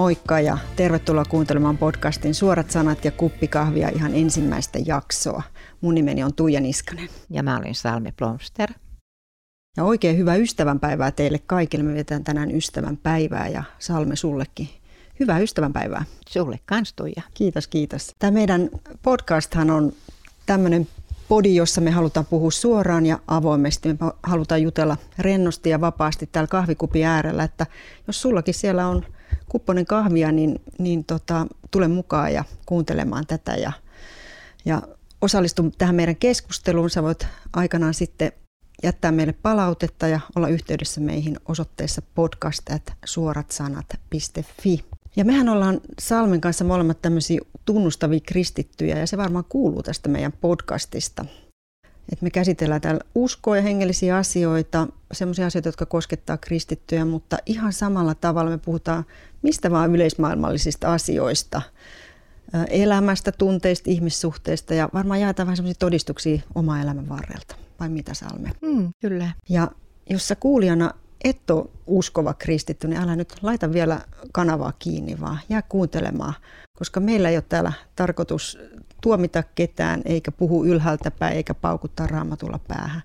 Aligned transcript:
Moikka 0.00 0.40
ja 0.40 0.58
tervetuloa 0.76 1.24
kuuntelemaan 1.24 1.78
podcastin 1.78 2.34
Suorat 2.34 2.70
sanat 2.70 3.04
ja 3.04 3.10
kuppikahvia 3.10 3.88
ihan 3.88 4.14
ensimmäistä 4.14 4.78
jaksoa. 4.86 5.42
Mun 5.80 5.94
nimeni 5.94 6.24
on 6.24 6.34
Tuija 6.34 6.60
Niskanen. 6.60 7.08
Ja 7.30 7.42
mä 7.42 7.58
olin 7.58 7.74
Salmi 7.74 8.12
Blomster. 8.12 8.70
Ja 9.76 9.84
oikein 9.84 10.18
hyvää 10.18 10.36
ystävänpäivää 10.36 11.10
teille 11.10 11.38
kaikille. 11.46 11.84
Me 11.84 11.94
vietetään 11.94 12.24
tänään 12.24 12.50
ystävänpäivää 12.50 13.48
ja 13.48 13.64
Salme 13.78 14.16
sullekin. 14.16 14.68
Hyvää 15.20 15.38
ystävänpäivää. 15.38 16.04
Sulle 16.28 16.60
kans 16.66 16.92
Tuija. 16.92 17.22
Kiitos, 17.34 17.68
kiitos. 17.68 18.14
Tämä 18.18 18.30
meidän 18.30 18.70
podcasthan 19.02 19.70
on 19.70 19.92
tämmöinen 20.46 20.88
podi, 21.28 21.54
jossa 21.54 21.80
me 21.80 21.90
halutaan 21.90 22.26
puhua 22.26 22.50
suoraan 22.50 23.06
ja 23.06 23.18
avoimesti. 23.26 23.88
Me 23.88 23.98
halutaan 24.22 24.62
jutella 24.62 24.96
rennosti 25.18 25.70
ja 25.70 25.80
vapaasti 25.80 26.28
täällä 26.32 26.48
kahvikupin 26.48 27.06
äärellä, 27.06 27.44
että 27.44 27.66
jos 28.06 28.22
sullakin 28.22 28.54
siellä 28.54 28.86
on 28.86 29.04
kupponen 29.50 29.86
kahvia, 29.86 30.32
niin, 30.32 30.60
niin 30.78 31.04
tota, 31.04 31.46
tule 31.70 31.88
mukaan 31.88 32.34
ja 32.34 32.44
kuuntelemaan 32.66 33.26
tätä 33.26 33.52
ja, 33.52 33.72
ja 34.64 34.82
osallistu 35.20 35.70
tähän 35.78 35.94
meidän 35.94 36.16
keskusteluun. 36.16 36.90
Sä 36.90 37.02
voit 37.02 37.26
aikanaan 37.52 37.94
sitten 37.94 38.32
jättää 38.82 39.12
meille 39.12 39.34
palautetta 39.42 40.08
ja 40.08 40.20
olla 40.36 40.48
yhteydessä 40.48 41.00
meihin 41.00 41.36
osoitteessa 41.48 42.02
podcast.suoratsanat.fi. 42.14 44.84
Ja 45.16 45.24
mehän 45.24 45.48
ollaan 45.48 45.80
Salmen 46.00 46.40
kanssa 46.40 46.64
molemmat 46.64 47.02
tämmöisiä 47.02 47.40
tunnustavia 47.64 48.20
kristittyjä 48.20 48.98
ja 48.98 49.06
se 49.06 49.16
varmaan 49.16 49.44
kuuluu 49.48 49.82
tästä 49.82 50.08
meidän 50.08 50.32
podcastista. 50.32 51.24
Et 52.12 52.22
me 52.22 52.30
käsitellään 52.30 52.80
täällä 52.80 53.00
uskoa 53.14 53.56
ja 53.56 53.62
hengellisiä 53.62 54.16
asioita, 54.16 54.86
sellaisia 55.12 55.46
asioita, 55.46 55.68
jotka 55.68 55.86
koskettaa 55.86 56.36
kristittyjä, 56.36 57.04
mutta 57.04 57.38
ihan 57.46 57.72
samalla 57.72 58.14
tavalla 58.14 58.50
me 58.50 58.58
puhutaan 58.58 59.04
mistä 59.42 59.70
vaan 59.70 59.94
yleismaailmallisista 59.94 60.92
asioista, 60.92 61.62
elämästä, 62.68 63.32
tunteista, 63.32 63.90
ihmissuhteista 63.90 64.74
ja 64.74 64.88
varmaan 64.94 65.20
jaetaan 65.20 65.46
vähän 65.46 65.56
sellaisia 65.56 65.78
todistuksia 65.78 66.40
oma 66.54 66.80
elämän 66.80 67.08
varrelta. 67.08 67.56
Vai 67.80 67.88
mitä 67.88 68.14
Salme? 68.14 68.50
Mm, 68.62 68.88
kyllä. 69.00 69.30
Ja 69.48 69.70
jos 70.10 70.28
sä 70.28 70.36
kuulijana 70.36 70.90
et 71.24 71.50
ole 71.50 71.68
uskova 71.86 72.34
kristitty, 72.34 72.88
niin 72.88 73.00
älä 73.00 73.16
nyt 73.16 73.34
laita 73.42 73.72
vielä 73.72 74.00
kanavaa 74.32 74.72
kiinni, 74.78 75.20
vaan 75.20 75.38
jää 75.48 75.62
kuuntelemaan, 75.62 76.34
koska 76.78 77.00
meillä 77.00 77.28
ei 77.30 77.36
ole 77.36 77.44
täällä 77.48 77.72
tarkoitus 77.96 78.58
tuomita 79.00 79.42
ketään, 79.54 80.02
eikä 80.04 80.30
puhu 80.30 80.64
ylhäältä 80.64 81.10
päin, 81.10 81.36
eikä 81.36 81.54
paukuttaa 81.54 82.06
raamatulla 82.06 82.60
päähän. 82.68 83.02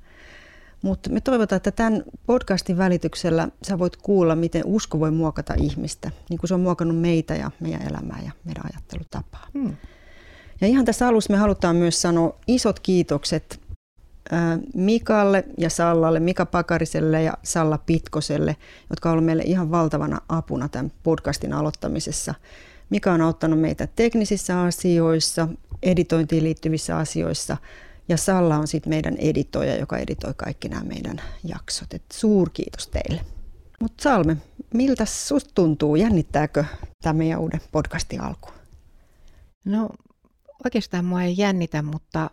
Mutta 0.81 1.09
me 1.09 1.21
toivotaan, 1.21 1.57
että 1.57 1.71
tämän 1.71 2.03
podcastin 2.25 2.77
välityksellä 2.77 3.47
sä 3.63 3.79
voit 3.79 3.97
kuulla, 3.97 4.35
miten 4.35 4.61
usko 4.65 4.99
voi 4.99 5.11
muokata 5.11 5.53
ihmistä, 5.61 6.11
niin 6.29 6.37
kuin 6.37 6.47
se 6.47 6.53
on 6.53 6.59
muokannut 6.59 6.97
meitä 6.97 7.35
ja 7.35 7.51
meidän 7.59 7.81
elämää 7.81 8.19
ja 8.25 8.31
meidän 8.43 8.63
ajattelutapaa. 8.73 9.47
Hmm. 9.53 9.75
Ja 10.61 10.67
ihan 10.67 10.85
tässä 10.85 11.07
alussa 11.07 11.33
me 11.33 11.37
halutaan 11.37 11.75
myös 11.75 12.01
sanoa 12.01 12.35
isot 12.47 12.79
kiitokset 12.79 13.59
Mikalle 14.73 15.43
ja 15.57 15.69
Sallalle, 15.69 16.19
Mika 16.19 16.45
Pakariselle 16.45 17.23
ja 17.23 17.33
Salla 17.43 17.77
Pitkoselle, 17.77 18.55
jotka 18.89 19.11
ovat 19.11 19.25
meille 19.25 19.43
ihan 19.43 19.71
valtavana 19.71 20.21
apuna 20.29 20.69
tämän 20.69 20.91
podcastin 21.03 21.53
aloittamisessa. 21.53 22.33
Mika 22.89 23.13
on 23.13 23.21
auttanut 23.21 23.59
meitä 23.59 23.87
teknisissä 23.95 24.61
asioissa, 24.61 25.47
editointiin 25.83 26.43
liittyvissä 26.43 26.97
asioissa 26.97 27.57
ja 28.09 28.17
Salla 28.17 28.57
on 28.57 28.67
sitten 28.67 28.89
meidän 28.89 29.15
editoija, 29.17 29.75
joka 29.75 29.97
editoi 29.97 30.33
kaikki 30.37 30.69
nämä 30.69 30.83
meidän 30.83 31.21
jaksot. 31.43 31.93
Et 31.93 32.03
suurkiitos 32.13 32.87
teille. 32.87 33.21
Mutta 33.81 34.03
Salme, 34.03 34.37
miltä 34.73 35.05
susta 35.05 35.51
tuntuu? 35.55 35.95
Jännittääkö 35.95 36.65
tämä 37.01 37.13
meidän 37.13 37.39
uuden 37.39 37.61
podcastin 37.71 38.21
alku? 38.21 38.49
No 39.65 39.89
oikeastaan 40.65 41.05
mua 41.05 41.23
ei 41.23 41.35
jännitä, 41.37 41.81
mutta 41.81 42.29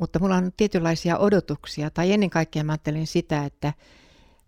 mutta 0.00 0.18
mulla 0.18 0.36
on 0.36 0.52
tietynlaisia 0.56 1.18
odotuksia, 1.18 1.90
tai 1.90 2.12
ennen 2.12 2.30
kaikkea 2.30 2.64
mä 2.64 2.72
ajattelin 2.72 3.06
sitä, 3.06 3.44
että 3.44 3.72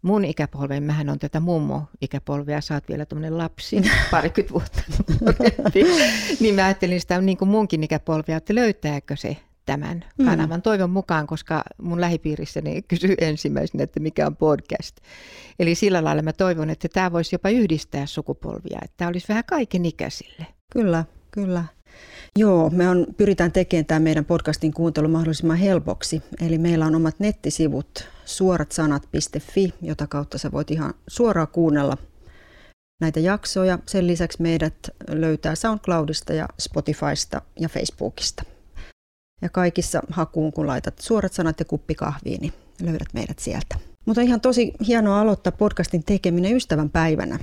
mun 0.03 0.25
ikäpolven, 0.25 0.83
mähän 0.83 1.09
on 1.09 1.19
tätä 1.19 1.41
mummo-ikäpolvea, 1.41 2.61
sä 2.61 2.75
oot 2.75 2.89
vielä 2.89 3.07
tämmöinen 3.07 3.39
lapsi, 3.39 3.83
parikymmentä 4.11 4.53
vuotta 4.53 4.83
nuorempi, 5.21 5.85
niin 6.41 6.55
mä 6.55 6.65
ajattelin 6.65 7.01
sitä 7.01 7.21
niin 7.21 7.39
kuin 7.39 7.49
munkin 7.49 7.85
ikäpolvea, 7.85 8.37
että 8.37 8.55
löytääkö 8.55 9.17
se 9.17 9.37
tämän 9.67 10.05
mm. 10.19 10.25
kanavan 10.25 10.59
mm. 10.59 10.63
toivon 10.63 10.91
mukaan, 10.91 11.27
koska 11.27 11.63
mun 11.83 12.01
lähipiirissäni 12.01 12.83
kysyy 12.83 13.15
ensimmäisenä, 13.21 13.85
että 13.85 14.01
mikä 14.01 14.27
on 14.27 14.37
podcast. 14.37 14.97
Eli 15.59 15.75
sillä 15.75 16.05
lailla 16.05 16.23
mä 16.23 16.33
toivon, 16.33 16.71
että 16.71 16.89
tämä 16.89 17.13
voisi 17.13 17.35
jopa 17.35 17.49
yhdistää 17.49 18.07
sukupolvia, 18.07 18.79
että 18.83 18.95
tämä 18.97 19.09
olisi 19.09 19.29
vähän 19.29 19.45
kaiken 19.47 19.87
ikäisille. 19.87 20.47
Kyllä, 20.73 21.05
kyllä. 21.31 21.65
Joo, 22.39 22.71
me 22.71 22.89
on, 22.89 23.07
pyritään 23.17 23.53
tekemään 23.53 23.87
tämä 23.87 24.01
meidän 24.01 24.25
podcastin 24.25 24.73
kuuntelu 24.73 25.09
mahdollisimman 25.09 25.57
helpoksi. 25.57 26.23
Eli 26.47 26.59
meillä 26.59 26.87
on 26.87 26.95
omat 26.95 27.15
nettisivut 27.19 28.09
suoratsanat.fi, 28.25 29.75
jota 29.83 30.07
kautta 30.07 30.39
sä 30.39 30.53
voit 30.53 30.71
ihan 30.71 30.95
suoraan 31.09 31.49
kuunnella 31.49 31.97
näitä 33.01 33.21
jaksoja. 33.21 33.79
Sen 33.87 34.07
lisäksi 34.07 34.43
meidät 34.43 34.75
löytää 35.09 35.55
SoundCloudista 35.55 36.33
ja 36.33 36.49
Spotifysta 36.59 37.43
ja 37.61 37.69
Facebookista. 37.69 38.43
Ja 39.43 39.49
kaikissa 39.49 40.03
hakuun, 40.11 40.53
kun 40.53 40.67
laitat 40.67 40.99
suorat 40.99 41.33
sanat 41.33 41.59
ja 41.59 41.65
kuppi 41.65 41.95
kahviin, 41.95 42.41
niin 42.41 42.53
löydät 42.83 43.09
meidät 43.15 43.39
sieltä. 43.39 43.79
Mutta 44.07 44.21
ihan 44.21 44.41
tosi 44.41 44.73
hienoa 44.87 45.21
aloittaa 45.21 45.53
podcastin 45.53 46.05
tekeminen 46.05 46.57
ystävän 46.57 46.91
päivänä 46.91 47.39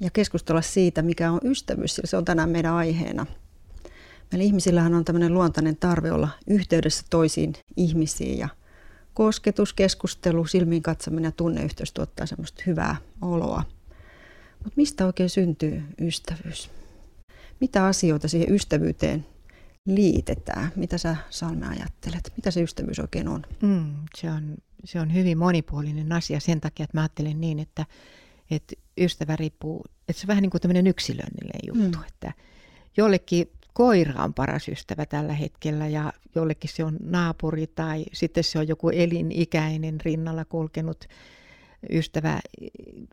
ja 0.00 0.10
keskustella 0.10 0.62
siitä, 0.62 1.02
mikä 1.02 1.32
on 1.32 1.40
ystävyys, 1.44 1.94
sillä 1.94 2.06
se 2.06 2.16
on 2.16 2.24
tänään 2.24 2.50
meidän 2.50 2.74
aiheena– 2.74 3.26
Meillä 4.32 4.44
ihmisillähän 4.44 4.94
on 4.94 5.04
tämmöinen 5.04 5.34
luontainen 5.34 5.76
tarve 5.76 6.12
olla 6.12 6.28
yhteydessä 6.46 7.04
toisiin 7.10 7.52
ihmisiin 7.76 8.38
ja 8.38 8.48
kosketus, 9.14 9.72
keskustelu, 9.72 10.46
silmiin 10.46 10.82
katsominen 10.82 11.28
ja 11.28 11.32
tunneyhteys 11.32 11.92
tuottaa 11.92 12.26
semmoista 12.26 12.62
hyvää 12.66 12.96
oloa. 13.22 13.62
Mutta 14.64 14.76
mistä 14.76 15.06
oikein 15.06 15.30
syntyy 15.30 15.82
ystävyys? 16.00 16.70
Mitä 17.60 17.86
asioita 17.86 18.28
siihen 18.28 18.54
ystävyyteen 18.54 19.26
liitetään? 19.86 20.72
Mitä 20.76 20.98
sä 20.98 21.16
Salme 21.30 21.66
ajattelet? 21.66 22.32
Mitä 22.36 22.50
se 22.50 22.62
ystävyys 22.62 22.98
oikein 22.98 23.28
on? 23.28 23.46
Mm, 23.62 23.94
se 24.16 24.30
on? 24.30 24.56
Se 24.84 25.00
on 25.00 25.14
hyvin 25.14 25.38
monipuolinen 25.38 26.12
asia 26.12 26.40
sen 26.40 26.60
takia, 26.60 26.84
että 26.84 26.96
mä 26.96 27.00
ajattelen 27.00 27.40
niin, 27.40 27.58
että, 27.58 27.86
että 28.50 28.74
ystävä 28.98 29.36
riippuu, 29.36 29.84
että 30.08 30.20
se 30.20 30.24
on 30.24 30.28
vähän 30.28 30.42
niin 30.42 30.50
kuin 30.50 30.60
tämmöinen 30.60 30.86
yksilöllinen 30.86 31.60
juttu, 31.66 31.98
mm. 31.98 32.04
että 32.04 32.32
jollekin 32.96 33.50
koira 33.78 34.24
on 34.24 34.34
paras 34.34 34.68
ystävä 34.68 35.06
tällä 35.06 35.32
hetkellä 35.32 35.86
ja 35.86 36.12
jollekin 36.34 36.70
se 36.74 36.84
on 36.84 36.96
naapuri 37.00 37.66
tai 37.66 38.04
sitten 38.12 38.44
se 38.44 38.58
on 38.58 38.68
joku 38.68 38.88
elinikäinen 38.88 40.00
rinnalla 40.00 40.44
kulkenut 40.44 41.04
ystävä. 41.90 42.40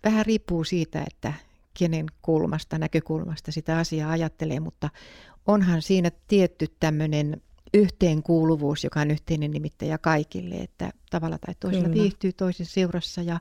Vähän 0.04 0.26
riippuu 0.26 0.64
siitä, 0.64 1.04
että 1.08 1.34
kenen 1.80 2.06
kulmasta, 2.22 2.78
näkökulmasta 2.78 3.52
sitä 3.52 3.78
asiaa 3.78 4.12
ajattelee, 4.12 4.60
mutta 4.60 4.90
onhan 5.46 5.82
siinä 5.82 6.12
tietty 6.28 6.68
tämmöinen 6.80 7.42
yhteenkuuluvuus, 7.74 8.84
joka 8.84 9.00
on 9.02 9.12
yhteinen 9.12 9.52
nimittäjä 9.52 9.98
kaikille, 9.98 10.56
että 10.56 10.92
tavalla 11.10 11.38
tai 11.38 11.56
toisella 11.60 11.90
Kyllä. 11.90 12.04
viihtyy 12.04 12.34
toisen 12.34 12.66
seurassa 12.66 13.22
ja 13.22 13.40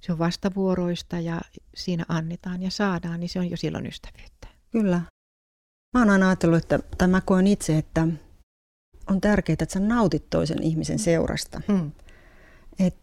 se 0.00 0.12
on 0.12 0.18
vastavuoroista 0.18 1.20
ja 1.20 1.40
siinä 1.74 2.04
annetaan 2.08 2.62
ja 2.62 2.70
saadaan, 2.70 3.20
niin 3.20 3.28
se 3.28 3.38
on 3.38 3.50
jo 3.50 3.56
silloin 3.56 3.86
ystävyyttä. 3.86 4.48
Kyllä. 4.70 5.02
Mä 5.94 6.00
oon 6.00 6.10
aina 6.10 6.28
ajatellut, 6.28 6.58
että, 6.58 6.78
tai 6.98 7.08
mä 7.08 7.20
koen 7.20 7.46
itse, 7.46 7.78
että 7.78 8.08
on 9.10 9.20
tärkeää, 9.20 9.54
että 9.60 9.72
sä 9.72 9.80
nautit 9.80 10.30
toisen 10.30 10.62
ihmisen 10.62 10.98
seurasta. 10.98 11.60
Hmm. 11.68 11.90
Et, 12.78 12.94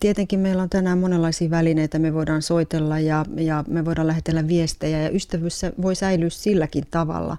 tietenkin 0.00 0.40
meillä 0.40 0.62
on 0.62 0.70
tänään 0.70 0.98
monenlaisia 0.98 1.50
välineitä, 1.50 1.98
me 1.98 2.14
voidaan 2.14 2.42
soitella 2.42 2.98
ja, 2.98 3.24
ja 3.36 3.64
me 3.68 3.84
voidaan 3.84 4.06
lähetellä 4.06 4.48
viestejä 4.48 5.02
ja 5.02 5.10
ystävyys 5.10 5.62
voi 5.82 5.94
säilyä 5.94 6.30
silläkin 6.30 6.84
tavalla. 6.90 7.36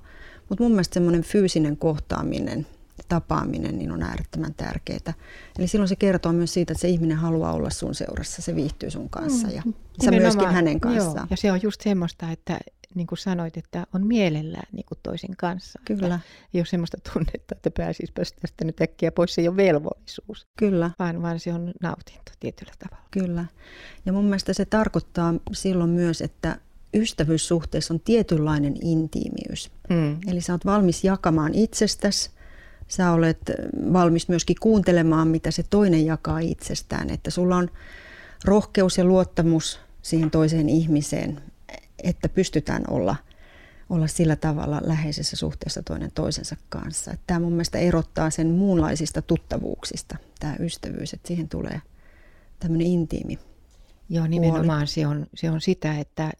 Mutta 0.49 0.63
mun 0.63 0.71
mielestä 0.71 0.93
semmoinen 0.93 1.23
fyysinen 1.23 1.77
kohtaaminen, 1.77 2.67
tapaaminen 3.07 3.77
niin 3.77 3.91
on 3.91 4.03
äärettömän 4.03 4.53
tärkeää. 4.53 5.13
Eli 5.59 5.67
silloin 5.67 5.89
se 5.89 5.95
kertoo 5.95 6.33
myös 6.33 6.53
siitä, 6.53 6.73
että 6.73 6.81
se 6.81 6.89
ihminen 6.89 7.17
haluaa 7.17 7.53
olla 7.53 7.69
sun 7.69 7.95
seurassa, 7.95 8.41
se 8.41 8.55
viihtyy 8.55 8.91
sun 8.91 9.09
kanssa 9.09 9.47
ja 9.47 9.61
mm. 9.65 9.73
sä 10.05 10.11
myöskin 10.11 10.47
hänen 10.47 10.79
kanssaan. 10.79 11.15
Joo, 11.15 11.27
ja 11.29 11.37
se 11.37 11.51
on 11.51 11.59
just 11.63 11.81
semmoista, 11.81 12.31
että 12.31 12.59
niin 12.95 13.07
kuin 13.07 13.19
sanoit, 13.19 13.57
että 13.57 13.87
on 13.93 14.07
mielellään 14.07 14.67
niin 14.71 14.85
kuin 14.85 14.99
toisen 15.03 15.35
kanssa. 15.37 15.79
Kyllä. 15.85 16.19
ei 16.53 16.59
ole 16.59 16.65
semmoista 16.65 16.97
tunnetta, 17.13 17.55
että 17.55 17.71
pääsisi 17.71 18.13
tästä 18.15 18.65
nyt 18.65 18.81
äkkiä 18.81 19.11
pois. 19.11 19.35
Se 19.35 19.41
ei 19.41 19.47
ole 19.47 19.57
velvollisuus. 19.57 20.47
Kyllä. 20.57 20.91
Vaan, 20.99 21.21
vaan 21.21 21.39
se 21.39 21.53
on 21.53 21.73
nautinto 21.81 22.31
tietyllä 22.39 22.73
tavalla. 22.79 23.07
Kyllä. 23.11 23.45
Ja 24.05 24.13
mun 24.13 24.25
mielestä 24.25 24.53
se 24.53 24.65
tarkoittaa 24.65 25.33
silloin 25.51 25.89
myös, 25.89 26.21
että 26.21 26.57
ystävyyssuhteessa 26.93 27.93
on 27.93 27.99
tietynlainen 27.99 28.75
intiimiys. 28.81 29.71
Mm. 29.89 30.17
Eli 30.27 30.41
sä 30.41 30.53
oot 30.53 30.65
valmis 30.65 31.03
jakamaan 31.03 31.53
itsestäsi, 31.53 32.29
sä 32.87 33.11
olet 33.11 33.51
valmis 33.93 34.29
myöskin 34.29 34.55
kuuntelemaan, 34.59 35.27
mitä 35.27 35.51
se 35.51 35.63
toinen 35.69 36.05
jakaa 36.05 36.39
itsestään. 36.39 37.09
Että 37.09 37.29
sulla 37.29 37.57
on 37.57 37.69
rohkeus 38.45 38.97
ja 38.97 39.03
luottamus 39.03 39.79
siihen 40.01 40.31
toiseen 40.31 40.69
ihmiseen 40.69 41.41
että 42.03 42.29
pystytään 42.29 42.83
olla, 42.87 43.15
olla 43.89 44.07
sillä 44.07 44.35
tavalla 44.35 44.81
läheisessä 44.83 45.37
suhteessa 45.37 45.83
toinen 45.83 46.11
toisensa 46.11 46.55
kanssa. 46.69 47.11
Että 47.11 47.23
tämä 47.27 47.39
mun 47.39 47.51
mielestä 47.51 47.77
erottaa 47.77 48.29
sen 48.29 48.47
muunlaisista 48.47 49.21
tuttavuuksista, 49.21 50.17
tämä 50.39 50.55
ystävyys, 50.59 51.13
että 51.13 51.27
siihen 51.27 51.49
tulee 51.49 51.81
tämmöinen 52.59 52.87
intiimi 52.87 53.39
Joo, 54.09 54.27
nimenomaan 54.27 54.87
se 54.87 55.07
on, 55.07 55.27
se 55.33 55.49
on 55.49 55.61
sitä, 55.61 55.99
että 55.99 56.31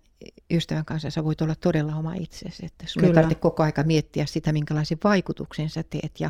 ystävän 0.52 0.86
kanssa 0.86 1.10
sä 1.10 1.24
voit 1.24 1.42
olla 1.42 1.56
todella 1.56 1.96
oma 1.96 2.14
itsesi. 2.14 2.66
Että 2.66 2.86
sun 2.88 3.00
Kyllä. 3.00 3.12
ei 3.12 3.16
tarvitse 3.16 3.42
koko 3.42 3.64
aika 3.64 3.84
miettiä 3.84 4.26
sitä, 4.26 4.54
minkälaisen 4.54 4.98
vaikutuksen 5.04 5.70
sä 5.70 5.84
teet. 5.84 6.20
Ja 6.20 6.30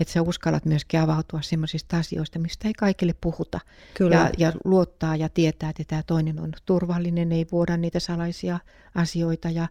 että 0.00 0.12
sä 0.12 0.22
uskallat 0.22 0.64
myöskin 0.64 1.00
avautua 1.00 1.42
sellaisista 1.42 1.98
asioista, 1.98 2.38
mistä 2.38 2.68
ei 2.68 2.74
kaikille 2.74 3.14
puhuta. 3.20 3.60
Kyllä. 3.94 4.16
Ja, 4.16 4.30
ja 4.38 4.52
luottaa 4.64 5.16
ja 5.16 5.28
tietää, 5.28 5.70
että 5.70 5.84
tämä 5.86 6.02
toinen 6.02 6.40
on 6.40 6.52
turvallinen, 6.66 7.32
ei 7.32 7.46
vuoda 7.52 7.76
niitä 7.76 8.00
salaisia 8.00 8.58
asioita. 8.94 9.50
Ja, 9.50 9.68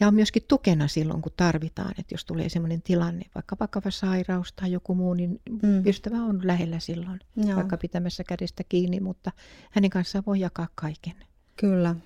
ja 0.00 0.08
on 0.08 0.14
myöskin 0.14 0.42
tukena 0.48 0.88
silloin, 0.88 1.22
kun 1.22 1.32
tarvitaan. 1.36 1.94
Että 1.98 2.14
jos 2.14 2.24
tulee 2.24 2.48
sellainen 2.48 2.82
tilanne, 2.82 3.24
vaikka 3.34 3.56
vakava 3.60 3.90
sairaus 3.90 4.52
tai 4.52 4.72
joku 4.72 4.94
muu, 4.94 5.14
niin 5.14 5.40
mm. 5.62 5.86
ystävä 5.86 6.16
on 6.16 6.40
lähellä 6.44 6.78
silloin, 6.78 7.20
Joo. 7.36 7.56
vaikka 7.56 7.76
pitämässä 7.76 8.24
kädestä 8.24 8.64
kiinni, 8.68 9.00
mutta 9.00 9.32
hänen 9.70 9.90
kanssaan 9.90 10.24
voi 10.26 10.40
jakaa 10.40 10.68
kaiken. 10.74 11.14
Kyllä. 11.56 11.96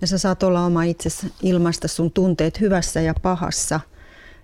Ja 0.00 0.06
sä 0.06 0.18
saat 0.18 0.42
olla 0.42 0.66
oma 0.66 0.82
itsesi 0.82 1.32
ilmaista 1.42 1.88
sun 1.88 2.12
tunteet 2.12 2.60
hyvässä 2.60 3.00
ja 3.00 3.14
pahassa. 3.22 3.80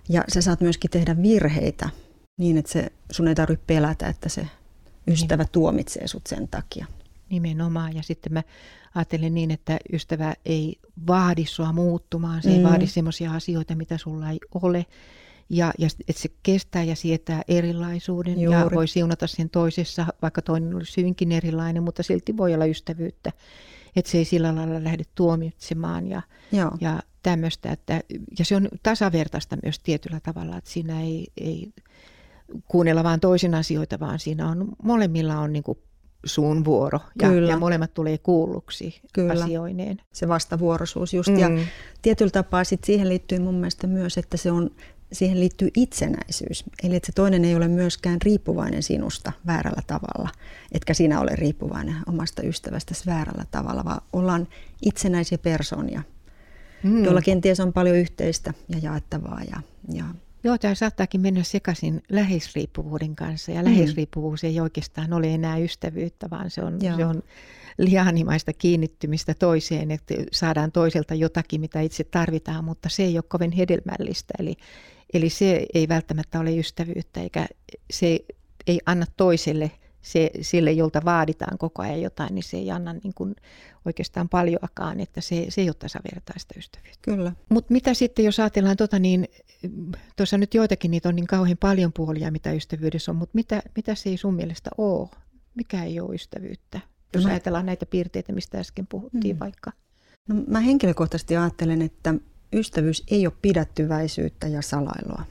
Ja 0.09 0.23
sä 0.33 0.41
saat 0.41 0.61
myöskin 0.61 0.91
tehdä 0.91 1.21
virheitä 1.21 1.89
niin, 2.37 2.57
että 2.57 2.71
se, 2.71 2.91
sun 3.11 3.27
ei 3.27 3.35
tarvitse 3.35 3.63
pelätä, 3.67 4.07
että 4.07 4.29
se 4.29 4.47
ystävä 5.07 5.43
niin. 5.43 5.51
tuomitsee 5.51 6.07
sut 6.07 6.27
sen 6.27 6.47
takia. 6.47 6.85
Nimenomaan. 7.29 7.95
Ja 7.95 8.03
sitten 8.03 8.33
mä 8.33 8.43
ajattelen 8.95 9.33
niin, 9.33 9.51
että 9.51 9.77
ystävä 9.93 10.33
ei 10.45 10.79
vaadi 11.07 11.45
sua 11.45 11.73
muuttumaan. 11.73 12.41
Se 12.41 12.49
mm. 12.49 12.55
ei 12.55 12.63
vaadi 12.63 12.87
semmoisia 12.87 13.31
asioita, 13.31 13.75
mitä 13.75 13.97
sulla 13.97 14.29
ei 14.29 14.39
ole. 14.63 14.85
Ja, 15.49 15.73
ja 15.77 15.87
että 16.07 16.21
se 16.21 16.29
kestää 16.43 16.83
ja 16.83 16.95
sietää 16.95 17.41
erilaisuuden 17.47 18.41
Juuri. 18.41 18.59
ja 18.59 18.69
voi 18.73 18.87
siunata 18.87 19.27
sen 19.27 19.49
toisessa, 19.49 20.05
vaikka 20.21 20.41
toinen 20.41 20.75
olisi 20.75 20.97
hyvinkin 20.97 21.31
erilainen, 21.31 21.83
mutta 21.83 22.03
silti 22.03 22.37
voi 22.37 22.53
olla 22.53 22.65
ystävyyttä 22.65 23.31
että 23.95 24.11
se 24.11 24.17
ei 24.17 24.25
sillä 24.25 24.55
lailla 24.55 24.83
lähde 24.83 25.03
tuomitsemaan 25.15 26.07
ja, 26.07 26.21
ja 26.81 26.99
tämmöistä. 27.23 27.71
Että, 27.71 28.01
ja 28.39 28.45
se 28.45 28.55
on 28.55 28.67
tasavertaista 28.83 29.57
myös 29.63 29.79
tietyllä 29.79 30.19
tavalla, 30.19 30.57
että 30.57 30.69
siinä 30.69 31.01
ei, 31.01 31.27
ei 31.37 31.71
kuunnella 32.67 33.03
vain 33.03 33.19
toisen 33.19 33.55
asioita, 33.55 33.99
vaan 33.99 34.19
siinä 34.19 34.49
on, 34.49 34.67
molemmilla 34.83 35.39
on 35.39 35.53
niin 35.53 35.63
kuin 35.63 35.77
suun 36.25 36.65
vuoro 36.65 36.99
ja, 37.21 37.33
ja 37.33 37.57
molemmat 37.57 37.93
tulee 37.93 38.17
kuulluksi 38.17 39.01
Kyllä. 39.13 39.43
asioineen. 39.43 40.01
Se 40.13 40.27
vastavuoroisuus 40.27 41.13
just. 41.13 41.29
Mm. 41.29 41.37
Ja 41.37 41.49
tietyllä 42.01 42.31
tapaa 42.31 42.63
sit 42.63 42.83
siihen 42.83 43.09
liittyy 43.09 43.39
mun 43.39 43.55
mielestä 43.55 43.87
myös, 43.87 44.17
että 44.17 44.37
se 44.37 44.51
on 44.51 44.71
siihen 45.11 45.39
liittyy 45.39 45.69
itsenäisyys. 45.75 46.63
Eli 46.83 46.95
että 46.95 47.05
se 47.05 47.11
toinen 47.11 47.45
ei 47.45 47.55
ole 47.55 47.67
myöskään 47.67 48.21
riippuvainen 48.21 48.83
sinusta 48.83 49.31
väärällä 49.47 49.81
tavalla, 49.87 50.29
etkä 50.71 50.93
sinä 50.93 51.19
ole 51.19 51.31
riippuvainen 51.35 51.95
omasta 52.07 52.41
ystävästäsi 52.41 53.05
väärällä 53.05 53.45
tavalla, 53.51 53.85
vaan 53.85 54.01
ollaan 54.13 54.47
itsenäisiä 54.85 55.37
persoonia, 55.37 56.01
mm. 56.83 57.03
joilla 57.03 57.21
kenties 57.21 57.59
on 57.59 57.73
paljon 57.73 57.95
yhteistä 57.95 58.53
ja 58.69 58.77
jaettavaa. 58.81 59.41
Ja, 59.51 59.61
ja 59.93 60.05
Joo, 60.43 60.57
tämä 60.57 60.75
saattaakin 60.75 61.21
mennä 61.21 61.43
sekaisin 61.43 62.03
läheisriippuvuuden 62.09 63.15
kanssa, 63.15 63.51
ja 63.51 63.61
mm. 63.61 63.65
läheisriippuvuus 63.65 64.43
ei 64.43 64.59
oikeastaan 64.59 65.13
ole 65.13 65.33
enää 65.33 65.57
ystävyyttä, 65.57 66.29
vaan 66.29 66.49
se 66.49 66.63
on, 66.63 66.79
se 66.97 67.05
on 67.05 67.23
lihanimaista 67.77 68.53
kiinnittymistä 68.53 69.33
toiseen, 69.33 69.91
että 69.91 70.13
saadaan 70.31 70.71
toiselta 70.71 71.15
jotakin, 71.15 71.61
mitä 71.61 71.81
itse 71.81 72.03
tarvitaan, 72.03 72.65
mutta 72.65 72.89
se 72.89 73.03
ei 73.03 73.17
ole 73.17 73.23
kovin 73.27 73.51
hedelmällistä. 73.51 74.33
Eli 74.39 74.55
Eli 75.13 75.29
se 75.29 75.65
ei 75.73 75.87
välttämättä 75.87 76.39
ole 76.39 76.57
ystävyyttä, 76.57 77.21
eikä 77.21 77.47
se 77.91 78.19
ei 78.67 78.79
anna 78.85 79.05
toiselle, 79.17 79.71
se, 80.01 80.31
sille 80.41 80.71
jolta 80.71 81.01
vaaditaan 81.05 81.57
koko 81.57 81.81
ajan 81.81 82.01
jotain, 82.01 82.35
niin 82.35 82.43
se 82.43 82.57
ei 82.57 82.71
anna 82.71 82.93
niin 82.93 83.13
kuin 83.15 83.35
oikeastaan 83.85 84.29
paljoakaan, 84.29 84.99
että 84.99 85.21
se, 85.21 85.45
se 85.49 85.61
ei 85.61 85.69
ole 85.69 85.75
tasavertaista 85.79 86.53
ystävyyttä. 86.57 86.99
Kyllä. 87.01 87.31
Mutta 87.49 87.73
mitä 87.73 87.93
sitten, 87.93 88.25
jos 88.25 88.39
ajatellaan 88.39 88.77
tota, 88.77 88.99
niin 88.99 89.27
tuossa 90.15 90.37
nyt 90.37 90.53
joitakin 90.53 90.91
niitä 90.91 91.09
on 91.09 91.15
niin 91.15 91.27
kauhean 91.27 91.57
paljon 91.57 91.93
puolia, 91.93 92.31
mitä 92.31 92.51
ystävyydessä 92.51 93.11
on, 93.11 93.15
mutta 93.15 93.35
mitä, 93.35 93.61
mitä 93.75 93.95
se 93.95 94.09
ei 94.09 94.17
sun 94.17 94.33
mielestä 94.33 94.69
ole? 94.77 95.09
Mikä 95.55 95.83
ei 95.83 95.99
ole 95.99 96.15
ystävyyttä? 96.15 96.79
Jos 97.13 97.23
no, 97.23 97.29
ajatellaan 97.29 97.65
näitä 97.65 97.85
piirteitä, 97.85 98.33
mistä 98.33 98.59
äsken 98.59 98.87
puhuttiin 98.87 99.35
mm. 99.35 99.39
vaikka. 99.39 99.71
No, 100.27 100.35
mä 100.47 100.59
henkilökohtaisesti 100.59 101.37
ajattelen, 101.37 101.81
että 101.81 102.13
ystävyys 102.53 103.03
ei 103.11 103.27
ole 103.27 103.33
pidättyväisyyttä 103.41 104.47
ja 104.47 104.61
salailua. 104.61 105.23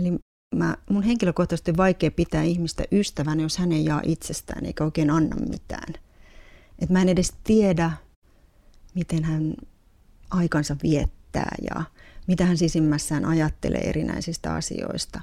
Eli 0.00 0.18
mä, 0.54 0.76
mun 0.90 1.02
henkilökohtaisesti 1.02 1.76
vaikea 1.76 2.10
pitää 2.10 2.42
ihmistä 2.42 2.84
ystävänä, 2.92 3.42
jos 3.42 3.58
hän 3.58 3.72
ei 3.72 3.84
jaa 3.84 4.02
itsestään 4.04 4.64
eikä 4.64 4.84
oikein 4.84 5.10
anna 5.10 5.36
mitään. 5.36 5.94
Et 6.78 6.90
mä 6.90 7.02
en 7.02 7.08
edes 7.08 7.34
tiedä, 7.44 7.90
miten 8.94 9.24
hän 9.24 9.54
aikansa 10.30 10.76
viettää 10.82 11.54
ja 11.62 11.84
mitä 12.26 12.44
hän 12.44 12.58
sisimmässään 12.58 13.24
ajattelee 13.24 13.88
erinäisistä 13.88 14.54
asioista. 14.54 15.20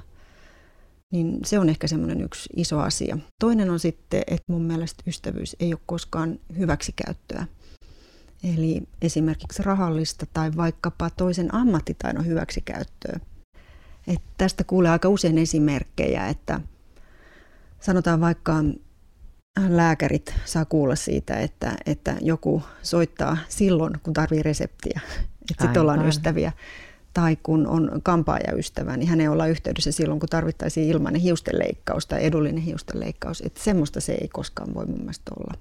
Niin 1.12 1.38
se 1.44 1.58
on 1.58 1.68
ehkä 1.68 1.86
semmoinen 1.86 2.20
yksi 2.20 2.48
iso 2.56 2.78
asia. 2.78 3.18
Toinen 3.40 3.70
on 3.70 3.80
sitten, 3.80 4.22
että 4.26 4.52
mun 4.52 4.62
mielestä 4.62 5.02
ystävyys 5.06 5.56
ei 5.60 5.72
ole 5.72 5.80
koskaan 5.86 6.38
hyväksikäyttöä. 6.58 7.46
Eli 8.44 8.82
esimerkiksi 9.02 9.62
rahallista 9.62 10.26
tai 10.32 10.50
vaikkapa 10.56 11.10
toisen 11.10 11.54
ammattitaidon 11.54 12.26
hyväksikäyttöä. 12.26 13.20
Et 14.06 14.22
tästä 14.38 14.64
kuulee 14.64 14.90
aika 14.90 15.08
usein 15.08 15.38
esimerkkejä, 15.38 16.26
että 16.26 16.60
sanotaan 17.80 18.20
vaikka 18.20 18.64
lääkärit 19.68 20.34
saa 20.44 20.64
kuulla 20.64 20.96
siitä, 20.96 21.36
että, 21.36 21.76
että 21.86 22.16
joku 22.20 22.62
soittaa 22.82 23.36
silloin, 23.48 23.92
kun 24.02 24.12
tarvii 24.12 24.42
reseptiä, 24.42 25.00
että 25.50 25.64
sitten 25.64 25.82
ollaan 25.82 26.08
ystäviä. 26.08 26.52
Tai 27.14 27.36
kun 27.42 27.66
on 27.66 27.90
kampaajaystävä, 28.02 28.96
niin 28.96 29.08
hänen 29.08 29.30
olla 29.30 29.46
yhteydessä 29.46 29.92
silloin, 29.92 30.20
kun 30.20 30.28
tarvittaisiin 30.28 30.88
ilmainen 30.88 31.20
hiustenleikkaus 31.20 32.06
tai 32.06 32.24
edullinen 32.24 32.62
hiustenleikkaus. 32.62 33.40
Että 33.40 33.62
semmoista 33.62 34.00
se 34.00 34.12
ei 34.12 34.28
koskaan 34.28 34.74
voi 34.74 34.86
mun 34.86 34.98
mielestä 34.98 35.32
olla 35.40 35.54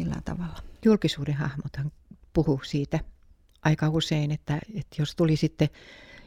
millään 0.00 0.22
tavalla. 0.24 0.62
Julkisuuden 0.84 1.34
hahmothan 1.34 1.92
puhuu 2.32 2.60
siitä 2.64 3.00
aika 3.62 3.88
usein, 3.88 4.30
että, 4.30 4.58
että 4.74 4.96
jos 4.98 5.16
tuli 5.16 5.36
sitten 5.36 5.68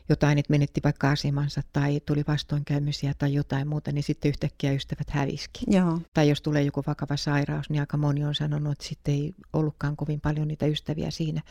jotain, 0.09 0.37
että 0.37 0.51
menetti 0.51 0.81
vaikka 0.83 1.11
asemansa 1.11 1.61
tai 1.73 2.01
tuli 2.05 2.23
vastoinkäymisiä 2.27 3.13
tai 3.17 3.33
jotain 3.33 3.67
muuta, 3.67 3.91
niin 3.91 4.03
sitten 4.03 4.29
yhtäkkiä 4.29 4.71
ystävät 4.71 5.09
häviski. 5.09 5.59
Joo. 5.67 5.99
Tai 6.13 6.29
jos 6.29 6.41
tulee 6.41 6.63
joku 6.63 6.83
vakava 6.87 7.17
sairaus, 7.17 7.69
niin 7.69 7.79
aika 7.79 7.97
moni 7.97 8.25
on 8.25 8.35
sanonut, 8.35 8.71
että 8.71 8.85
sitten 8.85 9.13
ei 9.13 9.33
ollutkaan 9.53 9.95
kovin 9.95 10.21
paljon 10.21 10.47
niitä 10.47 10.65
ystäviä 10.65 11.11
siinä. 11.11 11.41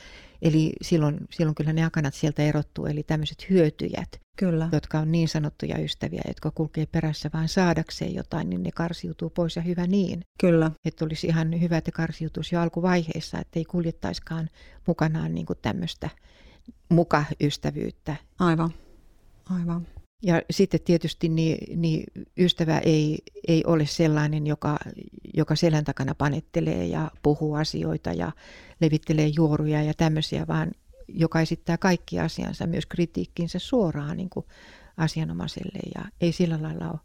Eli 0.43 0.73
silloin, 0.83 1.19
silloin 1.31 1.55
kyllä 1.55 1.73
ne 1.73 1.85
akanat 1.85 2.15
sieltä 2.15 2.43
erottuu, 2.43 2.87
eli 2.87 3.03
tämmöiset 3.03 3.51
hyötyjät, 3.51 4.21
kyllä. 4.37 4.69
jotka 4.73 4.99
on 4.99 5.13
niin 5.13 5.29
sanottuja 5.29 5.79
ystäviä, 5.79 6.23
jotka 6.29 6.51
kulkee 6.51 6.87
perässä 6.87 7.31
vain 7.35 7.49
saadakseen 7.49 8.15
jotain, 8.15 8.51
niin 8.51 8.63
ne 8.63 8.71
karsiutuu 8.71 9.31
pois 9.31 9.57
ja 9.57 9.63
hyvä 9.63 9.87
niin. 9.87 10.25
Kyllä. 10.41 10.71
Että 10.85 11.05
olisi 11.05 11.27
ihan 11.27 11.61
hyvä, 11.61 11.77
että 11.77 11.93
karsiutuisi 11.93 12.55
jo 12.55 12.61
alkuvaiheessa, 12.61 13.39
että 13.39 13.59
ei 13.59 13.65
kuljettaiskaan 13.65 14.49
mukanaan 14.87 15.35
niin 15.35 15.47
tämmöistä 15.63 16.11
muka 16.89 17.25
ystävyyttä. 17.41 18.17
Aivan, 18.39 18.71
aivan. 19.51 19.87
Ja 20.23 20.43
sitten 20.51 20.81
tietysti 20.81 21.29
niin, 21.29 21.81
niin 21.81 22.05
ystävä 22.39 22.79
ei, 22.79 23.19
ei 23.49 23.65
ole 23.67 23.87
sellainen, 23.87 24.47
joka, 24.47 24.79
joka 25.35 25.57
selän 25.57 25.85
takana 25.85 26.15
panettelee 26.15 26.87
ja 26.87 27.11
puhuu 27.23 27.55
asioita 27.55 28.13
ja 28.13 28.33
levittelee 28.81 29.27
juoruja 29.37 29.83
ja 29.83 29.95
tämmöisiä, 29.95 30.47
vaan 30.47 30.71
joka 31.09 31.41
esittää 31.41 31.79
kaikki 31.79 32.21
asiansa, 32.21 32.67
myös 32.67 32.87
kritiikkinsä 32.87 33.59
suoraan 33.59 34.17
niin 34.17 34.31
kuin 34.31 34.47
asianomaiselle 34.97 35.79
ja 35.95 36.05
ei 36.21 36.33
sillä 36.33 36.63
lailla 36.63 36.91
ole, 36.91 37.01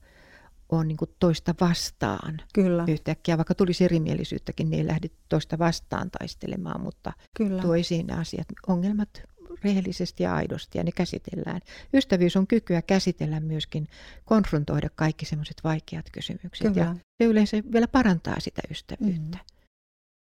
ole 0.69 0.85
niin 0.85 0.97
kuin 0.97 1.11
toista 1.19 1.55
vastaan 1.61 2.41
Kyllä. 2.53 2.85
yhtäkkiä. 2.87 3.37
Vaikka 3.37 3.55
tulisi 3.55 3.85
erimielisyyttäkin, 3.85 4.69
niin 4.69 4.79
ei 4.79 4.87
lähde 4.87 5.07
toista 5.29 5.59
vastaan 5.59 6.11
taistelemaan, 6.11 6.81
mutta 6.81 7.13
Kyllä. 7.37 7.61
tuo 7.61 7.75
esiin 7.75 8.07
ne 8.07 8.13
asiat, 8.13 8.47
ongelmat 8.67 9.23
rehellisesti 9.63 10.23
ja 10.23 10.35
aidosti 10.35 10.77
ja 10.77 10.83
ne 10.83 10.91
käsitellään. 10.91 11.61
Ystävyys 11.93 12.37
on 12.37 12.47
kykyä 12.47 12.81
käsitellä 12.81 13.39
myöskin, 13.39 13.87
konfrontoida 14.25 14.89
kaikki 14.95 15.25
semmoiset 15.25 15.57
vaikeat 15.63 16.05
kysymykset 16.11 16.73
Kyllä. 16.73 16.85
ja 16.85 16.95
se 17.21 17.25
yleensä 17.25 17.57
vielä 17.71 17.87
parantaa 17.87 18.39
sitä 18.39 18.61
ystävyyttä. 18.71 19.37
Mm. 19.37 19.57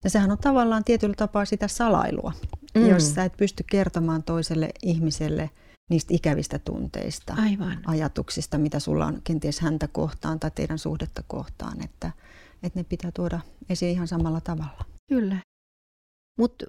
Ja 0.03 0.09
sehän 0.09 0.31
on 0.31 0.37
tavallaan 0.37 0.83
tietyllä 0.83 1.15
tapaa 1.17 1.45
sitä 1.45 1.67
salailua, 1.67 2.33
mm. 2.75 2.87
jos 2.87 3.13
sä 3.13 3.23
et 3.23 3.37
pysty 3.37 3.63
kertomaan 3.71 4.23
toiselle 4.23 4.69
ihmiselle 4.83 5.49
niistä 5.89 6.13
ikävistä 6.13 6.59
tunteista, 6.59 7.33
Aivan. 7.37 7.79
ajatuksista, 7.85 8.57
mitä 8.57 8.79
sulla 8.79 9.05
on 9.05 9.21
kenties 9.23 9.59
häntä 9.59 9.87
kohtaan 9.87 10.39
tai 10.39 10.51
teidän 10.51 10.79
suhdetta 10.79 11.23
kohtaan, 11.27 11.83
että, 11.83 12.11
että 12.63 12.79
ne 12.79 12.83
pitää 12.83 13.11
tuoda 13.11 13.39
esiin 13.69 13.91
ihan 13.91 14.07
samalla 14.07 14.41
tavalla. 14.41 14.85
Kyllä. 15.09 15.37
Mutta 16.39 16.65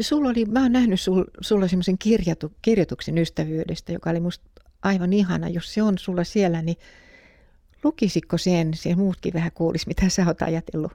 sulla 0.00 0.28
oli, 0.28 0.44
mä 0.44 0.62
oon 0.62 0.72
nähnyt 0.72 1.00
sul, 1.00 1.24
sulla 1.40 1.68
semmoisen 1.68 1.98
kirjatu, 1.98 2.52
kirjoituksen 2.62 3.18
ystävyydestä, 3.18 3.92
joka 3.92 4.10
oli 4.10 4.20
musta 4.20 4.44
aivan 4.82 5.12
ihana. 5.12 5.48
Jos 5.48 5.74
se 5.74 5.82
on 5.82 5.98
sulla 5.98 6.24
siellä, 6.24 6.62
niin 6.62 6.76
lukisitko 7.84 8.38
sen, 8.38 8.74
se 8.74 8.94
muutkin 8.94 9.34
vähän 9.34 9.52
kuulisi, 9.52 9.86
mitä 9.88 10.08
sä 10.08 10.26
oot 10.26 10.42
ajatellut 10.42 10.92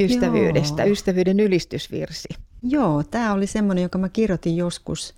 ystävyydestä, 0.00 0.82
Joo. 0.82 0.92
ystävyyden 0.92 1.40
ylistysvirsi. 1.40 2.28
Joo, 2.62 3.02
tämä 3.10 3.32
oli 3.32 3.46
semmoinen, 3.46 3.82
joka 3.82 3.98
mä 3.98 4.08
kirjoitin 4.08 4.56
joskus, 4.56 5.14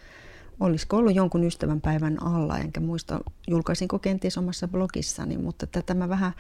olisiko 0.61 0.97
ollut 0.97 1.15
jonkun 1.15 1.45
ystävän 1.45 1.81
päivän 1.81 2.23
alla, 2.23 2.59
enkä 2.59 2.81
muista 2.81 3.21
julkaisinko 3.49 3.99
kenties 3.99 4.39
omassa 4.39 4.69
blogissani, 4.69 5.39
mutta 5.39 5.67
tätä 5.67 5.95
mä 5.95 6.09
vähän 6.09 6.33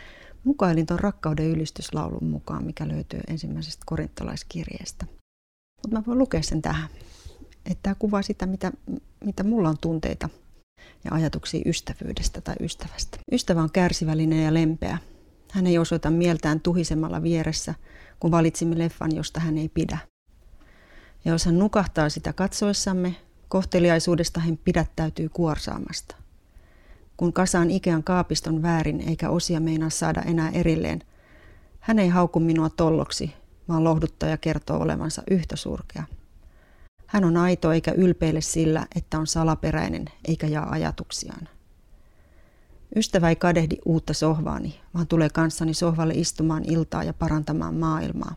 mukailin 0.44 0.86
tuon 0.86 1.00
rakkauden 1.00 1.46
ylistyslaulun 1.46 2.24
mukaan, 2.24 2.64
mikä 2.64 2.88
löytyy 2.88 3.20
ensimmäisestä 3.28 3.82
korintolaiskirjeestä. 3.86 5.06
Mutta 5.82 5.98
mä 5.98 6.02
voin 6.06 6.18
lukea 6.18 6.42
sen 6.42 6.62
tähän. 6.62 6.88
Että 7.66 7.78
tämä 7.82 7.94
kuvaa 7.98 8.22
sitä, 8.22 8.46
mitä, 8.46 8.72
mitä 9.24 9.42
mulla 9.42 9.68
on 9.68 9.78
tunteita 9.80 10.28
ja 11.04 11.10
ajatuksia 11.14 11.62
ystävyydestä 11.66 12.40
tai 12.40 12.54
ystävästä. 12.60 13.18
Ystävä 13.32 13.62
on 13.62 13.70
kärsivällinen 13.70 14.44
ja 14.44 14.54
lempeä. 14.54 14.98
Hän 15.50 15.66
ei 15.66 15.78
osoita 15.78 16.10
mieltään 16.10 16.60
tuhisemalla 16.60 17.22
vieressä, 17.22 17.74
kun 18.20 18.30
valitsimme 18.30 18.78
leffan, 18.78 19.16
josta 19.16 19.40
hän 19.40 19.58
ei 19.58 19.68
pidä. 19.68 19.98
Ja 21.24 21.32
jos 21.32 21.46
hän 21.46 21.58
nukahtaa 21.58 22.08
sitä 22.08 22.32
katsoessamme, 22.32 23.16
kohteliaisuudesta 23.48 24.40
hän 24.40 24.58
pidättäytyy 24.64 25.28
kuorsaamasta. 25.28 26.16
Kun 27.16 27.32
kasaan 27.32 27.70
Ikean 27.70 28.04
kaapiston 28.04 28.62
väärin 28.62 29.00
eikä 29.00 29.30
osia 29.30 29.60
meinaa 29.60 29.90
saada 29.90 30.22
enää 30.22 30.50
erilleen, 30.50 31.02
hän 31.80 31.98
ei 31.98 32.08
hauku 32.08 32.40
minua 32.40 32.70
tolloksi, 32.70 33.32
vaan 33.68 33.84
lohduttaja 33.84 34.36
kertoo 34.36 34.78
olevansa 34.80 35.22
yhtä 35.30 35.56
surkea. 35.56 36.04
Hän 37.06 37.24
on 37.24 37.36
aito 37.36 37.72
eikä 37.72 37.92
ylpeile 37.92 38.40
sillä, 38.40 38.86
että 38.96 39.18
on 39.18 39.26
salaperäinen 39.26 40.04
eikä 40.28 40.46
jaa 40.46 40.70
ajatuksiaan. 40.70 41.48
Ystävä 42.96 43.28
ei 43.28 43.36
kadehdi 43.36 43.76
uutta 43.84 44.14
sohvaani, 44.14 44.80
vaan 44.94 45.06
tulee 45.06 45.28
kanssani 45.30 45.74
sohvalle 45.74 46.14
istumaan 46.14 46.64
iltaa 46.64 47.04
ja 47.04 47.12
parantamaan 47.12 47.74
maailmaa. 47.74 48.34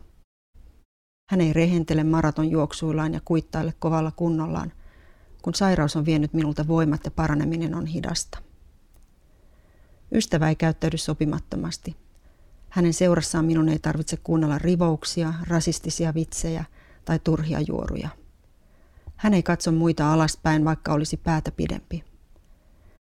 Hän 1.30 1.40
ei 1.40 1.52
rehentele 1.52 2.04
maratonjuoksuillaan 2.04 3.14
ja 3.14 3.20
kuittaile 3.24 3.74
kovalla 3.78 4.12
kunnollaan, 4.16 4.72
kun 5.42 5.54
sairaus 5.54 5.96
on 5.96 6.06
vienyt 6.06 6.32
minulta 6.32 6.68
voimat 6.68 7.04
ja 7.04 7.10
paraneminen 7.10 7.74
on 7.74 7.86
hidasta. 7.86 8.38
Ystävä 10.12 10.48
ei 10.48 10.56
käyttäydy 10.56 10.96
sopimattomasti. 10.96 11.96
Hänen 12.76 12.94
seurassaan 12.94 13.44
minun 13.44 13.68
ei 13.68 13.78
tarvitse 13.78 14.16
kuunnella 14.16 14.58
rivouksia, 14.58 15.34
rasistisia 15.48 16.14
vitsejä 16.14 16.64
tai 17.04 17.18
turhia 17.18 17.60
juoruja. 17.60 18.08
Hän 19.16 19.34
ei 19.34 19.42
katso 19.42 19.72
muita 19.72 20.12
alaspäin, 20.12 20.64
vaikka 20.64 20.92
olisi 20.92 21.16
päätä 21.16 21.50
pidempi. 21.50 22.04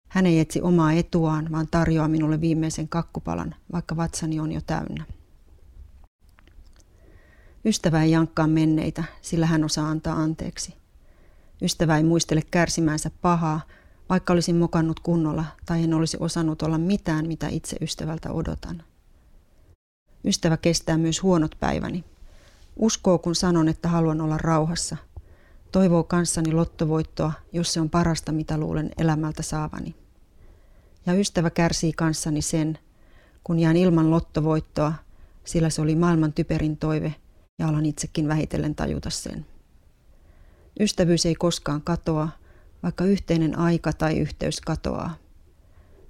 Hän 0.08 0.26
ei 0.26 0.40
etsi 0.40 0.62
omaa 0.62 0.92
etuaan, 0.92 1.52
vaan 1.52 1.68
tarjoaa 1.70 2.08
minulle 2.08 2.40
viimeisen 2.40 2.88
kakkupalan, 2.88 3.54
vaikka 3.72 3.96
vatsani 3.96 4.40
on 4.40 4.52
jo 4.52 4.60
täynnä. 4.66 5.04
Ystävä 7.64 8.02
ei 8.02 8.10
jankkaa 8.10 8.46
menneitä, 8.46 9.04
sillä 9.22 9.46
hän 9.46 9.64
osaa 9.64 9.88
antaa 9.88 10.16
anteeksi. 10.16 10.74
Ystävä 11.62 11.96
ei 11.96 12.02
muistele 12.02 12.42
kärsimänsä 12.50 13.10
pahaa, 13.22 13.60
vaikka 14.08 14.32
olisin 14.32 14.56
mokannut 14.56 15.00
kunnolla 15.00 15.44
tai 15.66 15.84
en 15.84 15.94
olisi 15.94 16.16
osannut 16.20 16.62
olla 16.62 16.78
mitään, 16.78 17.26
mitä 17.26 17.48
itse 17.48 17.76
ystävältä 17.80 18.32
odotan. 18.32 18.82
Ystävä 20.24 20.56
kestää 20.56 20.98
myös 20.98 21.22
huonot 21.22 21.56
päiväni. 21.60 22.04
Uskoo, 22.76 23.18
kun 23.18 23.34
sanon, 23.34 23.68
että 23.68 23.88
haluan 23.88 24.20
olla 24.20 24.38
rauhassa. 24.38 24.96
Toivoo 25.72 26.04
kanssani 26.04 26.52
lottovoittoa, 26.52 27.32
jos 27.52 27.72
se 27.72 27.80
on 27.80 27.90
parasta, 27.90 28.32
mitä 28.32 28.58
luulen 28.58 28.90
elämältä 28.98 29.42
saavani. 29.42 29.94
Ja 31.06 31.12
ystävä 31.12 31.50
kärsii 31.50 31.92
kanssani 31.92 32.42
sen, 32.42 32.78
kun 33.44 33.58
jään 33.58 33.76
ilman 33.76 34.10
lottovoittoa, 34.10 34.92
sillä 35.44 35.70
se 35.70 35.82
oli 35.82 35.94
maailman 35.94 36.32
typerin 36.32 36.76
toive 36.76 37.14
ja 37.58 37.68
alan 37.68 37.86
itsekin 37.86 38.28
vähitellen 38.28 38.74
tajuta 38.74 39.10
sen. 39.10 39.46
Ystävyys 40.80 41.26
ei 41.26 41.34
koskaan 41.34 41.82
katoa, 41.82 42.28
vaikka 42.82 43.04
yhteinen 43.04 43.58
aika 43.58 43.92
tai 43.92 44.18
yhteys 44.18 44.60
katoaa. 44.60 45.16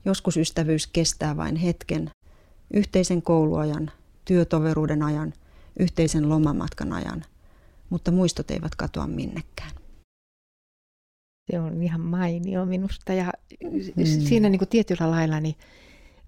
Joskus 0.05 0.37
ystävyys 0.37 0.87
kestää 0.87 1.37
vain 1.37 1.57
hetken, 1.57 2.11
yhteisen 2.75 3.23
kouluajan, 3.23 3.91
työtoveruuden 4.25 5.03
ajan, 5.03 5.33
yhteisen 5.79 6.29
lomamatkan 6.29 6.93
ajan, 6.93 7.25
mutta 7.91 8.11
muistot 8.11 8.51
eivät 8.51 8.75
katoa 8.75 9.07
minnekään. 9.07 9.71
Se 11.51 11.61
on 11.61 11.83
ihan 11.83 12.01
mainio 12.01 12.67
minusta 12.67 13.13
ja 13.13 13.33
mm. 13.97 14.05
siinä 14.05 14.49
niin 14.49 14.59
kuin 14.59 14.69
tietyllä 14.69 15.11
lailla 15.11 15.41
niin 15.41 15.55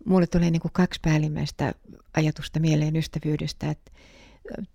mulle 0.04 0.26
tulee 0.26 0.50
niin 0.50 0.62
kuin 0.62 0.72
kaksi 0.72 1.00
päällimmäistä 1.02 1.75
ajatusta 2.14 2.61
mieleen 2.61 2.96
ystävyydestä, 2.96 3.70
että 3.70 3.92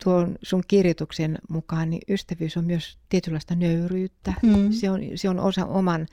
tuon 0.04 0.36
sun 0.42 0.64
kirjoituksen 0.68 1.38
mukaan 1.50 1.90
niin 1.90 2.02
ystävyys 2.10 2.58
on 2.58 2.66
myös 2.66 2.98
tietynlaista 3.10 3.56
nöyryyttä. 3.56 4.34
Mm. 4.44 4.72
Se, 4.72 4.90
on, 4.90 5.02
se 5.16 5.30
on 5.30 5.40
osa 5.40 5.66
oman 5.66 6.08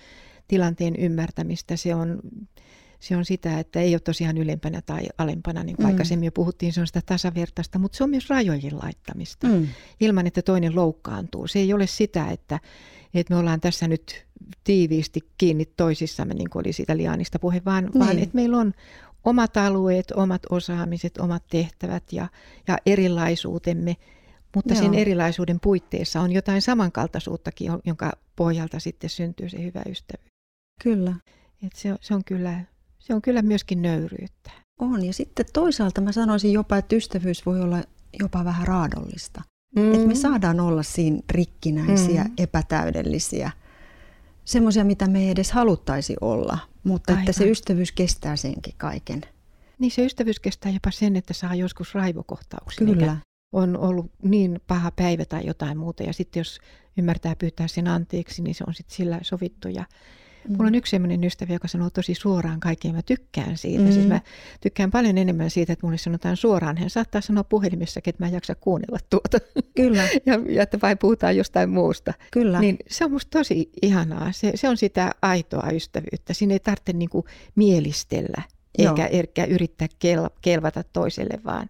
tilanteen 0.48 0.96
ymmärtämistä. 0.96 1.76
Se 1.76 1.94
on, 1.94 2.20
se 3.04 3.16
on 3.16 3.24
sitä, 3.24 3.58
että 3.58 3.80
ei 3.80 3.94
ole 3.94 4.00
tosiaan 4.00 4.38
ylempänä 4.38 4.82
tai 4.82 5.02
alempana, 5.18 5.64
niin 5.64 5.76
kuin 5.76 5.86
mm. 5.86 5.90
aikaisemmin 5.92 6.26
jo 6.26 6.32
puhuttiin, 6.32 6.72
se 6.72 6.80
on 6.80 6.86
sitä 6.86 7.02
tasavertaista, 7.06 7.78
mutta 7.78 7.96
se 7.96 8.04
on 8.04 8.10
myös 8.10 8.30
rajojen 8.30 8.78
laittamista 8.82 9.46
mm. 9.46 9.68
ilman, 10.00 10.26
että 10.26 10.42
toinen 10.42 10.74
loukkaantuu. 10.74 11.46
Se 11.46 11.58
ei 11.58 11.72
ole 11.72 11.86
sitä, 11.86 12.30
että, 12.30 12.60
että 13.14 13.34
me 13.34 13.40
ollaan 13.40 13.60
tässä 13.60 13.88
nyt 13.88 14.26
tiiviisti 14.64 15.20
kiinni 15.38 15.64
toisissamme, 15.64 16.34
niin 16.34 16.50
kuin 16.50 16.60
oli 16.66 16.72
siitä 16.72 16.96
Lianista 16.96 17.38
puhe, 17.38 17.62
vaan, 17.64 17.84
niin. 17.84 17.98
vaan 17.98 18.18
että 18.18 18.34
meillä 18.34 18.58
on 18.58 18.72
omat 19.24 19.56
alueet, 19.56 20.10
omat 20.10 20.42
osaamiset, 20.50 21.18
omat 21.18 21.42
tehtävät 21.50 22.12
ja, 22.12 22.28
ja 22.68 22.78
erilaisuutemme, 22.86 23.96
mutta 24.54 24.74
Joo. 24.74 24.82
sen 24.82 24.94
erilaisuuden 24.94 25.60
puitteissa 25.60 26.20
on 26.20 26.32
jotain 26.32 26.62
samankaltaisuuttakin, 26.62 27.70
jonka 27.84 28.12
pohjalta 28.36 28.80
sitten 28.80 29.10
syntyy 29.10 29.48
se 29.48 29.62
hyvä 29.62 29.82
ystävyys. 29.88 30.32
Kyllä. 30.82 31.14
Et 31.66 31.72
se, 31.74 31.94
se, 32.00 32.14
on 32.14 32.24
kyllä. 32.24 32.64
Se 33.04 33.14
on 33.14 33.22
kyllä 33.22 33.42
myöskin 33.42 33.82
nöyryyttä. 33.82 34.50
On, 34.80 35.04
ja 35.04 35.12
sitten 35.12 35.46
toisaalta 35.52 36.00
mä 36.00 36.12
sanoisin 36.12 36.52
jopa, 36.52 36.76
että 36.76 36.96
ystävyys 36.96 37.46
voi 37.46 37.60
olla 37.60 37.82
jopa 38.20 38.44
vähän 38.44 38.66
raadollista. 38.66 39.42
Mm. 39.76 39.94
Että 39.94 40.06
me 40.06 40.14
saadaan 40.14 40.60
olla 40.60 40.82
siinä 40.82 41.20
rikkinäisiä, 41.30 42.24
mm. 42.24 42.32
epätäydellisiä, 42.38 43.50
semmoisia, 44.44 44.84
mitä 44.84 45.06
me 45.06 45.18
ei 45.18 45.30
edes 45.30 45.52
haluttaisi 45.52 46.16
olla, 46.20 46.58
mutta 46.84 47.12
Aivan. 47.12 47.22
että 47.22 47.32
se 47.32 47.50
ystävyys 47.50 47.92
kestää 47.92 48.36
senkin 48.36 48.74
kaiken. 48.76 49.20
Niin 49.78 49.90
se 49.90 50.04
ystävyys 50.04 50.40
kestää 50.40 50.72
jopa 50.72 50.90
sen, 50.90 51.16
että 51.16 51.34
saa 51.34 51.54
joskus 51.54 51.94
raivokohtauksia. 51.94 52.86
Kyllä. 52.86 53.16
On 53.52 53.76
ollut 53.76 54.10
niin 54.22 54.60
paha 54.66 54.90
päivä 54.90 55.24
tai 55.24 55.46
jotain 55.46 55.78
muuta 55.78 56.02
ja 56.02 56.12
sitten 56.12 56.40
jos 56.40 56.58
ymmärtää 56.98 57.36
pyytää 57.36 57.68
sen 57.68 57.88
anteeksi, 57.88 58.42
niin 58.42 58.54
se 58.54 58.64
on 58.66 58.74
sitten 58.74 58.96
sillä 58.96 59.18
sovittu 59.22 59.68
ja 59.68 59.84
Mm. 60.48 60.56
Mulla 60.56 60.68
on 60.68 60.74
yksi 60.74 60.90
sellainen 60.90 61.24
ystävä, 61.24 61.52
joka 61.52 61.68
sanoo 61.68 61.90
tosi 61.90 62.14
suoraan 62.14 62.60
kaikkea. 62.60 62.92
Mä 62.92 63.02
tykkään 63.02 63.58
siitä. 63.58 63.82
Mm. 63.82 63.92
Siis 63.92 64.06
mä 64.06 64.20
tykkään 64.60 64.90
paljon 64.90 65.18
enemmän 65.18 65.50
siitä, 65.50 65.72
että 65.72 65.86
mulle 65.86 65.98
sanotaan 65.98 66.36
suoraan. 66.36 66.76
Hän 66.76 66.90
saattaa 66.90 67.20
sanoa 67.20 67.44
puhelimessakin, 67.44 68.10
että 68.10 68.24
mä 68.24 68.28
en 68.28 68.34
jaksa 68.34 68.54
kuunnella 68.54 68.98
tuota. 69.10 69.38
Kyllä. 69.76 70.02
ja, 70.26 70.40
ja 70.48 70.62
että 70.62 70.78
vain 70.82 70.98
puhutaan 70.98 71.36
jostain 71.36 71.70
muusta. 71.70 72.14
Kyllä. 72.30 72.60
Niin 72.60 72.76
se 72.88 73.04
on 73.04 73.12
musta 73.12 73.38
tosi 73.38 73.70
ihanaa. 73.82 74.32
Se, 74.32 74.52
se 74.54 74.68
on 74.68 74.76
sitä 74.76 75.10
aitoa 75.22 75.70
ystävyyttä. 75.72 76.34
Siinä 76.34 76.52
ei 76.52 76.60
tarvitse 76.60 76.92
niinku 76.92 77.24
mielistellä 77.54 78.42
eikä, 78.78 79.06
eikä 79.06 79.44
yrittää 79.44 79.88
kel, 79.98 80.28
kelvata 80.40 80.82
toiselle, 80.82 81.40
vaan 81.44 81.68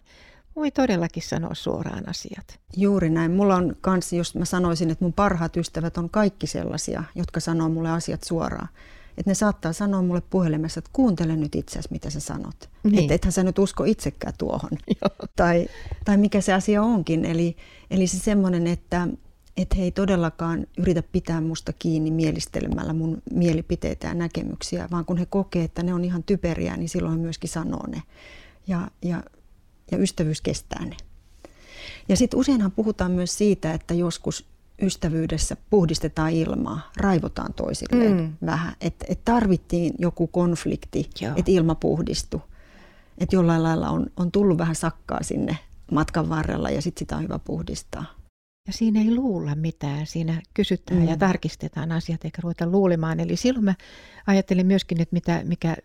voi 0.55 0.71
todellakin 0.71 1.23
sanoa 1.23 1.53
suoraan 1.53 2.09
asiat. 2.09 2.59
Juuri 2.77 3.09
näin. 3.09 3.31
Mulla 3.31 3.55
on 3.55 3.75
kans, 3.81 4.13
jos 4.13 4.35
mä 4.35 4.45
sanoisin, 4.45 4.91
että 4.91 5.05
mun 5.05 5.13
parhaat 5.13 5.57
ystävät 5.57 5.97
on 5.97 6.09
kaikki 6.09 6.47
sellaisia, 6.47 7.03
jotka 7.15 7.39
sanoo 7.39 7.69
mulle 7.69 7.89
asiat 7.89 8.23
suoraan. 8.23 8.69
Että 9.17 9.31
ne 9.31 9.35
saattaa 9.35 9.73
sanoa 9.73 10.01
mulle 10.01 10.21
puhelimessa, 10.29 10.79
että 10.79 10.89
kuuntele 10.93 11.35
nyt 11.35 11.55
itseäsi, 11.55 11.89
mitä 11.91 12.09
sä 12.09 12.19
sanot. 12.19 12.69
Niin. 12.83 12.99
Että 12.99 13.13
ethän 13.13 13.31
sä 13.31 13.43
nyt 13.43 13.59
usko 13.59 13.83
itsekään 13.83 14.33
tuohon. 14.37 14.69
tai, 15.35 15.67
tai 16.05 16.17
mikä 16.17 16.41
se 16.41 16.53
asia 16.53 16.81
onkin. 16.81 17.25
Eli, 17.25 17.55
eli 17.91 18.07
se 18.07 18.19
semmoinen, 18.19 18.67
että, 18.67 19.07
että 19.57 19.75
he 19.75 19.83
ei 19.83 19.91
todellakaan 19.91 20.67
yritä 20.77 21.03
pitää 21.03 21.41
musta 21.41 21.73
kiinni 21.73 22.11
mielistelemällä 22.11 22.93
mun 22.93 23.21
mielipiteitä 23.31 24.07
ja 24.07 24.13
näkemyksiä, 24.13 24.87
vaan 24.91 25.05
kun 25.05 25.17
he 25.17 25.25
kokee, 25.25 25.63
että 25.63 25.83
ne 25.83 25.93
on 25.93 26.05
ihan 26.05 26.23
typeriä, 26.23 26.77
niin 26.77 26.89
silloin 26.89 27.15
he 27.15 27.21
myöskin 27.21 27.49
sanoo 27.49 27.87
ne. 27.87 28.01
Ja, 28.67 28.91
ja 29.01 29.23
ja 29.91 29.97
ystävyys 29.97 30.41
kestää 30.41 30.85
ne. 30.85 30.97
Ja 32.09 32.17
sitten 32.17 32.39
useinhan 32.39 32.71
puhutaan 32.71 33.11
myös 33.11 33.37
siitä, 33.37 33.73
että 33.73 33.93
joskus 33.93 34.45
ystävyydessä 34.81 35.57
puhdistetaan 35.69 36.31
ilmaa, 36.31 36.91
raivotaan 36.97 37.53
toisilleen 37.53 38.17
mm. 38.17 38.33
vähän. 38.45 38.75
Että 38.81 39.05
et 39.09 39.19
tarvittiin 39.25 39.93
joku 39.99 40.27
konflikti, 40.27 41.09
että 41.35 41.51
ilma 41.51 41.75
puhdistui. 41.75 42.41
Että 43.17 43.35
jollain 43.35 43.63
lailla 43.63 43.89
on, 43.89 44.07
on 44.17 44.31
tullut 44.31 44.57
vähän 44.57 44.75
sakkaa 44.75 45.23
sinne 45.23 45.57
matkan 45.91 46.29
varrella 46.29 46.69
ja 46.69 46.81
sitten 46.81 46.99
sitä 46.99 47.15
on 47.15 47.23
hyvä 47.23 47.39
puhdistaa. 47.39 48.05
Ja 48.67 48.73
siinä 48.73 49.01
ei 49.01 49.15
luulla 49.15 49.55
mitään, 49.55 50.07
siinä 50.07 50.41
kysytään 50.53 51.01
mm. 51.01 51.07
ja 51.07 51.17
tarkistetaan 51.17 51.91
asiat 51.91 52.25
eikä 52.25 52.41
ruveta 52.41 52.67
luulemaan. 52.67 53.19
Eli 53.19 53.35
silloin 53.35 53.65
mä 53.65 53.75
ajattelen 54.27 54.65
myöskin, 54.65 55.01
että 55.01 55.13
mitä, 55.13 55.41
mikä 55.43 55.75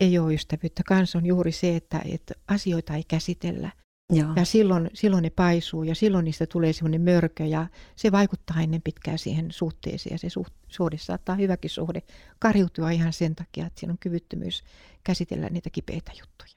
ei 0.00 0.18
ole 0.18 0.34
ystävyyttä 0.34 0.82
kanssa 0.86 1.18
on 1.18 1.26
juuri 1.26 1.52
se, 1.52 1.76
että, 1.76 2.02
että 2.04 2.34
asioita 2.48 2.94
ei 2.94 3.04
käsitellä. 3.08 3.70
Joo. 4.12 4.32
Ja 4.36 4.44
silloin, 4.44 4.90
silloin 4.94 5.22
ne 5.22 5.30
paisuu 5.30 5.82
ja 5.82 5.94
silloin 5.94 6.24
niistä 6.24 6.46
tulee 6.46 6.72
semmoinen 6.72 7.00
mörkö 7.00 7.44
ja 7.44 7.66
se 7.96 8.12
vaikuttaa 8.12 8.60
ennen 8.60 8.82
pitkään 8.82 9.18
siihen 9.18 9.52
suhteeseen 9.52 10.14
ja 10.14 10.18
se 10.18 10.30
suht, 10.30 10.52
suhde 10.68 10.98
saattaa 10.98 11.34
hyväkin 11.34 11.70
suhde 11.70 12.02
kariutua 12.38 12.90
ihan 12.90 13.12
sen 13.12 13.34
takia, 13.34 13.66
että 13.66 13.80
siinä 13.80 13.92
on 13.92 13.98
kyvyttömyys 13.98 14.64
käsitellä 15.04 15.48
niitä 15.48 15.70
kipeitä 15.70 16.12
juttuja. 16.20 16.50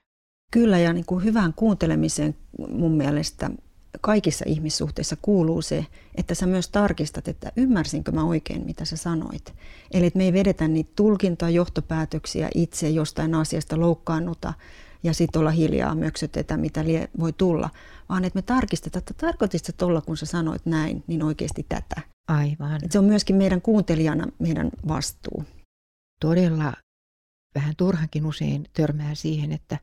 Kyllä 0.51 0.79
ja 0.79 0.93
niin 0.93 1.05
kuin 1.05 1.23
hyvään 1.23 1.53
kuuntelemiseen 1.53 2.35
mun 2.69 2.97
mielestä 2.97 3.51
kaikissa 4.01 4.45
ihmissuhteissa 4.47 5.17
kuuluu 5.21 5.61
se, 5.61 5.85
että 6.15 6.35
sä 6.35 6.45
myös 6.45 6.69
tarkistat, 6.69 7.27
että 7.27 7.51
ymmärsinkö 7.55 8.11
mä 8.11 8.23
oikein, 8.23 8.65
mitä 8.65 8.85
sä 8.85 8.97
sanoit. 8.97 9.53
Eli 9.91 10.05
että 10.05 10.17
me 10.17 10.23
ei 10.23 10.33
vedetä 10.33 10.67
niitä 10.67 10.91
tulkintoja, 10.95 11.49
johtopäätöksiä 11.49 12.49
itse 12.55 12.89
jostain 12.89 13.35
asiasta, 13.35 13.79
loukkaannuta 13.79 14.53
ja 15.03 15.13
sitten 15.13 15.39
olla 15.39 15.51
hiljaa, 15.51 15.95
möksötetä, 15.95 16.57
mitä 16.57 16.85
lie, 16.85 17.09
voi 17.19 17.33
tulla, 17.33 17.69
vaan 18.09 18.25
että 18.25 18.37
me 18.37 18.41
tarkistetaan, 18.41 18.99
että 18.99 19.13
tarkoitit 19.13 19.65
sä 19.65 19.71
tuolla, 19.71 20.01
kun 20.01 20.17
sä 20.17 20.25
sanoit 20.25 20.65
näin, 20.65 21.03
niin 21.07 21.23
oikeasti 21.23 21.65
tätä. 21.69 22.01
Aivan. 22.27 22.85
Et 22.85 22.91
se 22.91 22.99
on 22.99 23.05
myöskin 23.05 23.35
meidän 23.35 23.61
kuuntelijana 23.61 24.27
meidän 24.39 24.69
vastuu. 24.87 25.43
Todella 26.21 26.73
vähän 27.55 27.75
turhankin 27.77 28.25
usein 28.25 28.65
törmää 28.73 29.15
siihen, 29.15 29.51
että 29.51 29.77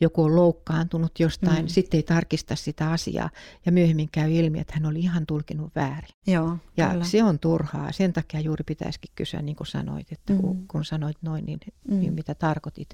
joku 0.00 0.22
on 0.22 0.36
loukkaantunut 0.36 1.20
jostain, 1.20 1.64
mm. 1.64 1.68
sitten 1.68 1.98
ei 1.98 2.02
tarkista 2.02 2.56
sitä 2.56 2.90
asiaa 2.90 3.30
ja 3.66 3.72
myöhemmin 3.72 4.08
käy 4.12 4.32
ilmi, 4.32 4.60
että 4.60 4.74
hän 4.74 4.86
oli 4.86 5.00
ihan 5.00 5.26
tulkinut 5.26 5.74
väärin. 5.76 6.16
Joo, 6.26 6.58
ja 6.76 6.88
kyllä. 6.88 7.04
se 7.04 7.24
on 7.24 7.38
turhaa. 7.38 7.92
Sen 7.92 8.12
takia 8.12 8.40
juuri 8.40 8.64
pitäisikin 8.64 9.12
kysyä, 9.14 9.42
niin 9.42 9.56
kuin 9.56 9.66
sanoit, 9.66 10.12
että 10.12 10.32
mm. 10.32 10.40
kun, 10.40 10.68
kun 10.68 10.84
sanoit 10.84 11.16
noin, 11.22 11.46
niin, 11.46 11.58
mm. 11.88 12.00
niin 12.00 12.14
mitä 12.14 12.34
tarkoitit. 12.34 12.88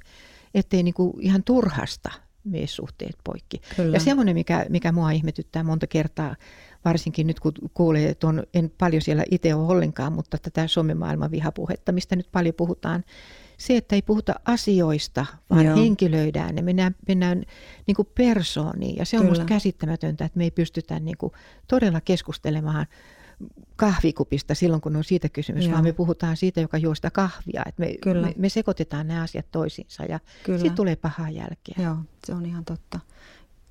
Ettei 0.55 0.83
niin 0.83 0.95
kuin 0.95 1.12
ihan 1.21 1.45
turhasta 1.45 2.11
mene 2.45 2.67
suhteet 2.67 3.17
poikki. 3.25 3.61
Kyllä. 3.76 3.97
Ja 3.97 4.00
semmoinen, 4.00 4.35
mikä, 4.35 4.67
mikä 4.69 4.93
mua 4.93 5.11
ihmetyttää 5.11 5.62
monta 5.62 5.87
kertaa, 5.87 6.37
varsinkin 6.88 7.26
nyt 7.26 7.40
kun 7.40 7.52
kuulee, 7.75 8.09
että 8.09 8.26
on, 8.26 8.42
en 8.54 8.73
paljon 8.78 9.02
siellä 9.02 9.25
itse 9.30 9.54
ole 9.54 9.73
ollenkaan, 9.73 10.12
mutta 10.12 10.38
tätä 10.38 10.66
somemaailman 10.66 11.30
vihapuhetta, 11.30 11.92
mistä 11.92 12.16
nyt 12.16 12.28
paljon 12.33 12.54
puhutaan, 12.54 13.04
se, 13.59 13.76
että 13.76 13.95
ei 13.95 14.02
puhuta 14.02 14.35
asioista, 14.45 15.26
vaan 15.50 15.66
Joo. 15.66 15.76
henkilöidään 15.76 16.54
ne, 16.54 16.62
mennään, 16.62 16.95
mennään 17.09 17.42
niin 17.87 17.95
kuin 17.95 18.09
persooniin. 18.14 18.97
Ja 18.97 19.04
se 19.04 19.18
on 19.18 19.25
minusta 19.25 19.45
käsittämätöntä, 19.45 20.25
että 20.25 20.38
me 20.38 20.45
ei 20.45 20.50
pystytä 20.50 21.00
niin 21.00 21.16
kuin 21.18 21.33
todella 21.68 22.00
keskustelemaan 22.00 22.87
kahvikupista 23.76 24.54
silloin, 24.54 24.80
kun 24.80 24.97
on 24.97 25.04
siitä 25.04 25.28
kysymys, 25.28 25.64
Joo. 25.64 25.73
vaan 25.73 25.85
me 25.85 25.92
puhutaan 25.92 26.37
siitä, 26.37 26.61
joka 26.61 26.78
juo 26.78 26.95
sitä 26.95 27.11
kahvia. 27.11 27.62
Että 27.66 27.80
me, 27.80 27.95
Kyllä. 28.02 28.26
me, 28.26 28.35
me 28.37 28.49
sekoitetaan 28.49 29.09
nämä 29.09 29.23
asiat 29.23 29.47
toisiinsa 29.50 30.04
ja 30.04 30.21
sitten 30.47 30.75
tulee 30.75 30.97
pahaa 30.97 31.30
jälkeä. 31.30 31.75
Joo, 31.78 31.97
se 32.26 32.35
on 32.35 32.47
ihan 32.47 32.64
totta. 32.64 33.00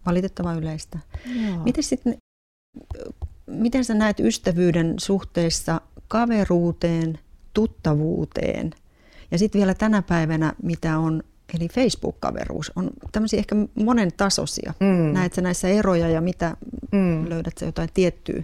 Valitettava 0.05 0.53
yleistä. 0.53 0.99
Miten 1.63 1.83
sitten, 1.83 2.17
miten 3.45 3.85
sä 3.85 3.93
näet 3.93 4.19
ystävyyden 4.19 4.93
suhteessa 4.97 5.81
kaveruuteen, 6.07 7.19
tuttavuuteen– 7.53 8.71
ja 9.31 9.37
sitten 9.37 9.59
vielä 9.59 9.73
tänä 9.73 10.01
päivänä, 10.01 10.53
mitä 10.63 10.97
on, 10.97 11.23
eli 11.55 11.67
Facebook-kaveruus, 11.67 12.71
on 12.75 12.89
tämmöisiä 13.11 13.39
ehkä 13.39 13.55
monen 13.75 14.11
tasoisia. 14.17 14.73
Mm. 14.79 15.13
Näet 15.13 15.33
sä 15.33 15.41
näissä 15.41 15.67
eroja 15.67 16.09
ja 16.09 16.21
mitä 16.21 16.57
mm. 16.91 17.29
löydät 17.29 17.57
sä 17.57 17.65
jotain 17.65 17.89
tiettyä 17.93 18.43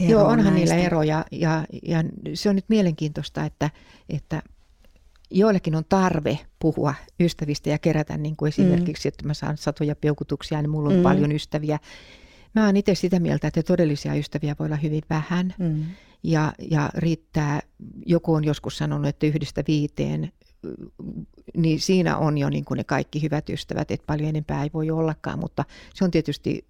eroa 0.00 0.10
Joo, 0.10 0.22
onhan 0.22 0.38
näistä? 0.38 0.54
niillä 0.54 0.74
eroja 0.74 1.24
ja, 1.30 1.64
ja 1.82 2.04
se 2.34 2.48
on 2.48 2.54
nyt 2.56 2.64
mielenkiintoista, 2.68 3.44
että, 3.44 3.70
että 4.08 4.42
joillekin 5.30 5.74
on 5.74 5.84
tarve 5.88 6.38
puhua 6.58 6.94
ystävistä 7.20 7.70
ja 7.70 7.78
kerätä 7.78 8.16
niin 8.16 8.36
kuin 8.36 8.48
esimerkiksi, 8.48 9.08
mm. 9.08 9.10
että 9.10 9.26
mä 9.26 9.34
saan 9.34 9.56
satoja 9.56 9.96
peukutuksia, 9.96 10.62
niin 10.62 10.70
mulla 10.70 10.88
on 10.88 10.96
mm. 10.96 11.02
paljon 11.02 11.32
ystäviä. 11.32 11.78
Mä 12.54 12.66
oon 12.66 12.76
itse 12.76 12.94
sitä 12.94 13.20
mieltä, 13.20 13.48
että 13.48 13.62
todellisia 13.62 14.14
ystäviä 14.14 14.56
voi 14.58 14.66
olla 14.66 14.76
hyvin 14.76 15.02
vähän. 15.10 15.54
Mm 15.58 15.84
ja, 16.22 16.52
ja 16.70 16.90
riittää, 16.94 17.62
joku 18.06 18.34
on 18.34 18.44
joskus 18.44 18.78
sanonut, 18.78 19.06
että 19.06 19.26
yhdestä 19.26 19.64
viiteen, 19.68 20.32
niin 21.56 21.80
siinä 21.80 22.16
on 22.16 22.38
jo 22.38 22.50
niin 22.50 22.64
kuin 22.64 22.78
ne 22.78 22.84
kaikki 22.84 23.22
hyvät 23.22 23.48
ystävät, 23.48 23.90
että 23.90 24.06
paljon 24.06 24.28
enempää 24.28 24.62
ei 24.62 24.70
voi 24.74 24.90
ollakaan, 24.90 25.38
mutta 25.38 25.64
se 25.94 26.04
on 26.04 26.10
tietysti, 26.10 26.66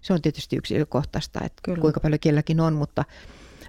se 0.00 0.12
on 0.12 0.22
tietysti 0.22 0.56
yksilökohtaista, 0.56 1.40
että 1.44 1.60
Kyllä. 1.62 1.80
kuinka 1.80 2.00
paljon 2.00 2.20
kelläkin 2.20 2.60
on, 2.60 2.74
mutta 2.74 3.04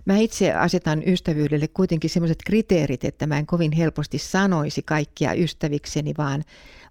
Mä 0.06 0.18
itse 0.18 0.54
asetan 0.54 1.04
ystävyydelle 1.08 1.68
kuitenkin 1.68 2.10
sellaiset 2.10 2.40
kriteerit, 2.46 3.04
että 3.04 3.28
mä 3.28 3.38
en 3.38 3.46
kovin 3.46 3.72
helposti 3.72 4.18
sanoisi 4.18 4.82
kaikkia 4.82 5.34
ystävikseni, 5.34 6.14
vaan, 6.18 6.44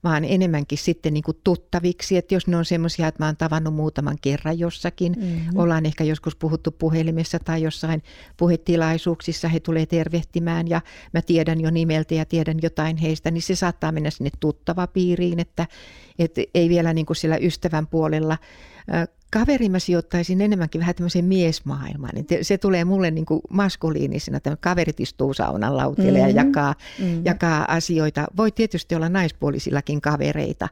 vaan 0.04 0.24
enemmänkin 0.24 0.78
sitten 0.78 1.14
niin 1.14 1.22
kuin 1.22 1.38
tuttaviksi. 1.44 2.16
Että 2.16 2.34
jos 2.34 2.46
ne 2.46 2.56
on 2.56 2.64
semmoisia, 2.64 3.08
että 3.08 3.22
mä 3.22 3.26
oon 3.26 3.36
tavannut 3.36 3.74
muutaman 3.74 4.16
kerran 4.22 4.58
jossakin, 4.58 5.12
mm-hmm. 5.12 5.58
ollaan 5.58 5.86
ehkä 5.86 6.04
joskus 6.04 6.36
puhuttu 6.36 6.70
puhelimessa 6.70 7.38
tai 7.38 7.62
jossain 7.62 8.02
puhetilaisuuksissa, 8.36 9.48
he 9.48 9.60
tulee 9.60 9.86
tervehtimään 9.86 10.68
ja 10.68 10.80
mä 11.12 11.22
tiedän 11.22 11.60
jo 11.60 11.70
nimeltä 11.70 12.14
ja 12.14 12.24
tiedän 12.24 12.58
jotain 12.62 12.96
heistä, 12.96 13.30
niin 13.30 13.42
se 13.42 13.54
saattaa 13.54 13.92
mennä 13.92 14.10
sinne 14.10 14.30
tuttava 14.40 14.86
piiriin, 14.86 15.40
että, 15.40 15.66
että 16.18 16.40
ei 16.54 16.68
vielä 16.68 16.94
niin 16.94 17.06
kuin 17.06 17.16
siellä 17.16 17.36
ystävän 17.36 17.86
puolella 17.86 18.38
kaveri 19.30 19.68
mä 19.68 19.78
sijoittaisin 19.78 20.40
enemmänkin 20.40 20.80
vähän 20.80 20.94
tämmöiseen 20.94 21.24
miesmaailmaan. 21.24 22.14
Niin 22.14 22.44
se 22.44 22.58
tulee 22.58 22.84
mulle 22.84 23.10
niin 23.10 23.26
kuin 23.26 23.40
maskuliinisena, 23.50 24.36
että 24.36 24.56
kaverit 24.60 25.00
istuu 25.00 25.34
saunan 25.34 25.76
lautille 25.76 26.18
mm-hmm. 26.18 26.36
ja 26.36 26.44
jakaa, 26.44 26.74
mm-hmm. 26.98 27.24
jakaa 27.24 27.64
asioita. 27.68 28.26
Voi 28.36 28.52
tietysti 28.52 28.94
olla 28.94 29.08
naispuolisillakin 29.08 30.00
kavereita, 30.00 30.68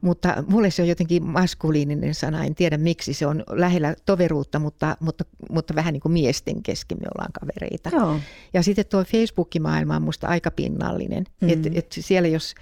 mutta 0.00 0.44
mulle 0.48 0.70
se 0.70 0.82
on 0.82 0.88
jotenkin 0.88 1.26
maskuliininen 1.26 2.14
sana. 2.14 2.44
En 2.44 2.54
tiedä 2.54 2.78
miksi 2.78 3.14
se 3.14 3.26
on 3.26 3.44
lähellä 3.50 3.94
toveruutta, 4.04 4.58
mutta, 4.58 4.96
mutta, 5.00 5.24
mutta 5.50 5.74
vähän 5.74 5.92
niin 5.92 6.00
kuin 6.00 6.12
miesten 6.12 6.62
kesken 6.62 6.98
me 6.98 7.06
ollaan 7.14 7.32
kavereita. 7.40 7.90
Joo. 7.92 8.20
Ja 8.54 8.62
sitten 8.62 8.86
tuo 8.86 9.04
Facebook-maailma 9.04 9.96
on 9.96 10.02
musta 10.02 10.26
aika 10.26 10.50
pinnallinen. 10.50 11.24
Mm-hmm. 11.40 11.50
Että 11.50 11.70
et 11.74 11.96
siellä 12.00 12.28
jos 12.28 12.54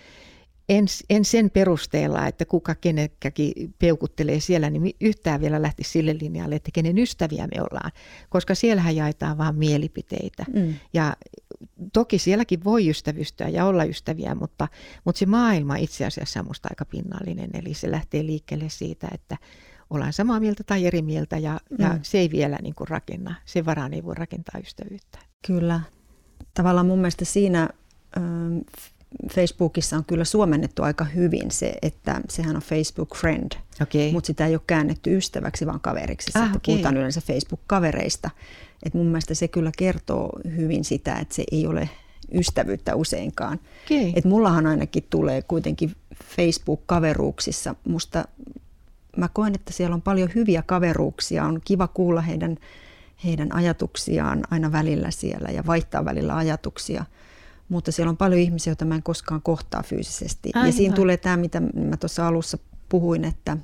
en, 0.69 0.85
en 1.11 1.25
sen 1.25 1.51
perusteella, 1.51 2.27
että 2.27 2.45
kuka 2.45 2.75
kenekkäkin 2.75 3.75
peukuttelee 3.79 4.41
siellä, 4.41 4.71
niin 4.71 4.97
yhtään 5.01 5.41
vielä 5.41 5.63
lähti 5.63 5.85
sille 5.85 6.17
linjalle, 6.21 6.55
että 6.55 6.71
kenen 6.73 6.99
ystäviä 6.99 7.47
me 7.47 7.63
ollaan. 7.63 7.91
Koska 8.29 8.55
siellähän 8.55 8.97
jaetaan 8.97 9.39
vain 9.39 9.57
mielipiteitä. 9.57 10.45
Mm. 10.55 10.75
Ja 10.95 11.17
toki 11.93 12.19
sielläkin 12.19 12.65
voi 12.65 12.91
ystävystyä 12.91 13.49
ja 13.49 13.67
olla 13.67 13.85
ystäviä, 13.85 14.35
mutta, 14.35 14.69
mutta 15.05 15.19
se 15.19 15.27
maailma 15.27 15.77
itse 15.77 16.07
asiassa 16.07 16.41
on 16.41 16.47
musta 16.47 16.69
aika 16.71 16.85
pinnallinen. 16.85 17.51
Eli 17.55 17.75
se 17.75 17.91
lähtee 17.91 18.27
liikkeelle 18.27 18.69
siitä, 18.69 19.09
että 19.15 19.37
ollaan 19.91 20.13
samaa 20.13 20.41
mieltä 20.41 20.65
tai 20.65 20.87
eri 20.87 21.03
mieltä 21.03 21.39
ja, 21.39 21.61
mm. 21.71 21.77
ja 21.79 21.99
se 22.03 22.19
ei 22.19 22.31
vielä 22.31 22.59
niin 22.63 22.75
kuin 22.75 22.89
rakenna. 22.89 23.35
Sen 23.45 23.67
varaan 23.67 23.95
ei 23.95 24.05
voi 24.05 24.15
rakentaa 24.15 24.61
ystävyyttä. 24.61 25.19
Kyllä. 25.47 25.81
Tavallaan 26.55 26.87
mun 26.87 26.99
mielestä 26.99 27.25
siinä 27.25 27.69
Facebookissa 29.31 29.97
on 29.97 30.05
kyllä 30.05 30.25
suomennettu 30.25 30.83
aika 30.83 31.05
hyvin 31.05 31.51
se, 31.51 31.75
että 31.83 32.21
sehän 32.29 32.57
on 32.57 32.63
Facebook 32.63 33.17
friend, 33.17 33.53
okay. 33.83 34.13
mutta 34.13 34.27
sitä 34.27 34.47
ei 34.47 34.55
ole 34.55 34.63
käännetty 34.67 35.17
ystäväksi, 35.17 35.67
vaan 35.67 35.81
kaveriksi. 35.81 36.31
Ah, 36.35 36.43
okay. 36.43 36.61
Puhutaan 36.67 36.97
yleensä 36.97 37.21
Facebook-kavereista. 37.21 38.31
Et 38.83 38.95
mun 38.95 39.07
mielestä 39.07 39.35
se 39.35 39.49
kyllä 39.49 39.73
kertoo 39.79 40.39
hyvin 40.57 40.85
sitä, 40.85 41.17
että 41.17 41.35
se 41.35 41.45
ei 41.53 41.67
ole 41.67 41.89
ystävyyttä 42.33 42.95
useinkaan. 42.95 43.59
Okay. 43.85 44.13
Et 44.17 44.25
mullahan 44.25 44.67
ainakin 44.67 45.07
tulee 45.11 45.43
kuitenkin 45.43 45.93
Facebook-kaveruuksissa. 46.25 47.75
Musta 47.85 48.25
mä 49.17 49.29
koen, 49.29 49.55
että 49.55 49.73
siellä 49.73 49.95
on 49.95 50.03
paljon 50.03 50.31
hyviä 50.35 50.63
kaveruuksia. 50.67 51.45
On 51.45 51.61
kiva 51.65 51.89
kuulla 51.89 52.21
heidän, 52.21 52.57
heidän 53.25 53.55
ajatuksiaan 53.55 54.43
aina 54.51 54.73
välillä 54.73 55.11
siellä 55.11 55.49
ja 55.49 55.67
vaihtaa 55.67 56.05
välillä 56.05 56.37
ajatuksia– 56.37 57.05
mutta 57.69 57.93
siellä 57.93 58.11
on 58.11 58.17
paljon 58.17 58.41
ihmisiä, 58.41 58.71
joita 58.71 58.85
mä 58.85 58.95
en 58.95 59.03
koskaan 59.03 59.43
kohtaa 59.43 59.83
fyysisesti. 59.83 60.51
Aivan. 60.55 60.69
Ja 60.69 60.73
siinä 60.73 60.95
tulee 60.95 61.17
tämä, 61.17 61.37
mitä 61.37 61.61
mä 61.61 61.97
tuossa 61.97 62.27
alussa 62.29 62.59
puhuin, 62.89 63.25
että 63.25 63.57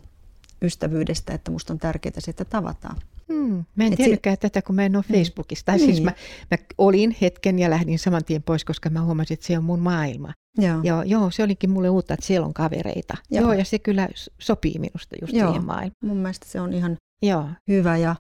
ystävyydestä, 0.63 1.35
että 1.35 1.51
musta 1.51 1.73
on 1.73 1.79
tärkeää 1.79 2.15
se, 2.19 2.31
että 2.31 2.45
tavataan. 2.45 2.97
Hmm. 3.33 3.65
Mä 3.77 3.85
en 3.85 3.97
tiennytkään 3.97 4.37
si- 4.37 4.41
tätä, 4.41 4.63
kun 4.63 4.75
mä 4.75 4.85
en 4.85 4.97
ole 4.97 5.05
mm. 5.09 5.15
Facebookista. 5.15 5.67
Tai 5.67 5.79
siis 5.79 5.87
niin. 5.87 5.97
siis 5.97 6.05
mä, 6.05 6.13
mä 6.51 6.59
olin 6.79 7.17
hetken 7.21 7.59
ja 7.59 7.71
lähdin 7.71 7.99
saman 7.99 8.25
tien 8.25 8.43
pois, 8.43 8.65
koska 8.65 8.91
mä 8.91 9.03
huomasin, 9.03 9.35
että 9.35 9.47
se 9.47 9.59
on 9.59 9.65
mun 9.65 9.81
maailma. 9.81 10.33
Joo. 10.59 10.81
Joo, 10.83 11.03
joo 11.03 11.31
se 11.31 11.43
olikin 11.43 11.71
mulle 11.71 11.89
uutta, 11.89 12.15
että 12.15 12.27
siellä 12.27 12.47
on 12.47 12.55
kavereita. 12.55 13.17
Joo, 13.31 13.43
joo 13.43 13.53
ja 13.53 13.65
se 13.65 13.79
kyllä 13.79 14.09
sopii 14.39 14.79
minusta 14.79 15.17
just 15.21 15.33
joo. 15.33 15.49
siihen 15.49 15.65
maailmaan. 15.65 15.91
Mun 16.05 16.17
mielestä 16.17 16.47
se 16.49 16.61
on 16.61 16.73
ihan 16.73 16.97
joo. 17.23 17.49
hyvä. 17.69 17.97
Ja 17.97 18.17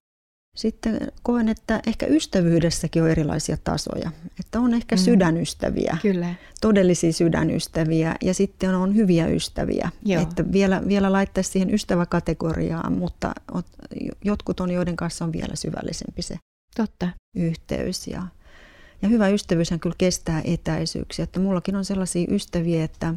sitten 0.60 1.12
koen, 1.22 1.48
että 1.48 1.80
ehkä 1.86 2.06
ystävyydessäkin 2.06 3.02
on 3.02 3.10
erilaisia 3.10 3.56
tasoja. 3.64 4.10
Että 4.40 4.60
on 4.60 4.74
ehkä 4.74 4.96
mm. 4.96 5.00
sydänystäviä, 5.00 5.96
Kyllä. 6.02 6.34
todellisia 6.60 7.12
sydänystäviä 7.12 8.16
ja 8.22 8.34
sitten 8.34 8.74
on 8.74 8.94
hyviä 8.94 9.26
ystäviä. 9.26 9.90
Joo. 10.04 10.22
Että 10.22 10.52
vielä, 10.52 10.82
vielä 10.88 11.12
laittaisi 11.12 11.50
siihen 11.50 11.74
ystäväkategoriaan, 11.74 12.92
mutta 12.92 13.32
jotkut 14.24 14.60
on, 14.60 14.70
joiden 14.70 14.96
kanssa 14.96 15.24
on 15.24 15.32
vielä 15.32 15.56
syvällisempi 15.56 16.22
se 16.22 16.36
Totta. 16.76 17.08
yhteys. 17.36 18.06
Ja, 18.06 18.22
ja 19.02 19.08
hyvä 19.08 19.28
ystävyyshän 19.28 19.80
kyllä 19.80 19.96
kestää 19.98 20.40
etäisyyksiä. 20.44 21.22
Että 21.22 21.40
mullakin 21.40 21.76
on 21.76 21.84
sellaisia 21.84 22.26
ystäviä, 22.30 22.84
että 22.84 23.14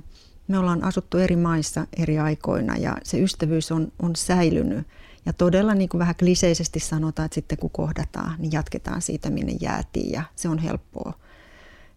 me 0.48 0.60
ollaan 0.60 0.84
asuttu 0.84 1.18
eri 1.18 1.36
maissa 1.36 1.88
eri 1.98 2.20
aikoina 2.20 2.78
ja 2.78 2.98
se 3.04 3.20
ystävyys 3.20 3.72
on, 3.72 3.92
on 4.00 4.16
säilynyt– 4.16 4.88
ja 5.26 5.34
todella 5.34 5.76
niin 5.76 5.90
kuin 5.90 6.00
vähän 6.00 6.16
kliseisesti 6.16 6.80
sanotaan, 6.80 7.26
että 7.26 7.36
sitten 7.36 7.58
kun 7.58 7.70
kohdataan, 7.70 8.36
niin 8.38 8.52
jatketaan 8.52 9.02
siitä, 9.02 9.30
minne 9.30 9.54
jäätiin 9.62 10.12
ja 10.12 10.24
se 10.36 10.50
on 10.50 10.58
helppoa, 10.60 11.14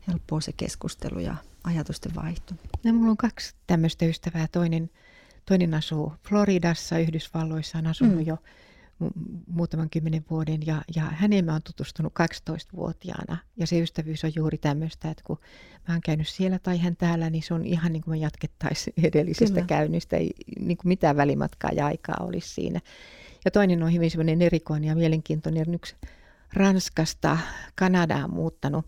helppoa 0.08 0.40
se 0.40 0.52
keskustelu 0.52 1.18
ja 1.18 1.36
ajatusten 1.64 2.14
vaihto. 2.14 2.54
No, 2.84 2.92
mulla 2.92 3.10
on 3.10 3.16
kaksi 3.16 3.54
tämmöistä 3.66 4.06
ystävää. 4.06 4.48
Toinen, 4.52 4.90
toinen 5.46 5.74
asuu 5.74 6.12
Floridassa, 6.28 6.98
Yhdysvalloissa, 6.98 7.78
on 7.78 7.86
asunut 7.86 8.16
mm. 8.16 8.26
jo 8.26 8.38
muutaman 9.46 9.90
kymmenen 9.90 10.24
vuoden 10.30 10.66
ja, 10.66 10.82
ja 10.96 11.02
häneen 11.02 11.44
mä 11.44 11.52
oon 11.52 11.62
tutustunut 11.62 12.12
12-vuotiaana 12.20 13.37
ja 13.56 13.66
se 13.66 13.80
ystävyys 13.80 14.24
on 14.24 14.32
juuri 14.37 14.59
tämmöistä, 14.59 15.11
että 15.11 15.22
kun 15.26 15.38
mä 15.88 15.94
oon 15.94 16.00
käynyt 16.00 16.28
siellä 16.28 16.59
tai 16.59 16.78
hän 16.78 16.96
täällä, 16.96 17.30
niin 17.30 17.42
se 17.42 17.54
on 17.54 17.66
ihan 17.66 17.92
niin 17.92 18.02
kuin 18.02 18.12
me 18.12 18.18
jatkettaisiin 18.18 18.94
edellisestä 19.09 19.54
Kyllä. 19.54 19.66
käynnistä, 19.66 20.16
ei 20.16 20.30
niin 20.61 20.76
kuin 20.76 20.88
mitään 20.88 21.16
välimatkaa 21.16 21.70
ja 21.72 21.87
aikaa 21.87 22.16
olisi 22.20 22.54
siinä. 22.54 22.80
Ja 23.44 23.50
toinen 23.50 23.82
on 23.82 23.92
hyvin 23.92 24.11
semmoinen 24.11 24.42
erikoinen 24.42 24.88
ja 24.88 24.94
mielenkiintoinen, 24.94 25.74
yksi 25.74 25.96
Ranskasta 26.52 27.38
Kanadaan 27.74 28.30
muuttanut 28.30 28.87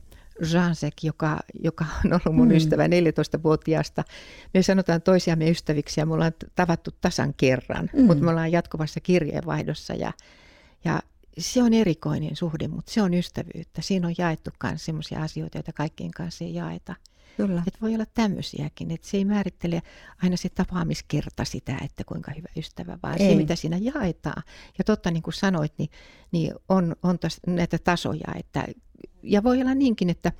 Jansek, 0.52 0.94
joka, 1.02 1.40
joka 1.64 1.84
on 2.04 2.12
ollut 2.12 2.36
mun 2.36 2.48
mm. 2.48 2.54
ystävä 2.54 2.86
14-vuotiaasta. 2.86 4.04
Me 4.54 4.62
sanotaan 4.62 5.02
toisiamme 5.02 5.50
ystäviksi 5.50 6.00
ja 6.00 6.06
me 6.06 6.14
ollaan 6.14 6.32
tavattu 6.54 6.90
tasan 7.00 7.34
kerran, 7.34 7.90
mm. 7.92 8.04
mutta 8.04 8.24
me 8.24 8.30
ollaan 8.30 8.52
jatkuvassa 8.52 9.00
kirjeenvaihdossa 9.00 9.94
ja, 9.94 10.12
ja 10.84 11.02
se 11.38 11.62
on 11.62 11.74
erikoinen 11.74 12.36
suhde, 12.36 12.68
mutta 12.68 12.92
se 12.92 13.02
on 13.02 13.14
ystävyyttä. 13.14 13.82
Siinä 13.82 14.08
on 14.08 14.14
jaettu 14.18 14.50
myös 14.62 14.84
sellaisia 14.84 15.22
asioita, 15.22 15.58
joita 15.58 15.72
kaikkien 15.72 16.10
kanssa 16.10 16.44
ei 16.44 16.54
jaeta. 16.54 16.94
Kyllä. 17.46 17.62
Et 17.66 17.82
voi 17.82 17.94
olla 17.94 18.06
tämmöisiäkin, 18.14 18.90
että 18.90 19.08
se 19.08 19.16
ei 19.16 19.24
määrittele 19.24 19.82
aina 20.22 20.36
se 20.36 20.48
tapaamiskerta 20.48 21.44
sitä, 21.44 21.78
että 21.84 22.04
kuinka 22.04 22.32
hyvä 22.36 22.48
ystävä, 22.56 22.98
vaan 23.02 23.22
ei. 23.22 23.30
se, 23.30 23.36
mitä 23.36 23.56
siinä 23.56 23.78
jaetaan. 23.80 24.42
Ja 24.78 24.84
totta, 24.84 25.10
niin 25.10 25.22
kuin 25.22 25.34
sanoit, 25.34 25.72
niin, 25.78 25.90
niin 26.32 26.54
on, 26.68 26.96
on 27.02 27.18
tos, 27.18 27.40
näitä 27.46 27.78
tasoja, 27.78 28.34
että 28.38 28.64
ja 29.22 29.42
voi 29.42 29.60
olla 29.60 29.74
niinkin, 29.74 30.10
että 30.10 30.32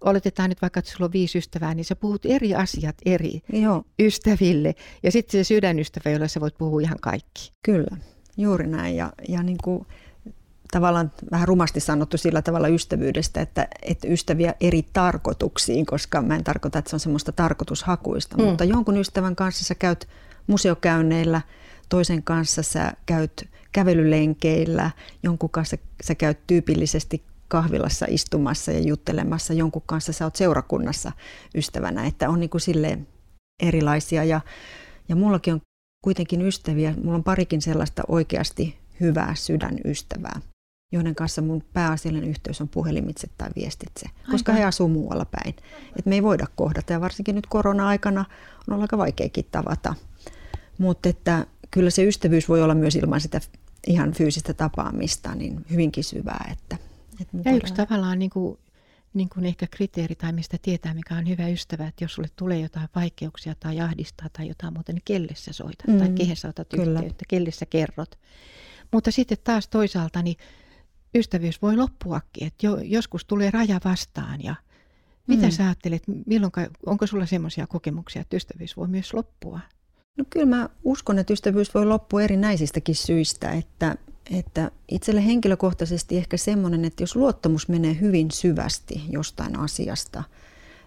oletetaan 0.00 0.48
nyt 0.48 0.62
vaikka, 0.62 0.78
että 0.78 0.90
sulla 0.90 1.04
on 1.04 1.12
viisi 1.12 1.38
ystävää, 1.38 1.74
niin 1.74 1.84
sä 1.84 1.96
puhut 1.96 2.26
eri 2.26 2.54
asiat 2.54 2.96
eri 3.04 3.40
Joo. 3.52 3.84
ystäville. 3.98 4.74
Ja 5.02 5.12
sitten 5.12 5.44
se 5.44 5.48
sydänystävä, 5.48 6.10
jolla 6.10 6.28
sä 6.28 6.40
voit 6.40 6.58
puhua 6.58 6.80
ihan 6.80 6.98
kaikki. 7.00 7.52
Kyllä, 7.64 7.96
juuri 8.36 8.66
näin. 8.66 8.96
Ja, 8.96 9.12
ja 9.28 9.42
niin 9.42 9.58
kuin 9.64 9.86
tavallaan 10.70 11.12
vähän 11.30 11.48
rumasti 11.48 11.80
sanottu 11.80 12.18
sillä 12.18 12.42
tavalla 12.42 12.68
ystävyydestä, 12.68 13.40
että, 13.40 13.68
että 13.82 14.08
ystäviä 14.08 14.54
eri 14.60 14.86
tarkoituksiin, 14.92 15.86
koska 15.86 16.22
mä 16.22 16.36
en 16.36 16.44
tarkoita, 16.44 16.78
että 16.78 16.88
se 16.90 16.96
on 16.96 17.00
semmoista 17.00 17.32
tarkoitushakuista, 17.32 18.36
mm. 18.36 18.44
mutta 18.44 18.64
jonkun 18.64 18.96
ystävän 18.96 19.36
kanssa 19.36 19.64
sä 19.64 19.74
käyt 19.74 20.08
museokäynneillä, 20.46 21.40
toisen 21.88 22.22
kanssa 22.22 22.62
sä 22.62 22.92
käyt 23.06 23.48
kävelylenkeillä, 23.72 24.90
jonkun 25.22 25.50
kanssa 25.50 25.76
sä 26.02 26.14
käyt 26.14 26.38
tyypillisesti 26.46 27.22
kahvilassa 27.48 28.06
istumassa 28.08 28.72
ja 28.72 28.80
juttelemassa, 28.80 29.52
jonkun 29.52 29.82
kanssa 29.86 30.12
sä 30.12 30.24
oot 30.24 30.36
seurakunnassa 30.36 31.12
ystävänä, 31.54 32.06
että 32.06 32.30
on 32.30 32.40
niin 32.40 32.50
kuin 32.50 32.60
silleen 32.60 33.08
erilaisia 33.62 34.24
ja, 34.24 34.40
ja 35.08 35.16
mullakin 35.16 35.54
on 35.54 35.60
kuitenkin 36.04 36.42
ystäviä, 36.42 36.94
mulla 37.04 37.16
on 37.16 37.24
parikin 37.24 37.62
sellaista 37.62 38.02
oikeasti 38.08 38.78
hyvää 39.00 39.34
sydänystävää 39.34 40.40
joiden 40.96 41.14
kanssa 41.14 41.42
mun 41.42 41.62
pääasiallinen 41.72 42.30
yhteys 42.30 42.60
on 42.60 42.68
puhelimitse 42.68 43.28
tai 43.38 43.48
viestitse, 43.56 44.06
koska 44.30 44.52
Aivan. 44.52 44.62
he 44.62 44.68
asuu 44.68 44.88
muualla 44.88 45.24
päin. 45.24 45.54
Et 45.98 46.06
me 46.06 46.14
ei 46.14 46.22
voida 46.22 46.46
kohdata 46.56 46.92
ja 46.92 47.00
varsinkin 47.00 47.34
nyt 47.34 47.46
korona-aikana 47.46 48.24
on 48.68 48.74
ollut 48.74 48.82
aika 48.82 48.98
vaikeakin 48.98 49.46
tavata. 49.50 49.94
Mutta 50.78 51.08
että 51.08 51.46
kyllä 51.70 51.90
se 51.90 52.04
ystävyys 52.04 52.48
voi 52.48 52.62
olla 52.62 52.74
myös 52.74 52.96
ilman 52.96 53.20
sitä 53.20 53.40
ihan 53.86 54.12
fyysistä 54.12 54.54
tapaamista 54.54 55.34
niin 55.34 55.66
hyvinkin 55.70 56.04
syvää. 56.04 56.48
Että, 56.52 56.76
että 57.20 57.50
ja 57.50 57.56
yksi 57.56 57.74
tavallaan 57.74 58.18
niin 58.18 58.30
kuin, 58.30 58.58
niin 59.14 59.28
kuin 59.28 59.46
ehkä 59.46 59.66
kriteeri 59.70 60.14
tai 60.14 60.32
mistä 60.32 60.56
tietää, 60.62 60.94
mikä 60.94 61.16
on 61.16 61.28
hyvä 61.28 61.48
ystävä, 61.48 61.86
että 61.86 62.04
jos 62.04 62.14
sulle 62.14 62.28
tulee 62.36 62.60
jotain 62.60 62.88
vaikeuksia 62.94 63.54
tai 63.60 63.80
ahdistaa 63.80 64.28
tai 64.32 64.48
jotain 64.48 64.72
muuta, 64.72 64.92
niin 64.92 65.02
kelle 65.04 65.34
sä 65.34 65.52
soitat 65.52 65.86
mm, 65.86 65.98
tai 65.98 66.08
kehen 66.08 66.36
sä 66.36 66.48
otat 66.48 66.68
kyllä. 66.68 67.00
yhteyttä, 67.00 67.24
kelle 67.28 67.50
sä 67.50 67.66
kerrot. 67.66 68.18
Mutta 68.92 69.10
sitten 69.10 69.38
taas 69.44 69.68
toisaalta, 69.68 70.22
niin 70.22 70.36
ystävyys 71.18 71.62
voi 71.62 71.76
loppuakin, 71.76 72.46
että 72.46 72.66
jo, 72.66 72.76
joskus 72.76 73.24
tulee 73.24 73.50
raja 73.50 73.80
vastaan 73.84 74.44
ja 74.44 74.54
mitä 75.26 75.46
mm. 75.46 75.50
sä 75.50 75.64
ajattelet, 75.64 76.02
milloin, 76.26 76.52
onko 76.86 77.06
sulla 77.06 77.26
semmoisia 77.26 77.66
kokemuksia, 77.66 78.22
että 78.22 78.36
ystävyys 78.36 78.76
voi 78.76 78.88
myös 78.88 79.14
loppua? 79.14 79.60
No 80.16 80.24
kyllä 80.30 80.46
mä 80.46 80.68
uskon, 80.84 81.18
että 81.18 81.32
ystävyys 81.32 81.74
voi 81.74 81.86
loppua 81.86 82.22
erinäisistäkin 82.22 82.94
syistä, 82.94 83.50
että, 83.50 83.96
että 84.30 84.70
itselle 84.88 85.26
henkilökohtaisesti 85.26 86.16
ehkä 86.16 86.36
semmoinen, 86.36 86.84
että 86.84 87.02
jos 87.02 87.16
luottamus 87.16 87.68
menee 87.68 88.00
hyvin 88.00 88.30
syvästi 88.30 89.02
jostain 89.10 89.58
asiasta, 89.58 90.24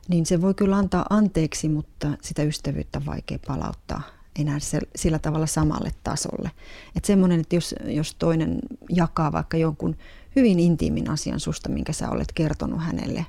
niin 0.08 0.26
se 0.26 0.42
voi 0.42 0.54
kyllä 0.54 0.78
antaa 0.78 1.06
anteeksi, 1.10 1.70
mutta 1.70 2.18
sitä 2.22 2.44
ystävyyttä 2.44 3.00
on 3.00 3.06
vaikea 3.06 3.40
palauttaa 3.48 4.02
enää 4.40 4.58
sillä 4.96 5.20
tavalla 5.20 5.48
samalle 5.48 5.92
tasolle. 6.04 6.52
Että 6.96 7.08
semmoinen, 7.08 7.40
että 7.40 7.56
jos, 7.56 7.76
jos 7.86 8.16
toinen 8.16 8.60
jakaa 8.90 9.32
vaikka 9.32 9.58
jonkun 9.58 9.96
hyvin 10.36 10.60
intiimin 10.60 11.10
asian 11.10 11.40
susta, 11.40 11.70
minkä 11.70 11.94
sä 11.94 12.10
olet 12.10 12.32
kertonut 12.36 12.84
hänelle 12.84 13.26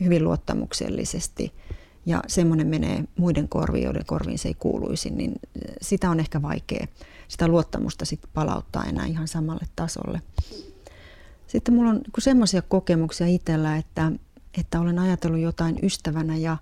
hyvin 0.00 0.24
luottamuksellisesti, 0.24 1.52
ja 2.06 2.22
semmoinen 2.26 2.66
menee 2.66 3.04
muiden 3.16 3.48
korviin, 3.48 3.84
joiden 3.84 4.06
korviin 4.06 4.38
se 4.38 4.48
ei 4.48 4.54
kuuluisi, 4.54 5.10
niin 5.10 5.32
sitä 5.80 6.10
on 6.10 6.20
ehkä 6.20 6.42
vaikea 6.42 6.86
sitä 7.28 7.48
luottamusta 7.48 8.04
sit 8.04 8.20
palauttaa 8.34 8.84
enää 8.84 9.06
ihan 9.06 9.28
samalle 9.28 9.66
tasolle. 9.76 10.22
Sitten 11.46 11.74
mulla 11.74 11.90
on 11.90 12.00
semmoisia 12.18 12.62
kokemuksia 12.62 13.26
itsellä, 13.26 13.76
että, 13.76 14.12
että 14.58 14.80
olen 14.80 14.98
ajatellut 14.98 15.40
jotain 15.40 15.78
ystävänä 15.82 16.36
ja 16.36 16.56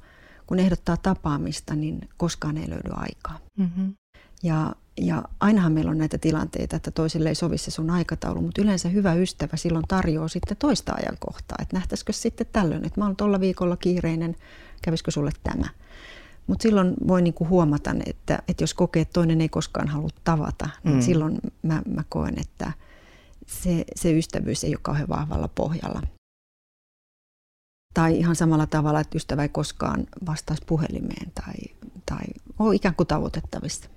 kun 0.46 0.59
ehdottaa 0.59 0.96
tapaamista, 0.96 1.75
niin 1.75 2.09
koskaan 2.16 2.57
ei 2.57 2.70
löydy 2.70 2.90
aikaa. 2.92 3.38
Mm-hmm. 3.59 3.94
Ja, 4.42 4.75
ja 4.96 5.22
ainahan 5.40 5.72
meillä 5.72 5.90
on 5.90 5.98
näitä 5.98 6.18
tilanteita, 6.18 6.76
että 6.76 6.90
toisille 6.90 7.28
ei 7.28 7.35
sovi 7.35 7.59
se 7.59 7.70
sun 7.70 7.90
aikataulu, 7.90 8.42
mutta 8.42 8.62
yleensä 8.62 8.88
hyvä 8.88 9.14
ystävä 9.14 9.56
silloin 9.56 9.85
tarjoaa 9.88 10.28
sitten 10.28 10.56
toista 10.56 10.92
ajankohtaa, 10.92 11.59
että 11.62 11.76
nähtäisikö 11.76 12.12
sitten 12.12 12.46
tällöin, 12.52 12.85
että 12.85 13.00
mä 13.00 13.06
oon 13.06 13.16
tuolla 13.16 13.40
viikolla 13.40 13.76
kiireinen, 13.76 14.37
kävisikö 14.82 15.11
sulle 15.11 15.30
tämä. 15.42 15.68
Mutta 16.46 16.62
silloin 16.62 16.94
voi 17.09 17.22
niinku 17.22 17.48
huomata, 17.48 17.94
että, 18.06 18.42
että 18.48 18.62
jos 18.62 18.74
kokee, 18.74 19.02
että 19.02 19.12
toinen 19.12 19.40
ei 19.40 19.48
koskaan 19.48 19.88
halua 19.88 20.11
tavata, 20.24 20.68
niin 20.85 20.96
mm. 20.96 21.02
silloin 21.02 21.38
mä, 21.62 21.82
mä 21.94 22.04
koen, 22.09 22.40
että 22.40 22.72
se, 23.46 23.85
se 23.94 24.18
ystävyys 24.18 24.64
ei 24.64 24.70
ole 24.70 24.80
kauhean 24.82 25.09
vahvalla 25.09 25.48
pohjalla. 25.48 26.02
Tai 27.94 28.18
ihan 28.18 28.37
samalla 28.37 28.66
tavalla, 28.66 29.00
että 29.00 29.16
ystävä 29.16 29.42
ei 29.42 29.48
koskaan 29.48 30.06
vastaisi 30.26 30.62
puhelimeen 30.66 31.32
tai, 31.35 31.54
tai 32.06 32.24
ole 32.59 32.74
ikään 32.74 32.94
kuin 32.94 33.06
tavoitettavissa. 33.06 33.90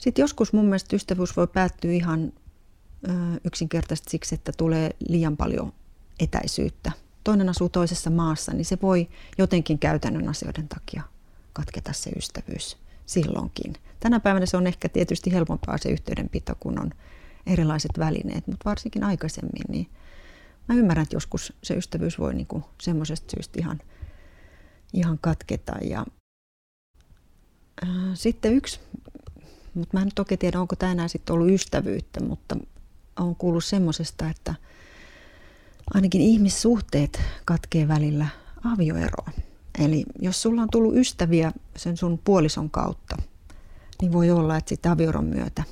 Sitten 0.00 0.22
joskus 0.22 0.52
mun 0.52 0.64
mielestä 0.64 0.96
ystävyys 0.96 1.36
voi 1.36 1.46
päättyä 1.46 1.92
ihan 1.92 2.32
ö, 3.08 3.10
yksinkertaisesti 3.44 4.10
siksi, 4.10 4.34
että 4.34 4.52
tulee 4.56 4.90
liian 5.08 5.36
paljon 5.36 5.72
etäisyyttä. 6.20 6.92
Toinen 7.24 7.48
asuu 7.48 7.68
toisessa 7.68 8.10
maassa, 8.10 8.52
niin 8.52 8.64
se 8.64 8.78
voi 8.82 9.08
jotenkin 9.38 9.78
käytännön 9.78 10.28
asioiden 10.28 10.68
takia 10.68 11.02
katketa 11.52 11.92
se 11.92 12.10
ystävyys 12.10 12.76
silloinkin. 13.06 13.72
Tänä 14.00 14.20
päivänä 14.20 14.46
se 14.46 14.56
on 14.56 14.66
ehkä 14.66 14.88
tietysti 14.88 15.32
helpompaa 15.32 15.78
se 15.78 15.88
yhteydenpito, 15.88 16.54
kun 16.60 16.80
on 16.80 16.90
erilaiset 17.46 17.92
välineet, 17.98 18.46
mutta 18.46 18.70
varsinkin 18.70 19.04
aikaisemmin, 19.04 19.64
niin 19.68 19.90
mä 20.68 20.74
ymmärrän, 20.74 21.02
että 21.02 21.16
joskus 21.16 21.52
se 21.62 21.74
ystävyys 21.74 22.18
voi 22.18 22.34
niinku 22.34 22.64
semmoisesta 22.80 23.30
syystä 23.36 23.60
ihan, 23.60 23.80
ihan 24.92 25.18
katketa. 25.20 25.72
Ja, 25.82 26.06
äh, 27.82 27.88
sitten 28.14 28.52
yksi 28.52 28.80
mutta 29.74 29.96
mä 29.96 30.02
en 30.02 30.08
toki 30.14 30.36
tiedä, 30.36 30.60
onko 30.60 30.76
tämä 30.76 30.92
enää 30.92 31.08
sitten 31.08 31.34
ollut 31.34 31.50
ystävyyttä, 31.50 32.24
mutta 32.24 32.56
on 33.16 33.36
kuullut 33.36 33.64
semmoisesta, 33.64 34.30
että 34.30 34.54
ainakin 35.94 36.20
ihmissuhteet 36.20 37.20
katkee 37.44 37.88
välillä 37.88 38.26
avioeroa. 38.72 39.30
Eli 39.78 40.04
jos 40.18 40.42
sulla 40.42 40.62
on 40.62 40.68
tullut 40.70 40.96
ystäviä 40.96 41.52
sen 41.76 41.96
sun 41.96 42.20
puolison 42.24 42.70
kautta, 42.70 43.16
niin 44.02 44.12
voi 44.12 44.30
olla, 44.30 44.56
että 44.56 44.68
sitten 44.68 44.92
avioeron 44.92 45.24
myötä 45.24 45.62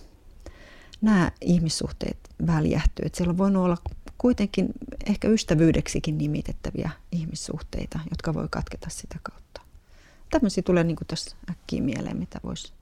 nämä 1.00 1.32
ihmissuhteet 1.40 2.18
väljähtyy. 2.46 3.06
Että 3.06 3.16
siellä 3.16 3.30
on 3.30 3.38
voinut 3.38 3.64
olla 3.64 3.76
kuitenkin 4.18 4.68
ehkä 5.06 5.28
ystävyydeksikin 5.28 6.18
nimitettäviä 6.18 6.90
ihmissuhteita, 7.12 8.00
jotka 8.11 8.34
voi 8.34 8.48
katketa 8.50 8.90
sitä 8.90 9.18
kautta. 9.22 9.61
Tämmöisiä 10.30 10.62
tulee 10.62 10.84
niin 10.84 10.96
tässä 11.06 11.37
äkkiä 11.50 11.82
mieleen, 11.82 12.16
mitä 12.16 12.40
voisi. 12.44 12.72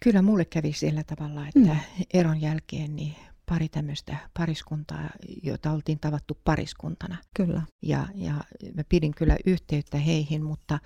Kyllä 0.00 0.22
mulle 0.22 0.44
kävi 0.44 0.72
sillä 0.72 1.04
tavalla, 1.04 1.48
että 1.48 1.74
mm. 1.74 2.04
eron 2.14 2.40
jälkeen 2.40 2.96
niin 2.96 3.14
pari 3.46 3.68
tämmöistä 3.68 4.16
pariskuntaa, 4.38 5.10
joita 5.42 5.72
oltiin 5.72 5.98
tavattu 6.00 6.38
pariskuntana. 6.44 7.16
Kyllä. 7.36 7.62
Ja, 7.82 8.06
ja 8.14 8.34
mä 8.74 8.84
pidin 8.88 9.14
kyllä 9.14 9.36
yhteyttä 9.46 9.98
heihin, 9.98 10.42
mutta, 10.42 10.78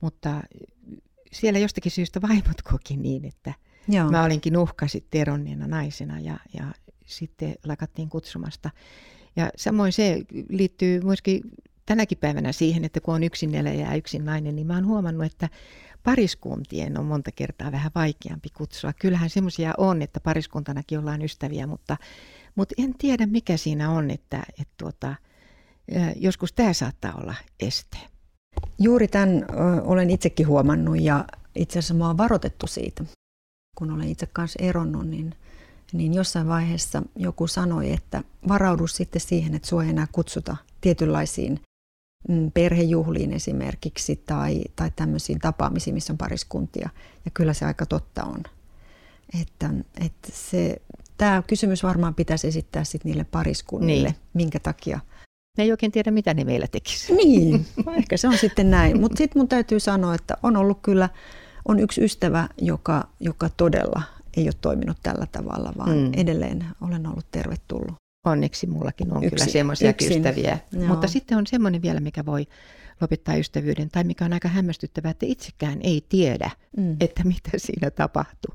mutta 0.00 0.42
siellä 1.32 1.58
jostakin 1.58 1.92
syystä 1.92 2.22
vaimot 2.22 2.62
koki 2.62 2.96
niin, 2.96 3.24
että 3.24 3.54
Joo. 3.88 4.10
mä 4.10 4.24
olinkin 4.24 4.56
uhka 4.56 4.88
sitten 4.88 5.20
eronneena 5.20 5.66
naisena 5.66 6.20
ja, 6.20 6.38
ja 6.58 6.64
sitten 7.06 7.54
lakattiin 7.64 8.08
kutsumasta. 8.08 8.70
Ja 9.36 9.50
samoin 9.56 9.92
se 9.92 10.22
liittyy 10.48 11.00
myöskin 11.00 11.42
tänäkin 11.86 12.18
päivänä 12.18 12.52
siihen, 12.52 12.84
että 12.84 13.00
kun 13.00 13.14
on 13.14 13.22
yksin 13.22 13.54
eläjä 13.54 13.86
ja 13.86 13.94
yksin 13.94 14.24
nainen, 14.24 14.56
niin 14.56 14.66
mä 14.66 14.74
oon 14.74 14.86
huomannut, 14.86 15.26
että 15.26 15.48
pariskuntien 16.02 16.98
on 16.98 17.04
monta 17.04 17.30
kertaa 17.32 17.72
vähän 17.72 17.90
vaikeampi 17.94 18.48
kutsua. 18.50 18.92
Kyllähän 18.92 19.30
semmoisia 19.30 19.74
on, 19.78 20.02
että 20.02 20.20
pariskuntanakin 20.20 20.98
ollaan 20.98 21.22
ystäviä, 21.22 21.66
mutta, 21.66 21.96
mutta 22.54 22.74
en 22.78 22.94
tiedä 22.94 23.26
mikä 23.26 23.56
siinä 23.56 23.90
on, 23.90 24.10
että, 24.10 24.42
että 24.60 24.74
tuota, 24.76 25.14
joskus 26.16 26.52
tämä 26.52 26.72
saattaa 26.72 27.14
olla 27.14 27.34
este. 27.60 27.98
Juuri 28.78 29.08
tämän 29.08 29.44
olen 29.84 30.10
itsekin 30.10 30.46
huomannut 30.46 31.00
ja 31.00 31.24
itse 31.54 31.78
asiassa 31.78 31.94
mä 31.94 32.06
oon 32.06 32.18
varoitettu 32.18 32.66
siitä. 32.66 33.04
Kun 33.76 33.90
olen 33.90 34.08
itse 34.08 34.26
kanssa 34.26 34.62
eronnut, 34.62 35.08
niin, 35.08 35.34
niin 35.92 36.14
jossain 36.14 36.48
vaiheessa 36.48 37.02
joku 37.16 37.46
sanoi, 37.46 37.92
että 37.92 38.22
varaudu 38.48 38.86
sitten 38.86 39.20
siihen, 39.20 39.54
että 39.54 39.68
sua 39.68 39.84
ei 39.84 39.90
enää 39.90 40.06
kutsuta 40.12 40.56
tietynlaisiin 40.80 41.60
perhejuhliin 42.54 43.32
esimerkiksi 43.32 44.22
tai, 44.26 44.62
tai 44.76 44.90
tämmöisiin 44.96 45.38
tapaamisiin, 45.38 45.94
missä 45.94 46.12
on 46.12 46.18
pariskuntia. 46.18 46.88
Ja 47.24 47.30
kyllä 47.34 47.52
se 47.52 47.64
aika 47.64 47.86
totta 47.86 48.24
on. 48.24 48.42
Että, 49.42 49.70
että 50.00 50.28
se, 50.32 50.76
tämä 51.18 51.42
kysymys 51.46 51.82
varmaan 51.82 52.14
pitäisi 52.14 52.46
esittää 52.48 52.84
sitten 52.84 53.10
niille 53.10 53.24
pariskunnille, 53.24 54.08
niin. 54.08 54.20
minkä 54.34 54.60
takia. 54.60 55.00
Ne 55.58 55.64
ei 55.64 55.70
oikein 55.70 55.92
tiedä, 55.92 56.10
mitä 56.10 56.34
ne 56.34 56.44
meillä 56.44 56.66
tekisi. 56.66 57.14
Niin, 57.14 57.66
ehkä 57.98 58.16
se 58.16 58.28
on 58.28 58.38
sitten 58.38 58.70
näin. 58.70 59.00
Mutta 59.00 59.18
sitten 59.18 59.40
mun 59.40 59.48
täytyy 59.48 59.80
sanoa, 59.80 60.14
että 60.14 60.36
on 60.42 60.56
ollut 60.56 60.78
kyllä, 60.82 61.08
on 61.68 61.78
yksi 61.78 62.04
ystävä, 62.04 62.48
joka, 62.58 63.08
joka 63.20 63.48
todella 63.56 64.02
ei 64.36 64.44
ole 64.44 64.54
toiminut 64.60 64.96
tällä 65.02 65.26
tavalla, 65.32 65.72
vaan 65.78 65.98
mm. 65.98 66.10
edelleen 66.16 66.66
olen 66.80 67.06
ollut 67.06 67.26
tervetullut. 67.30 68.01
Onneksi 68.24 68.66
mullakin 68.66 69.12
on 69.12 69.24
Yksi, 69.24 69.36
kyllä 69.36 69.52
semmoisia 69.52 69.94
ystäviä. 70.02 70.58
Joo. 70.72 70.86
Mutta 70.86 71.08
sitten 71.08 71.38
on 71.38 71.46
semmoinen 71.46 71.82
vielä, 71.82 72.00
mikä 72.00 72.26
voi 72.26 72.46
lopettaa 73.00 73.34
ystävyyden, 73.34 73.88
tai 73.90 74.04
mikä 74.04 74.24
on 74.24 74.32
aika 74.32 74.48
hämmästyttävää, 74.48 75.10
että 75.10 75.26
itsekään 75.26 75.78
ei 75.82 76.06
tiedä, 76.08 76.50
mm. 76.76 76.96
että 77.00 77.24
mitä 77.24 77.50
siinä 77.56 77.90
tapahtuu. 77.90 78.54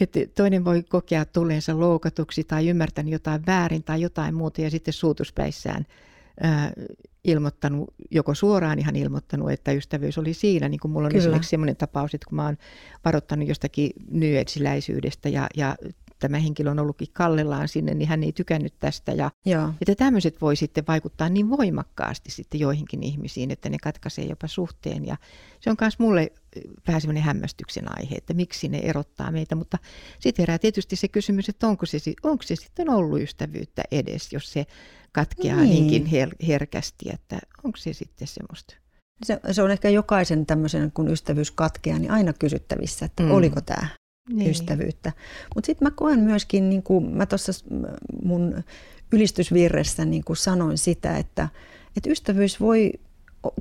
Että 0.00 0.20
toinen 0.34 0.64
voi 0.64 0.82
kokea 0.82 1.24
tulleensa 1.24 1.80
loukatuksi 1.80 2.44
tai 2.44 2.68
ymmärtänyt 2.68 3.12
jotain 3.12 3.46
väärin 3.46 3.84
tai 3.84 4.00
jotain 4.00 4.34
muuta, 4.34 4.60
ja 4.60 4.70
sitten 4.70 4.94
suutuspäissään 4.94 5.86
äh, 6.44 6.72
ilmoittanut, 7.24 7.94
joko 8.10 8.34
suoraan 8.34 8.78
ihan 8.78 8.96
ilmoittanut, 8.96 9.50
että 9.50 9.72
ystävyys 9.72 10.18
oli 10.18 10.34
siinä. 10.34 10.68
Niin 10.68 10.80
kuin 10.80 10.92
mulla 10.92 11.06
on 11.06 11.12
Kyllä. 11.12 11.22
esimerkiksi 11.22 11.50
sellainen 11.50 11.76
tapaus, 11.76 12.14
että 12.14 12.26
kun 12.28 12.36
mä 12.36 12.44
oon 12.44 12.56
varoittanut 13.04 13.48
jostakin 13.48 13.90
nyetsiläisyydestä 14.10 15.28
ja, 15.28 15.46
ja 15.56 15.76
tämä 16.20 16.38
henkilö 16.38 16.70
on 16.70 16.78
ollutkin 16.78 17.08
kallellaan 17.12 17.68
sinne, 17.68 17.94
niin 17.94 18.08
hän 18.08 18.24
ei 18.24 18.32
tykännyt 18.32 18.74
tästä. 18.78 19.12
Ja, 19.12 19.30
Joo. 19.46 19.72
että 19.80 19.94
tämmöiset 19.94 20.40
voi 20.40 20.56
sitten 20.56 20.84
vaikuttaa 20.88 21.28
niin 21.28 21.50
voimakkaasti 21.50 22.30
sitten 22.30 22.60
joihinkin 22.60 23.02
ihmisiin, 23.02 23.50
että 23.50 23.68
ne 23.68 23.76
katkaisee 23.82 24.24
jopa 24.24 24.46
suhteen. 24.46 25.06
Ja 25.06 25.16
se 25.60 25.70
on 25.70 25.76
myös 25.80 25.98
mulle 25.98 26.32
vähän 26.86 27.00
semmoinen 27.00 27.22
hämmästyksen 27.22 27.98
aihe, 27.98 28.14
että 28.14 28.34
miksi 28.34 28.68
ne 28.68 28.78
erottaa 28.78 29.30
meitä. 29.30 29.54
Mutta 29.54 29.78
sitten 30.18 30.42
herää 30.42 30.58
tietysti 30.58 30.96
se 30.96 31.08
kysymys, 31.08 31.48
että 31.48 31.68
onko 31.68 31.86
se, 31.86 31.98
onko 32.22 32.42
se 32.42 32.56
sitten 32.56 32.90
ollut 32.90 33.20
ystävyyttä 33.20 33.82
edes, 33.90 34.32
jos 34.32 34.52
se 34.52 34.66
katkeaa 35.12 35.60
niin. 35.60 35.70
niinkin 35.70 36.06
her- 36.06 36.46
herkästi, 36.46 37.10
että 37.12 37.38
onko 37.64 37.76
se 37.76 37.92
sitten 37.92 38.28
semmoista. 38.28 38.74
Se, 39.22 39.40
se 39.52 39.62
on 39.62 39.70
ehkä 39.70 39.88
jokaisen 39.88 40.46
tämmöisen, 40.46 40.92
kun 40.92 41.08
ystävyys 41.08 41.50
katkeaa, 41.50 41.98
niin 41.98 42.10
aina 42.10 42.32
kysyttävissä, 42.32 43.06
että 43.06 43.22
mm. 43.22 43.30
oliko 43.30 43.60
tämä 43.60 43.88
niin. 44.32 44.50
ystävyyttä. 44.50 45.12
Mutta 45.54 45.66
sitten 45.66 45.86
mä 45.86 45.90
koen 45.90 46.20
myöskin, 46.20 46.70
niin 46.70 46.82
kuin 46.82 47.04
mä 47.04 47.26
tuossa 47.26 47.52
mun 48.24 48.62
ylistysvirressä 49.12 50.04
niin 50.04 50.24
kuin 50.24 50.36
sanoin 50.36 50.78
sitä, 50.78 51.16
että, 51.16 51.48
että 51.96 52.10
ystävyys 52.10 52.60
voi 52.60 52.92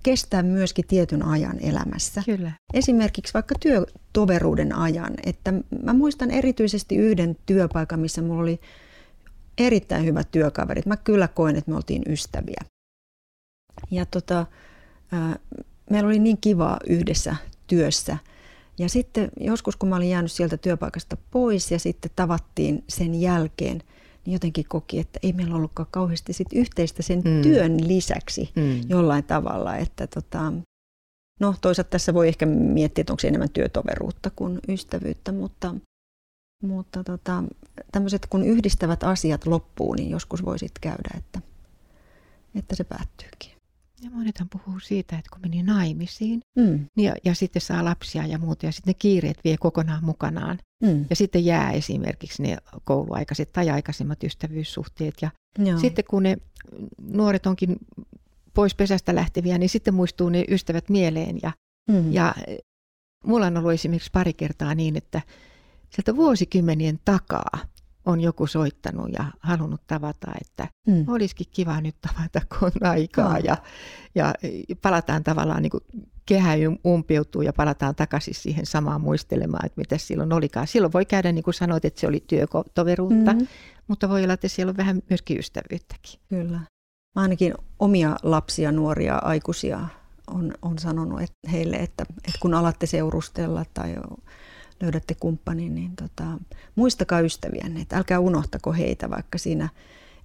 kestää 0.03 0.43
myöskin 0.43 0.85
tietyn 0.87 1.25
ajan 1.25 1.59
elämässä. 1.59 2.23
Kyllä. 2.25 2.51
Esimerkiksi 2.73 3.33
vaikka 3.33 3.55
työtoveruuden 3.59 4.75
ajan. 4.75 5.13
Että 5.25 5.53
mä 5.83 5.93
muistan 5.93 6.31
erityisesti 6.31 6.95
yhden 6.95 7.37
työpaikan, 7.45 7.99
missä 7.99 8.21
mulla 8.21 8.41
oli 8.41 8.59
erittäin 9.57 10.05
hyvät 10.05 10.31
työkaverit. 10.31 10.85
Mä 10.85 10.97
kyllä 10.97 11.27
koen, 11.27 11.55
että 11.55 11.71
me 11.71 11.75
oltiin 11.75 12.03
ystäviä. 12.09 12.61
Ja 13.91 14.05
tota, 14.05 14.45
meillä 15.89 16.07
oli 16.07 16.19
niin 16.19 16.37
kivaa 16.41 16.79
yhdessä 16.87 17.35
työssä– 17.67 18.17
ja 18.79 18.89
sitten 18.89 19.31
joskus, 19.39 19.75
kun 19.75 19.89
mä 19.89 19.95
olin 19.95 20.09
jäänyt 20.09 20.31
sieltä 20.31 20.57
työpaikasta 20.57 21.17
pois 21.31 21.71
ja 21.71 21.79
sitten 21.79 22.11
tavattiin 22.15 22.83
sen 22.89 23.21
jälkeen, 23.21 23.83
niin 24.25 24.33
jotenkin 24.33 24.65
koki, 24.67 24.99
että 24.99 25.19
ei 25.23 25.33
meillä 25.33 25.55
ollutkaan 25.55 25.87
kauheasti 25.91 26.33
sit 26.33 26.47
yhteistä 26.53 27.03
sen 27.03 27.21
mm. 27.25 27.41
työn 27.41 27.87
lisäksi 27.87 28.49
mm. 28.55 28.81
jollain 28.89 29.23
tavalla. 29.23 29.75
Että 29.75 30.07
tota, 30.07 30.53
no 31.39 31.55
toisaalta 31.61 31.89
tässä 31.89 32.13
voi 32.13 32.27
ehkä 32.27 32.45
miettiä, 32.45 33.01
että 33.01 33.13
onko 33.13 33.19
se 33.19 33.27
enemmän 33.27 33.49
työtoveruutta 33.49 34.31
kuin 34.35 34.59
ystävyyttä, 34.67 35.31
mutta, 35.31 35.75
mutta 36.63 37.03
tota, 37.03 37.43
tämmöiset 37.91 38.25
kun 38.25 38.43
yhdistävät 38.43 39.03
asiat 39.03 39.45
loppuu, 39.45 39.93
niin 39.93 40.09
joskus 40.09 40.45
voisit 40.45 40.71
käydä, 40.81 41.09
että, 41.17 41.41
että 42.55 42.75
se 42.75 42.83
päättyykin. 42.83 43.58
Ja 44.01 44.09
monethan 44.09 44.47
puhuu 44.49 44.79
siitä, 44.79 45.17
että 45.17 45.29
kun 45.33 45.41
meni 45.41 45.63
naimisiin 45.63 46.41
mm. 46.55 46.85
niin 46.95 47.05
ja, 47.05 47.15
ja 47.25 47.35
sitten 47.35 47.61
saa 47.61 47.85
lapsia 47.85 48.25
ja 48.25 48.37
muuta 48.37 48.65
ja 48.65 48.71
sitten 48.71 48.91
ne 48.91 48.97
kiireet 48.99 49.37
vie 49.43 49.57
kokonaan 49.57 50.03
mukanaan. 50.03 50.59
Mm. 50.83 51.05
Ja 51.09 51.15
sitten 51.15 51.45
jää 51.45 51.71
esimerkiksi 51.71 52.43
ne 52.43 52.57
kouluaikaiset 52.83 53.51
tai 53.53 53.69
aikaisemmat 53.69 54.23
ystävyyssuhteet. 54.23 55.13
Ja 55.21 55.31
Joo. 55.57 55.79
sitten 55.79 56.05
kun 56.09 56.23
ne 56.23 56.37
nuoret 57.01 57.45
onkin 57.45 57.77
pois 58.53 58.75
pesästä 58.75 59.15
lähteviä, 59.15 59.57
niin 59.57 59.69
sitten 59.69 59.93
muistuu 59.93 60.29
ne 60.29 60.45
ystävät 60.47 60.89
mieleen. 60.89 61.39
Ja, 61.43 61.51
mm. 61.89 62.13
ja 62.13 62.35
mulla 63.25 63.47
on 63.47 63.57
ollut 63.57 63.73
esimerkiksi 63.73 64.09
pari 64.13 64.33
kertaa 64.33 64.75
niin, 64.75 64.97
että 64.97 65.21
sieltä 65.89 66.15
vuosikymmenien 66.15 66.99
takaa 67.05 67.59
on 68.09 68.21
joku 68.21 68.47
soittanut 68.47 69.09
ja 69.13 69.25
halunnut 69.39 69.81
tavata, 69.87 70.31
että 70.41 70.67
mm. 70.87 71.05
olisikin 71.07 71.47
kiva 71.51 71.81
nyt 71.81 71.95
tavata, 72.01 72.41
kun 72.49 72.71
on 72.75 72.89
aikaa. 72.89 73.39
Mm. 73.39 73.45
Ja, 73.45 73.57
ja 74.15 74.33
palataan 74.81 75.23
tavallaan, 75.23 75.61
niin 75.61 75.71
kuin 75.71 75.83
kehä 76.25 76.53
umpiutuu 76.85 77.41
ja 77.41 77.53
palataan 77.53 77.95
takaisin 77.95 78.33
siihen 78.33 78.65
samaan 78.65 79.01
muistelemaan, 79.01 79.65
että 79.65 79.81
mitä 79.81 79.97
silloin 79.97 80.33
olikaan. 80.33 80.67
Silloin 80.67 80.93
voi 80.93 81.05
käydä, 81.05 81.31
niin 81.31 81.43
kuin 81.43 81.53
sanoit, 81.53 81.85
että 81.85 81.99
se 81.99 82.07
oli 82.07 82.23
työtoveruutta, 82.27 83.33
mm. 83.33 83.47
mutta 83.87 84.09
voi 84.09 84.23
olla, 84.23 84.33
että 84.33 84.47
siellä 84.47 84.69
on 84.69 84.77
vähän 84.77 85.01
myöskin 85.09 85.39
ystävyyttäkin. 85.39 86.19
Kyllä. 86.29 86.59
Mä 87.15 87.21
ainakin 87.21 87.53
omia 87.79 88.15
lapsia, 88.23 88.71
nuoria, 88.71 89.15
aikuisia 89.15 89.79
on, 90.27 90.53
on 90.61 90.79
sanonut 90.79 91.21
että 91.21 91.49
heille, 91.51 91.75
että, 91.75 92.05
että 92.17 92.39
kun 92.39 92.53
alatte 92.53 92.85
seurustella 92.85 93.65
tai 93.73 93.95
löydätte 94.81 95.15
kumppanin, 95.15 95.75
niin 95.75 95.95
tota, 95.95 96.25
muistakaa 96.75 97.19
ystäviänne, 97.19 97.81
että 97.81 97.97
älkää 97.97 98.19
unohtako 98.19 98.73
heitä, 98.73 99.09
vaikka 99.09 99.37
siinä 99.37 99.69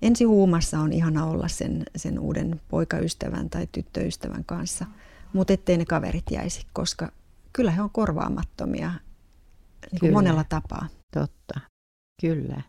ensi 0.02 0.24
huumassa 0.24 0.78
on 0.78 0.92
ihana 0.92 1.26
olla 1.26 1.48
sen, 1.48 1.84
sen 1.96 2.18
uuden 2.18 2.60
poikaystävän 2.68 3.50
tai 3.50 3.68
tyttöystävän 3.72 4.44
kanssa, 4.44 4.86
mutta 5.32 5.52
ettei 5.52 5.76
ne 5.76 5.84
kaverit 5.84 6.30
jäisi, 6.30 6.66
koska 6.72 7.12
kyllä 7.52 7.70
he 7.70 7.82
on 7.82 7.90
korvaamattomia 7.90 8.92
niin 9.92 10.00
kuin 10.00 10.12
monella 10.12 10.44
tapaa. 10.48 10.88
Totta, 11.14 11.60
kyllä. 12.20 12.62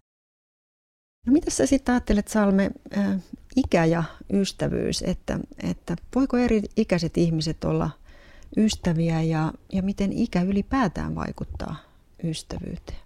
No 1.27 1.33
mitä 1.33 1.51
sä 1.51 1.65
sitten 1.65 1.93
ajattelet 1.93 2.27
Salme, 2.27 2.71
äh, 2.97 3.19
ikä 3.55 3.85
ja 3.85 4.03
ystävyys, 4.33 5.03
että, 5.07 5.39
että 5.63 5.95
voiko 6.15 6.37
eri 6.37 6.61
ikäiset 6.77 7.17
ihmiset 7.17 7.63
olla– 7.63 7.89
ystäviä 8.57 9.21
ja, 9.21 9.53
ja 9.73 9.83
miten 9.83 10.13
ikä 10.13 10.41
ylipäätään 10.41 11.15
vaikuttaa 11.15 11.75
ystävyyteen? 12.23 12.99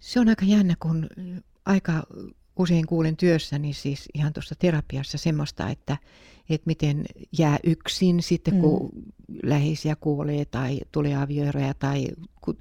Se 0.00 0.20
on 0.20 0.28
aika 0.28 0.44
jännä, 0.44 0.76
kun 0.82 1.08
aika 1.66 2.06
usein 2.58 2.86
kuulen 2.86 3.16
työssäni 3.16 3.72
siis 3.72 4.08
ihan 4.14 4.32
tuossa 4.32 4.54
terapiassa 4.58 5.18
semmoista, 5.18 5.68
että, 5.68 5.96
että 6.50 6.66
miten 6.66 7.04
jää 7.38 7.58
yksin 7.64 8.22
sitten, 8.22 8.60
kun 8.60 8.90
mm. 8.94 9.02
läheisiä 9.42 9.96
kuolee 9.96 10.44
tai 10.44 10.80
tulee 10.92 11.16
avioeroja 11.16 11.74
tai 11.74 12.08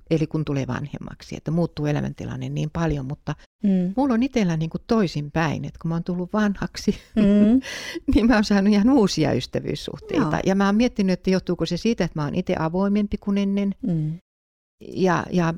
eli 0.10 0.28
kun 0.28 0.46
tulee 0.46 0.68
vanhemmaksi, 0.68 1.36
että 1.38 1.52
muuttuu 1.52 1.86
elämäntilanne 1.86 2.50
niin 2.50 2.70
paljon, 2.70 3.06
mutta 3.06 3.36
Mm. 3.64 3.94
mulla 3.98 4.14
on 4.14 4.24
itsellä 4.24 4.58
niin 4.58 4.70
kuin 4.70 4.82
toisinpäin, 4.88 5.66
että 5.66 5.80
kun 5.82 5.90
mä 5.90 5.96
oon 5.96 6.04
tullut 6.04 6.34
vanhaksi, 6.34 6.96
Mm. 7.16 7.62
niin 8.16 8.28
mä 8.28 8.34
oon 8.36 8.44
saanut 8.44 8.74
ihan 8.74 8.90
uusia 8.90 9.34
ystävyyssuhteita. 9.34 10.24
Joo. 10.36 10.42
Ja 10.46 10.56
mä 10.56 10.66
oon 10.66 10.76
miettinyt, 10.76 11.14
että 11.14 11.30
johtuuko 11.30 11.66
se 11.66 11.78
siitä, 11.78 12.04
että 12.04 12.20
mä 12.20 12.26
oon 12.26 12.36
itse 12.36 12.56
avoimempi 12.60 13.18
kuin 13.18 13.38
ennen 13.38 13.76
Mm. 13.88 14.14
ja, 14.88 15.26
ja 15.32 15.54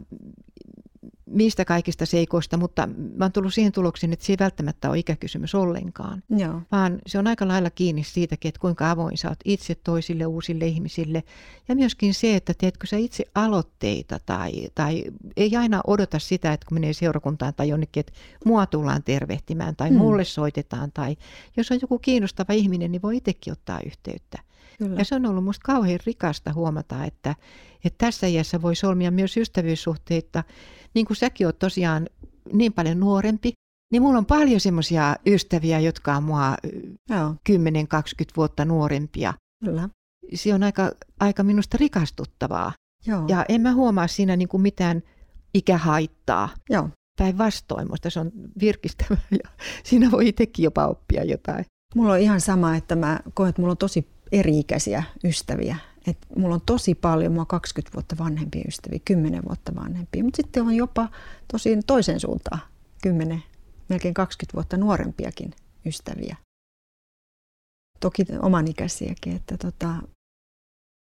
mistä 1.26 1.66
kaikista 1.66 2.06
seikoista, 2.06 2.58
mutta 2.58 2.88
mä 3.18 3.26
oon 3.26 3.32
tullut 3.32 3.54
siihen 3.54 3.72
tulokseen, 3.72 4.14
että 4.14 4.26
se 4.26 4.34
ei 4.34 4.38
välttämättä 4.40 4.90
ole 4.90 5.00
ikäkysymys 5.00 5.56
ollenkaan, 5.56 6.24
Joo. 6.30 6.62
vaan 6.72 7.00
se 7.08 7.20
on 7.20 7.28
aika 7.28 7.48
lailla 7.48 7.70
kiinni 7.70 8.04
siitäkin, 8.04 8.50
että 8.50 8.60
kuinka 8.62 8.92
avoin 8.92 9.18
sä 9.18 9.30
oot 9.30 9.40
itse 9.46 9.76
toisille 9.76 10.26
uusille 10.26 10.66
ihmisille. 10.66 11.24
Ja 11.68 11.76
myöskin 11.76 12.14
se, 12.14 12.36
että 12.36 12.54
teetkö 12.58 12.88
sä 12.88 12.98
itse 12.98 13.24
aloitteita 13.36 14.20
tai, 14.26 14.52
tai 14.76 15.04
ei 15.38 15.56
aina 15.56 15.82
odota 15.88 16.20
sitä, 16.20 16.54
että 16.54 16.66
kun 16.70 16.76
menee 16.76 16.94
seurakuntaan 16.94 17.54
tai 17.54 17.70
jonnekin, 17.70 18.00
että 18.00 18.14
mua 18.46 18.66
tullaan 18.66 19.04
tervehtimään 19.04 19.76
tai 19.76 19.90
Mm. 19.92 19.98
mulle 19.98 20.24
soitetaan 20.24 20.92
tai 20.94 21.16
jos 21.58 21.72
on 21.72 21.80
joku 21.82 22.00
kiinnostava 22.00 22.54
ihminen, 22.54 22.92
niin 22.92 23.02
voi 23.02 23.18
itsekin 23.18 23.54
ottaa 23.54 23.80
yhteyttä. 23.86 24.40
Kyllä. 24.78 24.96
Ja 25.00 25.06
se 25.06 25.16
on 25.16 25.26
ollut 25.26 25.44
musta 25.44 25.62
kauhean 25.66 26.00
rikasta 26.06 26.54
huomata, 26.54 27.06
että, 27.06 27.36
että 27.86 28.06
tässä 28.06 28.28
iässä 28.28 28.62
voi 28.62 28.76
solmia 28.76 29.12
myös 29.12 29.38
ystävyyssuhteita. 29.38 30.44
Niin 30.96 31.06
kuin 31.06 31.18
säkin 31.18 31.48
oot 31.48 31.60
tosiaan 31.60 32.08
niin 32.54 32.74
paljon 32.74 33.00
nuorempi, 33.00 33.54
niin 33.92 34.02
mulla 34.02 34.18
on 34.18 34.26
paljon 34.26 34.60
semmoisia 34.60 35.16
ystäviä, 35.26 35.80
jotka 35.80 36.16
on 36.16 36.24
mua 36.24 36.56
Joo, 37.10 37.36
10-20 37.50 37.54
vuotta 38.38 38.66
nuorempia. 38.66 39.34
kyllä. 39.66 39.90
Se 40.34 40.54
on 40.54 40.64
aika, 40.64 40.92
aika 41.20 41.44
minusta 41.44 41.78
rikastuttavaa. 41.80 42.72
Joo. 43.08 43.26
Ja 43.28 43.46
en 43.50 43.62
mä 43.62 43.74
huomaa 43.74 44.08
siinä 44.08 44.36
niin 44.36 44.48
kuin 44.48 44.62
mitään 44.62 45.02
ikähaittaa. 45.54 46.50
Joo. 46.70 46.90
Päinvastoin, 47.20 47.88
musta 47.90 48.10
se 48.10 48.20
on 48.20 48.32
virkistävää 48.60 49.18
ja 49.44 49.50
siinä 49.84 50.12
voi 50.12 50.28
itsekin 50.28 50.64
jopa 50.64 50.88
oppia 50.88 51.24
jotain. 51.24 51.66
Mulla 51.96 52.14
on 52.14 52.20
ihan 52.20 52.42
sama, 52.42 52.76
että 52.76 52.96
mä 52.96 53.20
koen, 53.34 53.50
että 53.50 53.62
mulla 53.62 53.72
on 53.72 53.78
tosi 53.78 54.08
eri-ikäisiä 54.32 55.04
ystäviä. 55.24 55.76
Et 56.08 56.18
mulla 56.36 56.56
on 56.56 56.62
tosi 56.66 56.96
paljon, 56.96 57.40
on 57.40 57.48
20 57.48 57.94
vuotta 57.94 58.16
vanhempia 58.18 58.64
ystäviä, 58.68 59.00
10 59.06 59.44
vuotta 59.48 59.76
vanhempia, 59.76 60.24
mutta 60.24 60.38
sitten 60.38 60.64
on 60.64 60.76
jopa 60.76 61.10
tosi 61.52 61.80
toisen 61.88 62.20
suuntaan, 62.20 62.60
10, 63.02 63.44
melkein 63.90 64.14
20 64.14 64.54
vuotta 64.54 64.78
nuorempiakin 64.78 65.54
ystäviä. 65.86 66.38
Toki 68.00 68.26
oman 68.42 68.68
ikäisiäkin, 68.68 69.36
että 69.36 69.58
tota, 69.58 69.96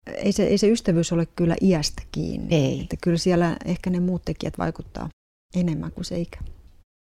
ei, 0.07 0.33
se, 0.33 0.45
ei 0.45 0.59
se 0.59 0.69
ystävyys 0.69 1.13
ole 1.13 1.27
kyllä 1.27 1.57
iästä 1.61 2.03
kiinni. 2.13 2.55
Ei. 2.55 2.81
Että 2.81 2.97
kyllä 3.03 3.19
siellä 3.19 3.57
ehkä 3.65 3.91
ne 3.91 4.01
muut 4.01 4.25
tekijät 4.25 4.59
vaikuttaa 4.59 5.09
enemmän 5.55 5.93
kuin 5.93 6.05
se 6.05 6.19
ikä. 6.19 6.41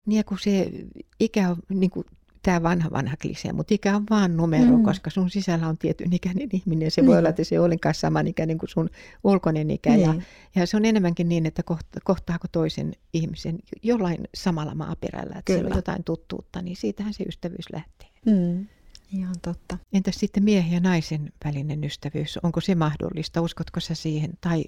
Niin 0.07 0.17
ja 0.17 0.23
kun 0.23 0.39
se 0.39 0.71
ikä 1.19 1.49
on 1.49 1.57
niin 1.69 1.91
kuin 1.91 2.05
tämä 2.47 2.63
vanha 2.63 2.89
vanha 2.91 3.15
klisee, 3.21 3.53
mutta 3.53 3.73
ikä 3.73 3.95
on 3.95 4.03
vaan 4.09 4.37
numero, 4.37 4.77
Mm. 4.77 4.83
koska 4.83 5.09
sun 5.09 5.29
sisällä 5.29 5.67
on 5.67 5.77
tietyn 5.77 6.13
ikäinen 6.13 6.49
ihminen. 6.53 6.91
Se 6.91 7.01
Niin. 7.01 7.07
voi 7.09 7.17
olla, 7.17 7.29
että 7.29 7.43
se 7.43 7.55
ei 7.55 7.59
ole 7.59 7.65
ollenkaan 7.65 7.95
samanikäinen 7.95 8.57
kuin 8.57 8.69
sun 8.69 8.89
ulkoinen 9.23 9.71
ikä. 9.71 9.95
Ja, 9.95 10.11
Niin. 10.13 10.23
ja 10.55 10.67
se 10.67 10.77
on 10.77 10.85
enemmänkin 10.85 11.29
niin, 11.29 11.45
että 11.45 11.63
kohta, 11.63 11.99
kohtaako 12.03 12.47
toisen 12.51 12.93
ihmisen 13.13 13.59
jollain 13.83 14.27
samalla 14.35 14.75
maaperällä, 14.75 15.35
että 15.39 15.53
siellä 15.53 15.63
Kyllä. 15.63 15.73
on 15.73 15.77
jotain 15.77 16.03
tuttuutta, 16.03 16.61
niin 16.61 16.75
siitähän 16.77 17.13
se 17.13 17.23
ystävyys 17.23 17.65
lähtee. 17.73 18.07
Mm. 18.25 18.67
Ihan 19.13 19.35
totta. 19.41 19.77
Entäs 19.93 20.15
sitten 20.15 20.43
miehen 20.43 20.71
ja 20.71 20.79
naisen 20.79 21.31
välinen 21.45 21.83
ystävyys? 21.83 22.37
Onko 22.43 22.61
se 22.61 22.75
mahdollista? 22.75 23.41
Uskotko 23.41 23.79
sä 23.79 23.95
siihen? 23.95 24.33
Tai 24.41 24.63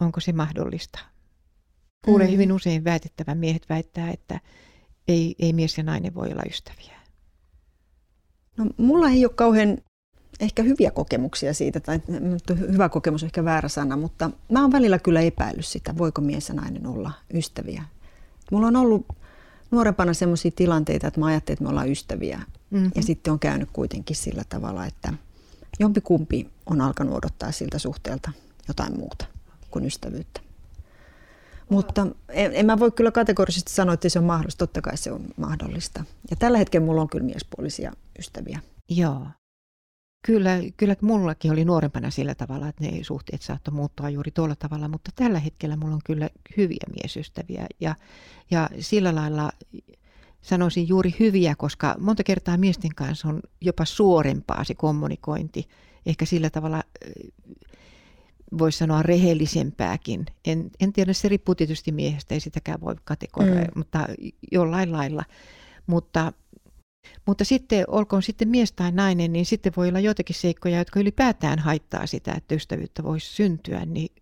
onko 0.00 0.20
se 0.20 0.32
mahdollista? 0.32 0.98
Kuulee 2.04 2.26
Mm. 2.26 2.32
hyvin 2.32 2.52
usein 2.52 2.84
väitettävän 2.84 3.38
miehet 3.38 3.66
väittää, 3.68 4.10
että 4.10 4.40
ei, 5.10 5.34
ei 5.38 5.52
mies 5.52 5.78
ja 5.78 5.84
nainen 5.84 6.14
voi 6.14 6.32
olla 6.32 6.42
ystäviä. 6.48 7.00
No, 8.56 8.66
mulla 8.76 9.10
ei 9.10 9.24
ole 9.24 9.32
kauhean 9.34 9.78
ehkä 10.40 10.62
hyviä 10.62 10.90
kokemuksia 10.90 11.54
siitä, 11.54 11.80
tai 11.80 12.00
hyvä 12.58 12.88
kokemus 12.88 13.22
on 13.22 13.26
ehkä 13.26 13.44
väärä 13.44 13.68
sana, 13.68 13.96
mutta 13.96 14.30
mä 14.52 14.62
oon 14.62 14.72
välillä 14.72 14.98
kyllä 14.98 15.20
epäillyt 15.20 15.66
sitä, 15.66 15.98
voiko 15.98 16.20
mies 16.20 16.48
ja 16.48 16.54
nainen 16.54 16.86
olla 16.86 17.12
ystäviä. 17.34 17.82
Mulla 18.50 18.66
on 18.66 18.76
ollut 18.76 19.06
nuorempana 19.70 20.14
sellaisia 20.14 20.50
tilanteita, 20.56 21.06
että 21.06 21.20
mä 21.20 21.26
ajattelin, 21.26 21.54
että 21.54 21.64
me 21.64 21.70
ollaan 21.70 21.90
ystäviä, 21.90 22.40
Mm-hmm. 22.70 22.90
ja 22.94 23.02
sitten 23.02 23.32
on 23.32 23.38
käynyt 23.38 23.68
kuitenkin 23.72 24.16
sillä 24.16 24.42
tavalla, 24.48 24.86
että 24.86 25.14
jompikumpi 25.80 26.50
on 26.66 26.80
alkanut 26.80 27.14
odottaa 27.14 27.52
siltä 27.52 27.78
suhteelta 27.78 28.32
jotain 28.68 28.98
muuta 28.98 29.24
kuin 29.70 29.84
ystävyyttä. 29.84 30.40
Mutta 31.70 32.06
en, 32.28 32.52
en 32.54 32.66
mä 32.66 32.78
voi 32.78 32.90
kyllä 32.90 33.10
kategorisesti 33.10 33.72
sanoa, 33.72 33.94
että 33.94 34.08
se 34.08 34.18
on 34.18 34.24
mahdollista. 34.24 34.58
Totta 34.66 34.80
kai 34.80 34.96
se 34.96 35.12
on 35.12 35.24
mahdollista. 35.36 36.04
Ja 36.30 36.36
tällä 36.36 36.58
hetkellä 36.58 36.86
mulla 36.86 37.00
on 37.00 37.08
kyllä 37.08 37.24
miespuolisia 37.24 37.92
ystäviä. 38.18 38.60
Joo. 38.88 39.26
Kyllä, 40.26 40.50
kyllä 40.76 40.96
mullakin 41.00 41.52
oli 41.52 41.64
nuorempana 41.64 42.10
sillä 42.10 42.34
tavalla, 42.34 42.68
että 42.68 42.84
ne 42.84 42.98
suhteet 43.02 43.42
saattoi 43.42 43.74
muuttua 43.74 44.10
juuri 44.10 44.30
tuolla 44.30 44.56
tavalla, 44.56 44.88
mutta 44.88 45.10
tällä 45.14 45.38
hetkellä 45.38 45.76
mulla 45.76 45.94
on 45.94 46.00
kyllä 46.04 46.30
hyviä 46.56 46.84
miesystäviä 46.96 47.66
ja, 47.80 47.94
ja 48.50 48.70
sillä 48.80 49.14
lailla 49.14 49.50
sanoisin 50.42 50.88
juuri 50.88 51.14
hyviä, 51.20 51.54
koska 51.54 51.96
monta 51.98 52.24
kertaa 52.24 52.56
miesten 52.56 52.94
kanssa 52.94 53.28
on 53.28 53.40
jopa 53.60 53.84
suorempaa 53.84 54.64
se 54.64 54.74
kommunikointi, 54.74 55.68
ehkä 56.06 56.24
sillä 56.24 56.50
tavalla 56.50 56.82
voisi 58.58 58.78
sanoa 58.78 59.02
rehellisempääkin. 59.02 60.26
En, 60.44 60.70
en 60.80 60.92
tiedä, 60.92 61.12
se 61.12 61.28
riippuu 61.28 61.54
tietysti 61.54 61.92
miehestä, 61.92 62.34
ei 62.34 62.40
sitäkään 62.40 62.80
voi 62.80 62.94
kategoroida, 63.04 63.64
Mm. 63.64 63.72
mutta 63.74 64.06
jollain 64.52 64.92
lailla. 64.92 65.24
Mutta 65.86 66.32
mutta 67.26 67.44
sitten, 67.44 67.84
olkoon 67.88 68.22
sitten 68.22 68.48
mies 68.48 68.72
tai 68.72 68.92
nainen, 68.92 69.32
niin 69.32 69.46
sitten 69.46 69.72
voi 69.76 69.88
olla 69.88 70.00
joitakin 70.00 70.36
seikkoja, 70.36 70.78
jotka 70.78 71.00
ylipäätään 71.00 71.58
haittaa 71.58 72.06
sitä, 72.06 72.32
että 72.32 72.54
ystävyyttä 72.54 73.02
voisi 73.02 73.34
syntyä. 73.34 73.84
Niin 73.86 74.12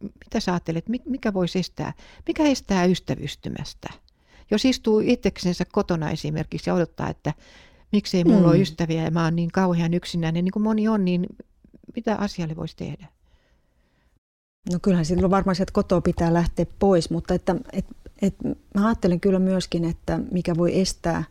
mitä 0.00 0.40
sä 0.40 0.52
ajattelet, 0.52 0.88
mi- 0.88 1.02
mikä 1.06 1.34
voisi 1.34 1.58
estää, 1.58 1.92
mikä 2.26 2.44
estää 2.44 2.84
ystävystymästä? 2.84 3.88
Jos 4.50 4.64
istuu 4.64 5.00
itseksensä 5.00 5.64
kotona 5.72 6.10
esimerkiksi 6.10 6.70
ja 6.70 6.74
odottaa, 6.74 7.10
että 7.10 7.34
miksei 7.92 8.24
mulla 8.24 8.40
mm. 8.40 8.48
ole 8.48 8.58
ystäviä 8.58 9.04
ja 9.04 9.10
mä 9.10 9.24
oon 9.24 9.36
niin 9.36 9.50
kauhean 9.52 9.94
yksinäinen, 9.94 10.44
niin 10.44 10.52
kuin 10.52 10.62
moni 10.62 10.88
on, 10.88 11.04
niin 11.04 11.26
mitä 11.94 12.16
asialle 12.16 12.56
voisi 12.56 12.76
tehdä? 12.76 13.06
No 14.72 14.78
kyllähän 14.82 15.04
silloin 15.04 15.30
varmaan 15.30 15.54
sieltä 15.54 15.72
kotoa 15.72 16.00
pitää 16.00 16.34
lähteä 16.34 16.66
pois, 16.78 17.10
mutta 17.10 17.34
että, 17.34 17.56
et, 17.72 17.86
et, 18.22 18.34
mä 18.74 18.86
ajattelen 18.86 19.20
kyllä 19.20 19.38
myöskin, 19.38 19.84
että 19.84 20.20
mikä 20.30 20.56
voi 20.56 20.80
estää 20.80 21.24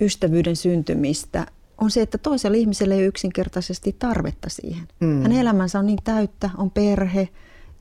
ystävyyden 0.00 0.56
syntymistä, 0.56 1.46
on 1.78 1.90
se, 1.90 2.02
että 2.02 2.18
toisella 2.18 2.56
ihmisellä 2.56 2.94
ei 2.94 3.00
ole 3.00 3.06
yksinkertaisesti 3.06 3.96
tarvetta 3.98 4.48
siihen. 4.48 4.88
Mm. 5.00 5.22
Hänen 5.22 5.38
elämänsä 5.38 5.78
on 5.78 5.86
niin 5.86 5.98
täyttä, 6.04 6.50
on 6.56 6.70
perhe, 6.70 7.28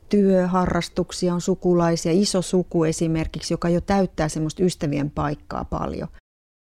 työ, 0.10 0.48
harrastuksia, 0.48 1.34
on 1.34 1.42
sukulaisia, 1.42 2.12
iso 2.12 2.42
suku 2.42 2.84
esimerkiksi, 2.84 3.54
joka 3.54 3.70
jo 3.70 3.82
täyttää 3.82 4.30
semmoista 4.30 4.64
ystävien 4.64 5.12
paikkaa 5.12 5.66
paljon. 5.66 6.08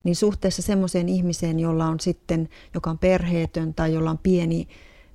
Niin 0.04 0.16
suhteessa 0.16 0.62
semmoiseen 0.62 1.10
ihmiseen, 1.10 1.60
jolla 1.60 1.86
on 1.86 2.00
sitten, 2.00 2.50
joka 2.74 2.90
on 2.90 2.98
perheetön 2.98 3.74
tai 3.74 3.94
jolla 3.94 4.12
on 4.12 4.18
pieni, 4.18 4.68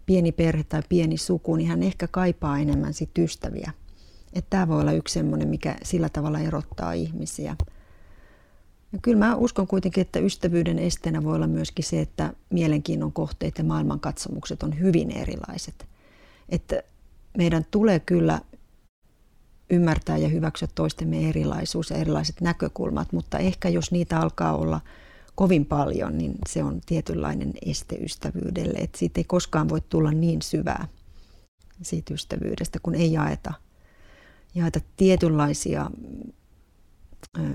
pieni 0.06 0.32
perhe 0.32 0.64
tai 0.64 0.82
pieni 0.88 1.16
suku, 1.16 1.56
niin 1.56 1.68
hän 1.68 1.82
ehkä 1.82 2.08
kaipaa 2.08 2.58
enemmän 2.58 2.94
sit 2.94 3.18
ystäviä. 3.18 3.72
Että 4.32 4.50
tämä 4.50 4.68
voi 4.68 4.80
olla 4.80 4.92
yksi 4.92 5.14
semmoinen, 5.14 5.48
mikä 5.48 5.76
sillä 5.82 6.08
tavalla 6.08 6.38
erottaa 6.38 6.92
ihmisiä. 6.92 7.56
Ja 8.92 8.98
kyllä 9.02 9.18
mä 9.18 9.36
uskon 9.36 9.66
kuitenkin, 9.66 10.00
että 10.02 10.18
ystävyyden 10.18 10.78
esteenä 10.78 11.24
voi 11.24 11.36
olla 11.36 11.46
myöskin 11.46 11.84
se, 11.84 12.00
että 12.00 12.32
mielenkiinnon 12.50 13.12
kohteet 13.12 13.58
ja 13.58 13.64
maailmankatsomukset 13.64 14.62
on 14.62 14.78
hyvin 14.80 15.10
erilaiset. 15.10 15.86
Että 16.48 16.82
meidän 17.38 17.66
tulee 17.70 18.00
kyllä 18.00 18.40
ymmärtää 19.70 20.16
ja 20.16 20.28
hyväksyä 20.28 20.68
toistemme 20.74 21.28
erilaisuus 21.28 21.90
ja 21.90 21.96
erilaiset 21.96 22.40
näkökulmat, 22.40 23.12
mutta 23.12 23.38
ehkä 23.38 23.68
jos 23.68 23.92
niitä 23.92 24.20
alkaa 24.20 24.56
olla 24.56 24.80
kovin 25.34 25.66
paljon, 25.66 26.18
niin 26.18 26.34
se 26.48 26.64
on 26.64 26.80
tietynlainen 26.86 27.52
este 27.66 27.96
ystävyydelle. 27.96 28.78
Että 28.78 28.98
siitä 28.98 29.20
ei 29.20 29.24
koskaan 29.24 29.68
voi 29.68 29.80
tulla 29.80 30.10
niin 30.10 30.42
syvää 30.42 30.88
siitä 31.82 32.14
ystävyydestä, 32.14 32.78
kun 32.82 32.94
ei 32.94 33.12
jaeta, 33.12 33.54
jaeta 34.54 34.80
tietynlaisia 34.96 35.90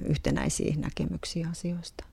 yhtenäisiä 0.05 0.75
näkemyksiä 0.77 1.49
asioista. 1.49 2.03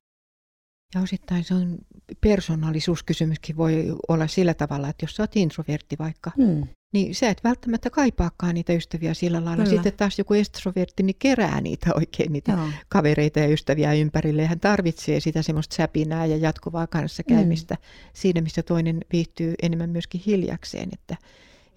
Ja 0.94 1.00
osittain 1.00 1.44
se 1.44 1.54
on 1.54 1.78
persoonallisuuskysymyskin 2.20 3.56
voi 3.56 3.96
olla 4.08 4.26
sillä 4.26 4.54
tavalla, 4.54 4.88
että 4.88 5.04
jos 5.04 5.16
sä 5.16 5.22
oot 5.22 5.36
introvertti 5.36 5.96
vaikka, 5.98 6.30
Hmm. 6.36 6.68
Niin 6.92 7.14
sä 7.14 7.30
et 7.30 7.44
välttämättä 7.44 7.90
kaipaakaan 7.90 8.54
niitä 8.54 8.72
ystäviä 8.72 9.14
sillä 9.14 9.44
lailla. 9.44 9.64
Kyllä. 9.64 9.76
Sitten 9.76 9.92
taas 9.96 10.18
joku 10.18 10.34
extrovertti 10.34 11.02
niin 11.02 11.16
kerää 11.18 11.60
niitä 11.60 11.90
oikein, 11.94 12.32
niitä 12.32 12.52
Joo. 12.52 12.68
kavereita 12.88 13.40
ja 13.40 13.48
ystäviä 13.48 13.92
ympärille. 13.92 14.42
Ja 14.42 14.48
hän 14.48 14.60
tarvitsee 14.60 15.20
sitä 15.20 15.42
semmoista 15.42 15.76
säpinää 15.76 16.26
ja 16.26 16.36
jatkuvaa 16.36 16.86
kanssakäymistä 16.86 17.74
mm. 17.74 17.80
siinä, 18.12 18.40
missä 18.40 18.62
toinen 18.62 19.00
viihtyy 19.12 19.54
enemmän 19.62 19.90
myöskin 19.90 20.22
hiljakseen. 20.26 20.88
Että, 20.92 21.16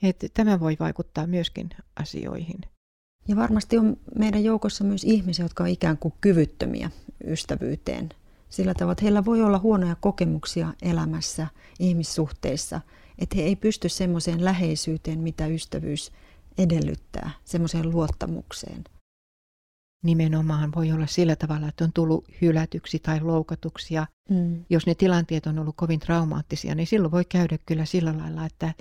Että 0.03 0.28
tämä 0.34 0.60
voi 0.60 0.78
vaikuttaa 0.80 1.28
myöskin 1.28 1.70
asioihin. 1.95 2.62
Ja 3.28 3.36
varmasti 3.36 3.78
on 3.78 3.97
meidän 4.16 4.43
joukossa 4.43 4.84
myös 4.84 5.03
ihmisiä, 5.03 5.45
jotka 5.45 5.64
on 5.64 5.70
ikään 5.70 5.97
kuin 5.97 6.14
kyvyttömiä 6.22 6.91
ystävyyteen. 7.28 8.10
Sillä 8.49 8.74
tavalla, 8.74 8.91
että 8.91 9.03
heillä 9.03 9.26
voi 9.26 9.41
olla 9.41 9.60
huonoja 9.60 9.95
kokemuksia 9.95 10.74
elämässä, 10.82 11.47
ihmissuhteissa, 11.80 12.82
että 13.20 13.36
he 13.36 13.41
ei 13.41 13.55
pysty 13.55 13.89
semmoiseen 13.89 14.45
läheisyyteen, 14.45 15.20
mitä 15.20 15.47
ystävyys 15.47 16.11
edellyttää, 16.57 17.32
semmoiseen 17.45 17.89
luottamukseen. 17.89 18.84
Nimenomaan 20.03 20.72
voi 20.76 20.91
olla 20.91 21.07
sillä 21.07 21.36
tavalla, 21.36 21.67
että 21.67 21.84
on 21.84 21.93
tullut 21.93 22.26
hylätyksi 22.41 22.99
tai 22.99 23.22
loukatuksi 23.22 23.93
ja 23.93 24.07
mm. 24.30 24.65
jos 24.70 24.88
ne 24.88 24.95
tilanteet 24.95 25.47
on 25.47 25.59
ollut 25.59 25.76
kovin 25.76 25.99
traumaattisia, 25.99 26.76
niin 26.76 26.88
silloin 26.88 27.11
voi 27.11 27.26
käydä 27.26 27.57
kyllä 27.65 27.86
sillä 27.86 28.17
lailla, 28.17 28.45
että 28.45 28.74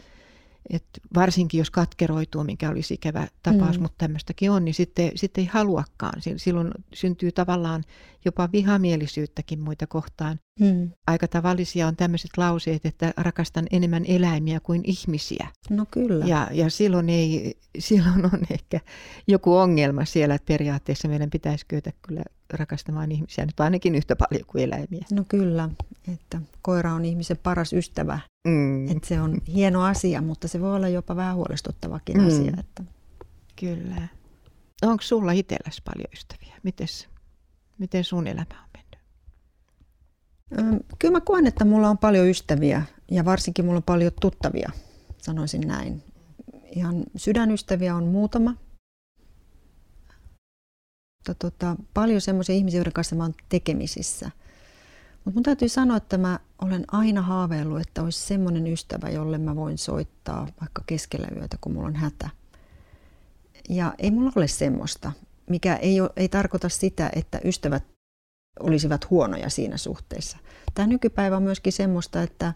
et 0.70 0.84
varsinkin 1.14 1.59
jos 1.59 1.70
katkeroituu, 1.70 2.45
mikä 2.45 2.70
olisi 2.70 2.95
ikävä 2.95 3.28
tapaus, 3.43 3.76
mm. 3.78 3.82
mutta 3.82 3.99
tämmöistäkin 3.99 4.51
on, 4.51 4.64
niin 4.64 4.74
sitten, 4.74 5.12
sitten 5.14 5.43
ei 5.43 5.51
haluakaan. 5.53 6.22
Silloin 6.36 6.70
syntyy 6.95 7.32
tavallaan 7.32 7.84
jopa 8.25 8.49
vihamielisyyttäkin 8.53 9.61
muita 9.61 9.87
kohtaan. 9.87 10.41
Mm. 10.61 10.91
Aika 11.07 11.29
tavallisia 11.29 11.87
on 11.87 11.97
tämmöiset 11.97 12.31
lauseet, 12.37 12.87
että 12.87 13.14
rakastan 13.16 13.66
enemmän 13.71 14.05
eläimiä 14.07 14.61
kuin 14.61 14.81
ihmisiä. 14.85 15.49
No 15.71 15.87
kyllä. 15.91 16.25
Ja, 16.25 16.49
ja 16.53 16.71
silloin, 16.71 17.09
ei, 17.09 17.59
silloin 17.79 18.25
on 18.25 18.41
ehkä 18.51 18.81
joku 19.29 19.57
ongelma 19.57 20.05
siellä, 20.05 20.35
että 20.35 20.47
periaatteessa 20.47 21.09
meidän 21.09 21.31
pitäisi 21.31 21.66
kyetä 21.69 21.93
kyllä 22.07 22.23
rakastamaan 22.53 23.12
ihmisiä 23.12 23.47
nyt 23.47 23.61
ainakin 23.61 23.95
yhtä 23.95 24.16
paljon 24.16 24.47
kuin 24.47 24.64
eläimiä. 24.64 25.05
No 25.12 25.25
kyllä, 25.29 25.69
että 26.12 26.41
koira 26.62 26.95
on 26.95 27.05
ihmisen 27.05 27.39
paras 27.43 27.73
ystävä. 27.73 28.21
Mm. 28.49 28.89
Että 28.91 29.09
se 29.09 29.21
on 29.21 29.39
hieno 29.47 29.85
asia, 29.85 30.23
mutta 30.23 30.49
se 30.49 30.61
voi 30.61 30.77
olla 30.77 30.89
jopa 30.89 31.16
vähän 31.16 31.37
huolestuttavakin 31.37 32.21
mm. 32.21 32.27
asia. 32.27 32.53
Että... 32.59 32.83
Kyllä. 33.61 34.09
Onko 34.83 35.03
sulla 35.03 35.33
itselläsi 35.33 35.83
paljon 35.85 36.07
ystäviä? 36.12 36.55
Mites, 36.62 37.09
miten 37.79 38.05
sun 38.05 38.26
elämä 38.26 38.45
on 38.51 38.68
mennyt? 38.74 38.99
Kyllä 40.99 41.12
mä 41.12 41.20
koen, 41.20 41.47
että 41.47 41.64
mulla 41.64 41.89
on 41.89 41.99
paljon 41.99 42.29
ystäviä 42.29 42.83
ja 43.11 43.24
varsinkin 43.24 43.64
mulla 43.64 43.76
on 43.76 43.83
paljon 43.83 44.12
tuttavia, 44.20 44.70
sanoisin 45.18 45.68
näin. 45.68 46.03
Ihan 46.64 47.05
sydänystäviä 47.16 47.95
on 47.95 48.05
muutama, 48.05 48.55
mutta 51.18 51.51
tota, 51.51 51.76
paljon 51.95 52.20
semmoisia 52.20 52.55
ihmisiä, 52.55 52.79
joiden 52.79 52.93
kanssa 52.93 53.16
mä 53.16 53.22
oon 53.22 53.35
tekemisissä. 53.49 54.31
Mutta 55.24 55.37
mun 55.37 55.43
täytyy 55.43 55.68
sanoa, 55.68 55.97
että 55.97 56.18
mä 56.18 56.41
olen 56.62 56.85
aina 56.93 57.22
haaveillut, 57.22 57.81
että 57.81 58.03
olisi 58.03 58.26
semmoinen 58.26 58.66
ystävä, 58.66 59.09
jolle 59.09 59.39
mä 59.39 59.57
voin 59.57 59.79
soittaa 59.79 60.49
vaikka 60.61 60.83
keskellä 60.87 61.29
yötä, 61.37 61.57
kun 61.61 61.72
mulla 61.72 61.87
on 61.87 61.97
hätä. 61.97 62.31
Ja 63.68 63.95
ei 63.99 64.11
mulla 64.11 64.33
ole 64.37 64.49
semmoista, 64.49 65.12
mikä 65.49 65.76
ei, 65.76 66.01
ole, 66.01 66.11
ei 66.16 66.28
tarkoita 66.28 66.68
sitä, 66.68 67.11
että 67.14 67.40
ystävät 67.44 67.84
olisivat 68.61 69.11
huonoja 69.11 69.51
siinä 69.51 69.76
suhteessa. 69.76 70.38
Tämä 70.74 70.86
nykypäivä 70.86 71.36
on 71.36 71.42
myöskin 71.42 71.72
semmoista, 71.72 72.22
että, 72.22 72.53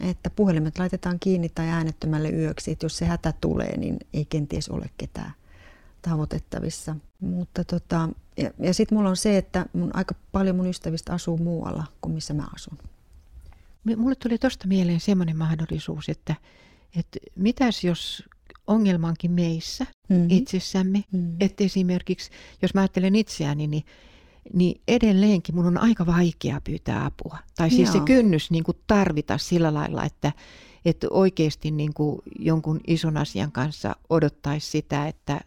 että 0.00 0.30
puhelimet 0.30 0.78
laitetaan 0.78 1.20
kiinni 1.20 1.48
tai 1.48 1.68
äänettömälle 1.68 2.30
yöksi, 2.30 2.70
että 2.70 2.84
jos 2.84 2.98
se 2.98 3.04
hätä 3.04 3.34
tulee, 3.40 3.76
niin 3.76 3.98
ei 4.12 4.24
kenties 4.24 4.68
ole 4.68 4.90
ketään 4.98 5.32
tavoitettavissa. 6.02 6.96
Mutta 7.20 7.64
tota, 7.64 8.08
ja, 8.36 8.50
ja 8.58 8.74
sitten 8.74 8.98
mulla 8.98 9.10
on 9.10 9.16
se, 9.16 9.38
että 9.38 9.66
mun, 9.72 9.90
aika 9.94 10.14
paljon 10.32 10.56
mun 10.56 10.66
ystävistä 10.66 11.12
asuu 11.12 11.38
muualla 11.38 11.84
kuin 12.00 12.14
missä 12.14 12.34
mä 12.34 12.46
asun. 12.54 12.78
Mulle 13.96 14.14
tuli 14.14 14.38
tuosta 14.38 14.68
mieleen 14.68 15.00
semmoinen 15.00 15.36
mahdollisuus, 15.36 16.08
että, 16.08 16.34
että 16.96 17.18
mitäs 17.36 17.84
jos 17.84 18.24
ongelmankin 18.66 19.30
meissä 19.30 19.86
mm-hmm. 20.10 20.26
itsessämme, 20.30 21.04
mm-hmm. 21.12 21.36
että 21.40 21.64
esimerkiksi 21.64 22.30
jos 22.62 22.74
mä 22.74 22.80
ajattelen 22.80 23.16
itseäni, 23.16 23.66
niin, 23.66 23.84
niin 24.52 24.80
edelleenkin 24.88 25.54
mun 25.54 25.66
on 25.66 25.78
aika 25.78 26.06
vaikea 26.06 26.60
pyytää 26.64 27.04
apua. 27.04 27.38
Tai 27.56 27.70
siis 27.70 27.88
Joo. 27.88 27.92
se 27.92 28.00
kynnys 28.00 28.50
niin 28.50 28.64
kuin 28.64 28.76
tarvita 28.86 29.38
sillä 29.38 29.74
lailla, 29.74 30.04
että, 30.04 30.32
että 30.84 31.06
oikeasti 31.10 31.70
niin 31.70 31.94
kuin 31.94 32.18
jonkun 32.38 32.80
ison 32.86 33.16
asian 33.16 33.52
kanssa 33.52 33.96
odottaisi 34.10 34.70
sitä, 34.70 35.06
että 35.06 35.40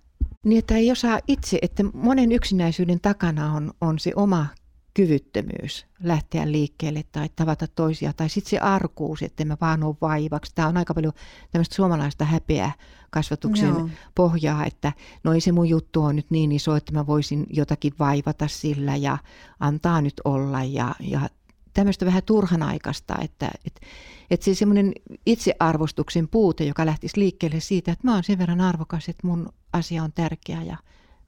niin, 0.45 0.59
että 0.59 0.75
ei 0.75 0.91
osaa 0.91 1.19
itse, 1.27 1.59
että 1.61 1.83
monen 1.93 2.31
yksinäisyyden 2.31 2.99
takana 2.99 3.53
on, 3.53 3.71
on 3.81 3.99
se 3.99 4.11
oma 4.15 4.47
kyvyttömyys 4.93 5.85
lähteä 6.03 6.51
liikkeelle 6.51 7.03
tai 7.11 7.29
tavata 7.35 7.67
toisia, 7.67 8.13
tai 8.13 8.29
sitten 8.29 8.49
se 8.49 8.59
arkuus, 8.59 9.21
että 9.21 9.45
mä 9.45 9.57
vaan 9.61 9.83
ole 9.83 9.95
vaivaksi. 10.01 10.51
Tämä 10.55 10.67
on 10.67 10.77
aika 10.77 10.93
paljon 10.93 11.13
tämmöistä 11.51 11.75
suomalaista 11.75 12.25
häpeää 12.25 12.71
kasvatuksen 13.09 13.69
Joo. 13.69 13.89
pohjaa, 14.15 14.65
että 14.65 14.93
no 15.23 15.33
ei 15.33 15.41
se 15.41 15.51
mun 15.51 15.69
juttu 15.69 16.03
on 16.03 16.15
nyt 16.15 16.31
niin 16.31 16.51
iso, 16.51 16.75
että 16.75 16.93
mä 16.93 17.07
voisin 17.07 17.45
jotakin 17.49 17.93
vaivata 17.99 18.47
sillä 18.47 18.95
ja 18.95 19.17
antaa 19.59 20.01
nyt 20.01 20.21
olla 20.25 20.63
ja, 20.63 20.95
ja 20.99 21.29
tämmöistä 21.73 22.05
vähän 22.05 22.23
turhanaikaista, 22.23 23.15
että, 23.21 23.51
että, 23.65 23.81
että 24.31 24.45
se 24.45 24.55
semmoinen 24.55 24.93
itsearvostuksen 25.25 26.27
puute, 26.27 26.63
joka 26.63 26.85
lähtisi 26.85 27.19
liikkeelle 27.19 27.59
siitä, 27.59 27.91
että 27.91 28.07
mä 28.07 28.13
oon 28.13 28.23
sen 28.23 28.37
verran 28.37 28.61
arvokas, 28.61 29.09
että 29.09 29.27
mun 29.27 29.49
asia 29.73 30.03
on 30.03 30.13
tärkeä 30.13 30.63
ja 30.63 30.77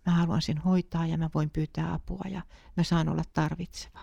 mä 0.06 0.12
haluan 0.12 0.42
sen 0.42 0.58
hoitaa 0.58 1.08
ja 1.08 1.18
mä 1.18 1.30
voin 1.34 1.50
pyytää 1.50 1.94
apua 1.94 2.24
ja 2.30 2.42
mä 2.78 2.84
saan 2.84 3.10
olla 3.10 3.24
tarvitseva. 3.34 4.00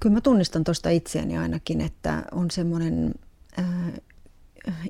Kyllä 0.00 0.14
mä 0.14 0.20
tunnistan 0.20 0.64
tuosta 0.64 0.90
itseäni 0.90 1.38
ainakin, 1.38 1.80
että 1.80 2.24
on 2.32 2.50
semmoinen 2.50 3.14
äh, 3.58 3.66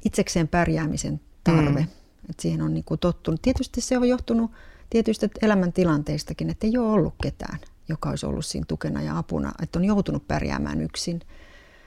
itsekseen 0.04 0.48
pärjäämisen 0.48 1.20
tarve, 1.44 1.80
mm. 1.80 1.88
että 2.30 2.42
siihen 2.42 2.62
on 2.62 2.74
niinku 2.74 2.96
tottunut. 2.96 3.42
Tietysti 3.42 3.80
se 3.80 3.98
on 3.98 4.08
johtunut 4.08 4.50
tietystä 4.90 5.28
elämäntilanteistakin, 5.42 6.50
että 6.50 6.66
ei 6.66 6.78
ole 6.78 6.90
ollut 6.92 7.14
ketään 7.22 7.58
joka 7.88 8.10
olisi 8.10 8.26
ollut 8.26 8.46
siinä 8.46 8.64
tukena 8.68 9.02
ja 9.02 9.18
apuna, 9.18 9.52
että 9.62 9.78
on 9.78 9.84
joutunut 9.84 10.28
pärjäämään 10.28 10.80
yksin. 10.80 11.14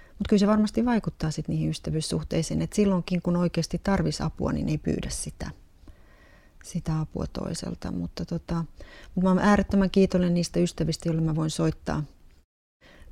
Mutta 0.08 0.30
kyllä 0.30 0.40
se 0.40 0.48
varmasti 0.48 0.86
vaikuttaa 0.86 1.32
sitten 1.32 1.54
niihin 1.54 1.70
ystävyyssuhteisiin, 1.70 2.62
että 2.62 2.76
silloinkin 2.76 3.22
kun 3.22 3.36
oikeasti 3.36 3.82
tarvisi 3.84 4.24
apua, 4.24 4.52
niin 4.52 4.70
ei 4.70 4.78
pyydä 4.78 5.10
sitä, 5.10 5.52
sitä 6.64 7.00
apua 7.00 7.28
toiselta. 7.28 7.92
Mutta, 7.92 8.26
tota, 8.26 8.66
mutta 9.16 9.22
mä 9.22 9.32
olen 9.32 9.46
äärettömän 9.46 9.90
kiitollinen 9.90 10.34
niistä 10.34 10.60
ystävistä, 10.60 11.10
joille 11.10 11.22
mä 11.22 11.36
voin 11.36 11.50
soittaa 11.50 12.04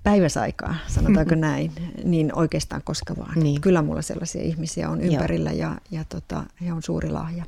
päiväsaikaa, 0.03 0.75
sanotaanko 0.87 1.35
näin, 1.49 1.71
niin 2.03 2.35
oikeastaan 2.35 2.81
koska 2.83 3.15
vaan. 3.17 3.39
Niin. 3.39 3.61
Kyllä 3.61 3.81
mulla 3.81 4.01
sellaisia 4.01 4.41
ihmisiä 4.41 4.89
on 4.89 5.01
ympärillä 5.01 5.51
ja, 5.51 5.77
ja 5.91 6.03
tota, 6.03 6.43
he 6.61 6.73
on 6.73 6.83
suuri 6.83 7.09
lahja. 7.09 7.45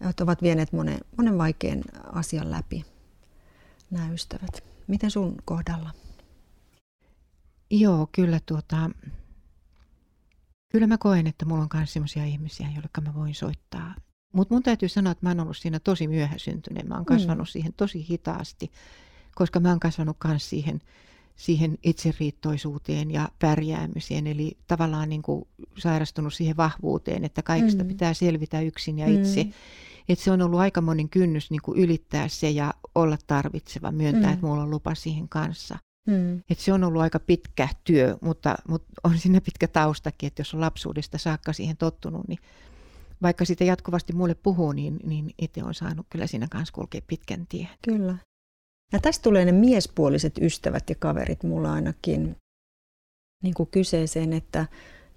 Ja 0.00 0.12
ovat 0.20 0.42
vieneet 0.42 0.72
monen, 0.72 1.00
monen 1.16 1.38
vaikean 1.38 1.82
asian 2.12 2.50
läpi 2.50 2.84
nämä 3.90 4.12
ystävät. 4.12 4.64
Miten 4.86 5.10
sun 5.10 5.34
kohdalla? 5.44 5.90
Joo, 7.70 8.08
kyllä 8.12 8.40
tuota, 8.46 8.90
kyllä 10.68 10.86
mä 10.86 10.98
koen, 10.98 11.26
että 11.26 11.44
mulla 11.44 11.62
on 11.62 11.68
myös 11.74 11.92
sellaisia 11.92 12.24
ihmisiä, 12.24 12.66
joille 12.66 12.88
mä 13.00 13.14
voin 13.14 13.34
soittaa. 13.34 13.94
Mutta 14.32 14.54
mun 14.54 14.62
täytyy 14.62 14.88
sanoa, 14.88 15.12
että 15.12 15.26
mä 15.26 15.30
oon 15.30 15.40
ollut 15.40 15.56
siinä 15.56 15.80
tosi 15.80 16.08
myöhäsyntyneen. 16.08 16.88
Mä 16.88 16.94
oon 16.94 17.02
mm. 17.02 17.16
kasvanut 17.16 17.48
mm. 17.48 17.50
siihen 17.50 17.72
tosi 17.76 18.06
hitaasti, 18.10 18.70
koska 19.34 19.60
mä 19.60 19.68
oon 19.68 19.80
kasvanut 19.80 20.16
myös 20.24 20.50
siihen, 20.50 20.80
siihen 21.36 21.78
itseriittoisuuteen 21.82 23.10
ja 23.10 23.28
pärjäämiseen. 23.38 24.26
Eli 24.26 24.56
tavallaan 24.66 25.08
niin 25.08 25.22
kuin 25.22 25.48
sairastunut 25.78 26.34
siihen 26.34 26.56
vahvuuteen, 26.56 27.24
että 27.24 27.42
kaikista 27.42 27.82
mm. 27.84 27.88
pitää 27.88 28.14
selvitä 28.14 28.60
yksin 28.60 28.98
ja 28.98 29.06
itse. 29.06 29.44
Mm 29.44 29.52
että 30.12 30.24
se 30.24 30.30
on 30.30 30.42
ollut 30.42 30.60
aika 30.60 30.80
monen 30.80 31.08
kynnys 31.08 31.50
niin 31.50 31.62
kuin 31.62 31.78
ylittää 31.78 32.28
se 32.28 32.50
ja 32.50 32.74
olla 32.94 33.18
tarvitseva, 33.26 33.92
myöntää, 33.92 34.30
mm. 34.30 34.34
että 34.34 34.46
mulla 34.46 34.62
on 34.62 34.70
lupa 34.70 34.94
siihen 34.94 35.28
kanssa. 35.28 35.78
Mm. 36.06 36.42
Et 36.50 36.58
se 36.58 36.72
on 36.72 36.84
ollut 36.84 37.02
aika 37.02 37.20
pitkä 37.20 37.68
työ, 37.84 38.16
mutta, 38.20 38.54
mutta 38.68 38.88
on 39.04 39.18
siinä 39.18 39.40
pitkä 39.40 39.68
taustakin, 39.68 40.26
että 40.26 40.40
jos 40.40 40.54
on 40.54 40.60
lapsuudesta 40.60 41.18
saakka 41.18 41.52
siihen 41.52 41.76
tottunut, 41.76 42.28
niin 42.28 42.38
vaikka 43.22 43.44
sitä 43.44 43.64
jatkuvasti 43.64 44.12
mulle 44.12 44.34
puhuu, 44.34 44.72
niin, 44.72 45.00
niin 45.04 45.34
itse 45.38 45.64
on 45.64 45.74
saanut 45.74 46.06
kyllä 46.10 46.26
siinä 46.26 46.46
kanssa 46.50 46.74
kulkea 46.74 47.00
pitkän 47.06 47.46
tien. 47.46 47.68
Kyllä. 47.82 48.16
Ja 48.92 48.98
tästä 48.98 49.22
tulee 49.22 49.44
ne 49.44 49.52
miespuoliset 49.52 50.38
ystävät 50.40 50.90
ja 50.90 50.94
kaverit 50.98 51.42
mulla 51.42 51.72
ainakin 51.72 52.36
niin 53.42 53.54
kuin 53.54 53.68
kyseeseen, 53.70 54.32
että 54.32 54.66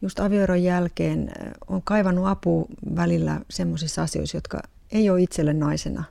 just 0.01 0.19
avioeron 0.19 0.63
jälkeen 0.63 1.31
on 1.67 1.81
kaivannut 1.83 2.27
apua 2.27 2.65
välillä 2.95 3.41
semmoisissa 3.49 4.03
asioissa, 4.03 4.37
jotka 4.37 4.61
ei 4.91 5.09
ole 5.09 5.21
itselle 5.21 5.53
naisena 5.53 6.03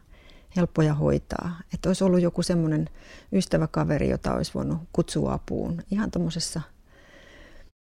helppoja 0.56 0.94
hoitaa. 0.94 1.60
Että 1.74 1.88
olisi 1.88 2.04
ollut 2.04 2.20
joku 2.20 2.42
semmoinen 2.42 2.88
ystäväkaveri, 3.32 4.10
jota 4.10 4.34
olisi 4.34 4.54
voinut 4.54 4.78
kutsua 4.92 5.32
apuun 5.32 5.82
ihan 5.90 6.10
tuommoisessa 6.10 6.60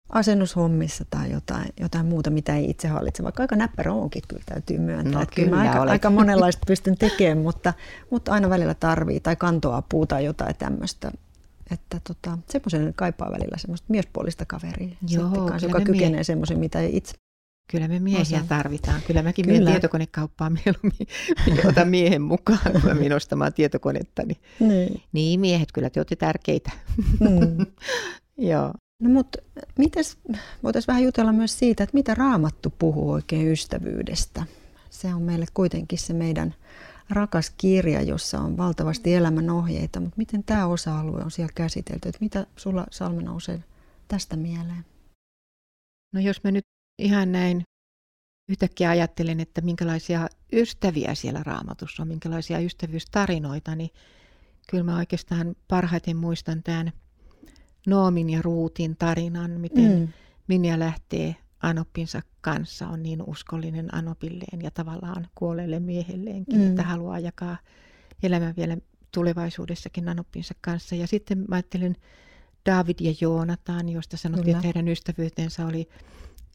asennushommissa 0.09 1.05
tai 1.11 1.33
jotain, 1.33 1.69
jotain 1.81 2.07
muuta, 2.07 2.31
mitä 2.31 2.57
ei 2.57 2.71
itse 2.71 2.89
hallitse. 2.89 3.23
Vaikka 3.23 3.43
aika 3.43 3.57
näppärä 3.57 3.93
onkin, 3.93 4.23
kyllä 4.29 4.43
täytyy 4.47 4.79
myöntää. 4.79 5.13
No, 5.13 5.23
että 5.23 5.35
kyllä, 5.35 5.49
kyllä 5.49 5.71
aika, 5.71 5.83
aika 5.83 6.11
monenlaista 6.11 6.63
pystyn 6.67 6.99
tekemään, 6.99 7.39
mutta, 7.39 7.75
mutta 8.11 8.33
aina 8.33 8.51
välillä 8.51 8.75
tarvii 8.75 9.21
tai 9.21 9.37
kantoapua 9.37 10.07
tai 10.07 10.25
jotain 10.25 10.57
tämmöistä. 10.57 11.11
Että 11.71 12.01
tota, 12.05 12.39
semmoisen 12.51 12.93
kaipaa 12.97 13.31
välillä 13.33 13.59
semmoista 13.59 13.87
miespuolista 13.89 14.45
kaveria, 14.47 14.89
Joo, 15.09 15.25
sitten 15.29 15.47
kanssa, 15.47 15.67
joka 15.69 15.81
kykenee 15.81 16.11
mie- 16.11 16.25
semmoisen, 16.25 16.59
mitä 16.59 16.81
ei 16.81 16.97
itse 16.97 17.15
Kyllä 17.71 17.89
me 17.89 17.99
miehiä 17.99 18.39
Osa. 18.39 18.49
tarvitaan. 18.49 19.01
Kyllä 19.07 19.23
mäkin 19.23 19.45
Kyllä. 19.45 19.59
menen 19.59 19.73
tietokonekauppaan 19.73 20.53
mieluummin. 20.53 21.07
Otan 21.69 21.89
miehen 21.89 22.23
mukaan, 22.23 22.59
kun 22.73 22.81
mä 22.85 22.95
menen 22.95 23.13
ostamaan 23.13 23.53
tietokonetta. 23.53 24.23
Niin, 24.23 24.39
Niin. 24.61 25.03
niin 25.13 25.41
miehet, 25.41 25.73
kyllä 25.73 25.91
te 25.91 26.01
olette 26.01 26.17
tärkeitä. 26.17 26.71
Mm. 27.21 27.67
Joo. 28.51 28.73
No 29.03 29.11
mutta 29.11 29.39
mites, 29.79 30.19
voitaisiin 30.63 30.87
vähän 30.87 31.03
jutella 31.03 31.33
myös 31.33 31.59
siitä, 31.59 31.85
että 31.85 31.95
mitä 31.95 32.15
Raamattu 32.15 32.75
puhuu 32.79 33.11
oikein 33.11 33.53
ystävyydestä. 33.53 34.45
Se 34.91 35.15
on 35.15 35.23
meille 35.23 35.47
kuitenkin 35.55 35.99
se 35.99 36.13
meidän 36.13 36.55
rakas 37.11 37.51
kirja, 37.57 38.03
jossa 38.03 38.41
on 38.41 38.57
valtavasti 38.57 39.15
elämän 39.15 39.51
ohjeita, 39.51 40.01
mutta 40.01 40.17
miten 40.17 40.45
tämä 40.45 40.67
osa-alue 40.67 41.23
on 41.25 41.31
siellä 41.31 41.53
käsitelty? 41.55 42.09
Että 42.09 42.19
mitä 42.21 42.47
sulla 42.57 42.87
Salme 42.91 43.23
nousee 43.23 43.65
tästä 44.09 44.37
mieleen? 44.37 44.85
No 46.15 46.21
jos 46.21 46.45
mä 46.45 46.51
nyt 46.51 46.65
ihan 46.99 47.33
näin 47.33 47.63
yhtäkkiä 48.49 48.91
ajattelen, 48.91 49.41
että 49.41 49.61
minkälaisia 49.61 50.29
ystäviä 50.53 51.15
siellä 51.15 51.43
raamatussa 51.43 52.03
on, 52.03 52.09
minkälaisia 52.09 52.59
ystävyystarinoita, 52.59 53.75
niin 53.75 53.91
kyllä 54.71 54.85
mä 54.85 54.97
oikeastaan 54.97 55.57
parhaiten 55.69 56.17
muistan 56.17 56.63
tämän 56.63 56.93
Noomin 57.89 58.31
ja 58.31 58.43
Ruutin 58.43 58.97
tarinan, 58.97 59.51
miten 59.51 59.99
mm. 59.99 60.09
Minja 60.49 60.79
lähtee 60.79 61.37
Anoppinsa 61.63 62.23
kanssa, 62.41 62.89
on 62.89 63.03
niin 63.03 63.23
uskollinen 63.23 63.95
Anopilleen 63.95 64.63
ja 64.63 64.71
tavallaan 64.71 65.29
kuolleelle 65.35 65.81
miehelleenkin, 65.81 66.59
mm. 66.59 66.69
että 66.69 66.83
haluaa 66.83 67.19
jakaa 67.19 67.57
elämän 68.23 68.55
vielä 68.57 68.77
tulevaisuudessakin 69.13 70.09
Anoppinsa 70.09 70.55
kanssa. 70.61 70.95
Ja 70.95 71.07
sitten 71.07 71.39
mä 71.39 71.55
ajattelen 71.55 71.97
David 72.67 72.97
ja 73.01 73.15
Joonatan, 73.21 73.89
josta 73.89 74.17
sanottiin, 74.17 74.45
Kyllä. 74.45 74.59
että 74.59 74.67
heidän 74.67 74.89
ystävyytensä 74.89 75.67
oli 75.67 75.89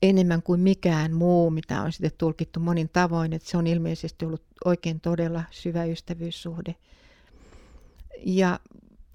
enemmän 0.01 0.43
kuin 0.43 0.59
mikään 0.59 1.13
muu, 1.13 1.49
mitä 1.49 1.81
on 1.81 1.91
sitten 1.91 2.11
tulkittu 2.17 2.59
monin 2.59 2.89
tavoin, 2.89 3.33
että 3.33 3.49
se 3.49 3.57
on 3.57 3.67
ilmeisesti 3.67 4.25
ollut 4.25 4.43
oikein 4.65 5.01
todella 5.01 5.43
syvä 5.51 5.85
ystävyyssuhde. 5.85 6.75
Ja 8.25 8.59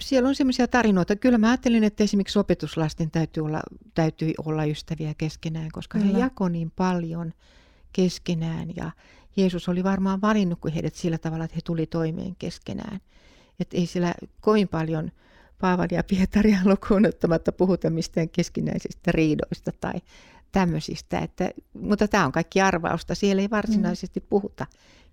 siellä 0.01 0.28
on 0.28 0.34
sellaisia 0.34 0.68
tarinoita. 0.68 1.16
Kyllä 1.16 1.38
mä 1.38 1.49
ajattelin, 1.49 1.84
että 1.84 2.05
esimerkiksi 2.05 2.38
opetuslasten 2.38 3.11
täytyy 3.11 3.44
olla, 3.44 3.61
täytyy 3.94 4.32
olla 4.46 4.64
ystäviä 4.64 5.14
keskenään, 5.18 5.68
koska 5.72 5.99
Kyllä. 5.99 6.12
he 6.12 6.18
jako 6.18 6.49
niin 6.49 6.72
paljon 6.76 7.32
keskenään. 7.92 8.76
Ja 8.76 8.90
Jeesus 9.36 9.68
oli 9.68 9.84
varmaan 9.84 10.20
valinnut 10.20 10.61
kuin 10.61 10.74
heidät 10.74 10.94
sillä 10.94 11.18
tavalla, 11.18 11.44
että 11.44 11.55
he 11.55 11.61
tuli 11.64 11.86
toimeen 11.86 12.36
keskenään. 12.38 13.01
Että 13.61 13.76
ei 13.76 13.86
siellä 13.86 14.14
kovin 14.40 14.68
paljon 14.68 15.11
Paavali 15.61 15.88
ja 15.90 16.05
Pietaria 16.05 16.59
lukuun 16.72 17.07
ottamatta 17.07 17.53
puhuta 17.53 17.90
mistään 17.90 18.28
keskinäisistä 18.28 19.12
riidoista 19.12 19.72
tai 19.80 20.01
tämmöisistä. 20.53 21.18
Että, 21.18 21.51
mutta 21.80 22.09
tämä 22.09 22.26
on 22.26 22.32
kaikki 22.32 22.61
arvausta. 22.61 23.14
Siellä 23.14 23.42
ei 23.42 23.51
varsinaisesti 23.51 24.20
puhuta 24.20 24.66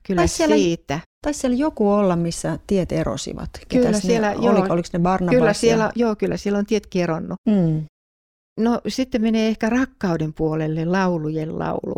kyllä 0.08 0.20
tai 0.20 0.28
siellä, 0.28 0.56
siitä. 0.56 1.00
Taisi 1.22 1.40
siellä 1.40 1.58
joku 1.58 1.92
olla, 1.92 2.16
missä 2.16 2.60
tiet 2.68 2.92
erosivat. 2.92 3.50
Kyllä 3.70 4.00
siellä, 4.00 4.30
ne, 4.30 4.36
joo, 4.36 4.54
oliko, 4.54 4.74
oliko 4.74 4.88
ne 4.94 5.00
Barnabas? 5.00 5.36
Kyllä 5.36 5.54
siellä, 5.54 5.92
joo, 5.96 6.16
kyllä 6.16 6.38
siellä 6.38 6.60
on 6.60 6.66
tiet 6.66 6.88
keronnut. 6.88 7.40
Mm. 7.50 7.86
No 8.60 8.82
sitten 8.88 9.22
menee 9.22 9.48
ehkä 9.48 9.70
rakkauden 9.70 10.34
puolelle 10.34 10.86
laulujen 10.86 11.60
laulu, 11.60 11.96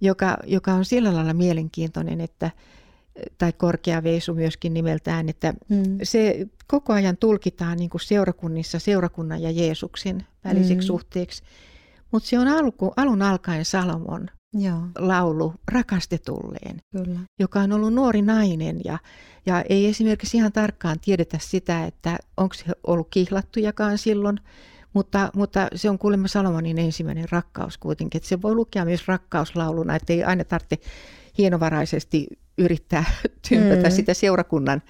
joka, 0.00 0.36
joka 0.46 0.72
on 0.72 0.84
sillä 0.84 1.14
lailla 1.14 1.34
mielenkiintoinen, 1.34 2.20
että 2.20 2.50
tai 3.38 3.52
korkea 3.52 4.02
veisu 4.02 4.34
myöskin 4.34 4.74
nimeltään, 4.74 5.28
että 5.28 5.54
mm. 5.68 5.98
se 6.02 6.46
koko 6.66 6.92
ajan 6.92 7.16
tulkitaan 7.16 7.78
niin 7.78 7.90
kuin 7.90 8.00
seurakunnissa 8.00 8.78
seurakunnan 8.78 9.42
ja 9.42 9.50
Jeesuksen 9.50 10.26
väliseksi 10.44 10.86
mm. 10.86 10.86
suhteeksi. 10.86 11.42
Mutta 12.12 12.28
se 12.28 12.38
on 12.38 12.48
alku, 12.48 12.92
alun 12.96 13.22
alkaen 13.22 13.64
Salomon 13.64 14.30
Joo. 14.52 14.80
laulu 14.98 15.54
rakastetulleen, 15.72 16.82
Kyllä. 16.92 17.20
joka 17.38 17.60
on 17.60 17.72
ollut 17.72 17.94
nuori 17.94 18.22
nainen 18.22 18.80
ja, 18.84 18.98
ja 19.46 19.62
ei 19.68 19.86
esimerkiksi 19.86 20.36
ihan 20.36 20.52
tarkkaan 20.52 21.00
tiedetä 21.00 21.38
sitä, 21.40 21.84
että 21.84 22.18
onko 22.36 22.54
se 22.54 22.64
ollut 22.86 23.08
kihlattujakaan 23.10 23.98
silloin, 23.98 24.40
mutta, 24.92 25.30
mutta 25.36 25.68
se 25.74 25.90
on 25.90 25.98
kuulemma 25.98 26.28
Salomonin 26.28 26.78
ensimmäinen 26.78 27.28
rakkaus 27.30 27.78
kuitenkin, 27.78 28.18
että 28.18 28.28
se 28.28 28.42
voi 28.42 28.54
lukea 28.54 28.84
myös 28.84 29.08
rakkauslauluna, 29.08 29.96
että 29.96 30.12
ei 30.12 30.24
aina 30.24 30.44
tarvitse 30.44 30.78
hienovaraisesti 31.38 32.26
yrittää 32.60 33.04
tympätä 33.48 33.88
mm. 33.88 33.94
sitä 33.94 34.14
seurakunnan 34.14 34.82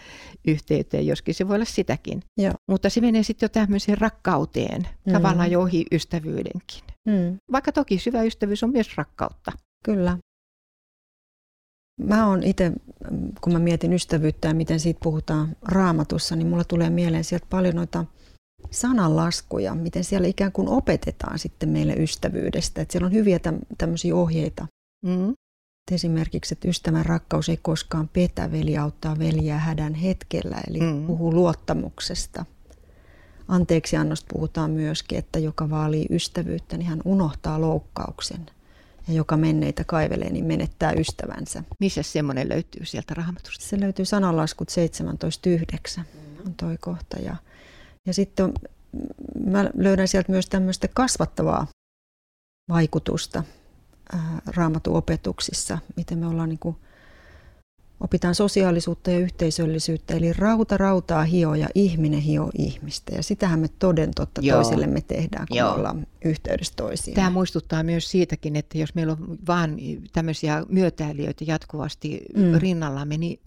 yhteyteen, 0.47 1.07
joskin 1.07 1.35
se 1.35 1.49
voi 1.49 1.55
olla 1.55 1.65
sitäkin. 1.65 2.23
Joo. 2.39 2.55
Mutta 2.69 2.91
se 2.91 3.01
menee 3.01 3.23
sitten 3.23 3.47
jo 3.47 3.49
tämmöiseen 3.49 3.99
rakkauteen, 3.99 4.89
mm. 5.07 5.13
tavallaan 5.13 5.51
jo 5.51 5.61
ohi 5.61 5.85
ystävyydenkin. 5.93 6.85
Mm. 7.07 7.39
Vaikka 7.53 7.73
toki 7.73 7.99
syvä 7.99 8.23
ystävyys 8.23 8.63
on 8.63 8.71
myös 8.71 8.97
rakkautta. 8.97 9.53
Kyllä. 9.85 10.19
Mä 12.01 12.27
oon 12.27 12.43
itse, 12.43 12.73
kun 13.41 13.53
mä 13.53 13.59
mietin 13.59 13.93
ystävyyttä 13.93 14.49
ja 14.49 14.55
miten 14.55 14.81
siitä 14.81 15.01
puhutaan 15.03 15.57
raamatussa, 15.63 16.37
niin 16.37 16.47
mulla 16.49 16.65
tulee 16.65 16.91
mieleen 16.91 17.25
sieltä 17.25 17.47
paljon 17.51 17.75
noita 17.75 18.05
sananlaskuja, 18.71 19.75
miten 19.75 20.05
siellä 20.05 20.29
ikään 20.29 20.53
kuin 20.53 20.69
opetetaan 20.69 21.39
sitten 21.39 21.69
meille 21.69 21.93
ystävyydestä. 21.93 22.83
Että 22.83 22.93
siellä 22.93 23.07
on 23.07 23.13
hyviä 23.13 23.41
tämmöisiä 23.79 24.15
ohjeita. 24.15 24.67
Mm. 25.05 25.35
Esimerkiksi, 25.91 26.55
että 26.55 26.69
ystävän 26.69 27.07
rakkaus 27.07 27.49
ei 27.49 27.59
koskaan 27.63 28.09
petä, 28.09 28.53
veli 28.53 28.79
auttaa 28.79 29.19
veliä 29.19 29.59
hädän 29.59 29.95
hetkellä, 29.95 30.61
eli 30.69 30.81
mm. 30.81 31.07
puhuu 31.07 31.35
luottamuksesta. 31.35 32.45
Anteeksi 33.49 33.97
annosta 33.97 34.27
puhutaan 34.33 34.71
myöskin, 34.71 35.19
että 35.19 35.39
joka 35.39 35.71
vaalii 35.71 36.07
ystävyyttä, 36.11 36.77
niin 36.77 36.89
hän 36.89 37.01
unohtaa 37.05 37.61
loukkauksen. 37.61 38.47
Ja 39.09 39.15
joka 39.15 39.37
menneitä 39.37 39.85
kaivelee, 39.85 40.31
niin 40.31 40.45
menettää 40.45 40.93
ystävänsä. 40.93 41.65
Missä 41.81 42.03
semmoinen 42.03 42.49
löytyy 42.49 42.87
sieltä 42.87 43.15
raamatusta? 43.15 43.65
Se 43.65 43.81
löytyy 43.81 44.05
sananlaskut 44.05 44.69
17.9 45.99 46.03
on 46.47 46.55
toi 46.55 46.77
kohta. 46.81 47.17
Ja, 47.19 47.37
ja 48.07 48.15
sitten 48.15 48.45
on, 48.45 48.55
mä 49.47 49.71
löydän 49.75 50.09
sieltä 50.09 50.33
myös 50.33 50.47
tämmöistä 50.47 50.89
kasvattavaa 50.95 51.67
vaikutusta 52.69 53.43
raamatun 54.47 54.97
opetuksissa, 54.97 55.79
miten 55.97 56.19
me 56.19 56.27
ollaan 56.27 56.49
niin 56.49 56.59
kuin, 56.59 56.77
opitaan 58.01 58.35
sosiaalisuutta 58.35 59.11
ja 59.11 59.19
yhteisöllisyyttä, 59.19 60.15
eli 60.15 60.33
rauta 60.33 60.77
rautaa 60.77 61.25
hio 61.25 61.55
ja 61.55 61.69
ihminen 61.75 62.21
hio 62.21 62.51
ihmistä. 62.59 63.15
Ja 63.15 63.23
sitähän 63.23 63.61
me 63.61 63.69
toden 63.79 64.11
totta 64.17 64.41
Joo. 64.45 64.63
toisillemme 64.63 65.01
tehdään, 65.01 65.47
kun 65.49 65.57
Joo. 65.57 65.71
me 65.71 65.77
ollaan 65.77 66.07
yhteydessä 66.25 66.73
toisiin. 66.77 67.15
Tämä 67.15 67.31
muistuttaa 67.31 67.83
myös 67.83 68.11
siitäkin, 68.11 68.57
että 68.57 68.79
jos 68.79 68.95
meillä 68.95 69.13
on 69.13 69.39
vain 69.47 70.03
tämmöisiä 70.13 70.65
myötäilijöitä 70.69 71.45
jatkuvasti 71.47 72.23
mm. 72.37 72.55
rinnallamme, 72.59 73.17
niin 73.17 73.41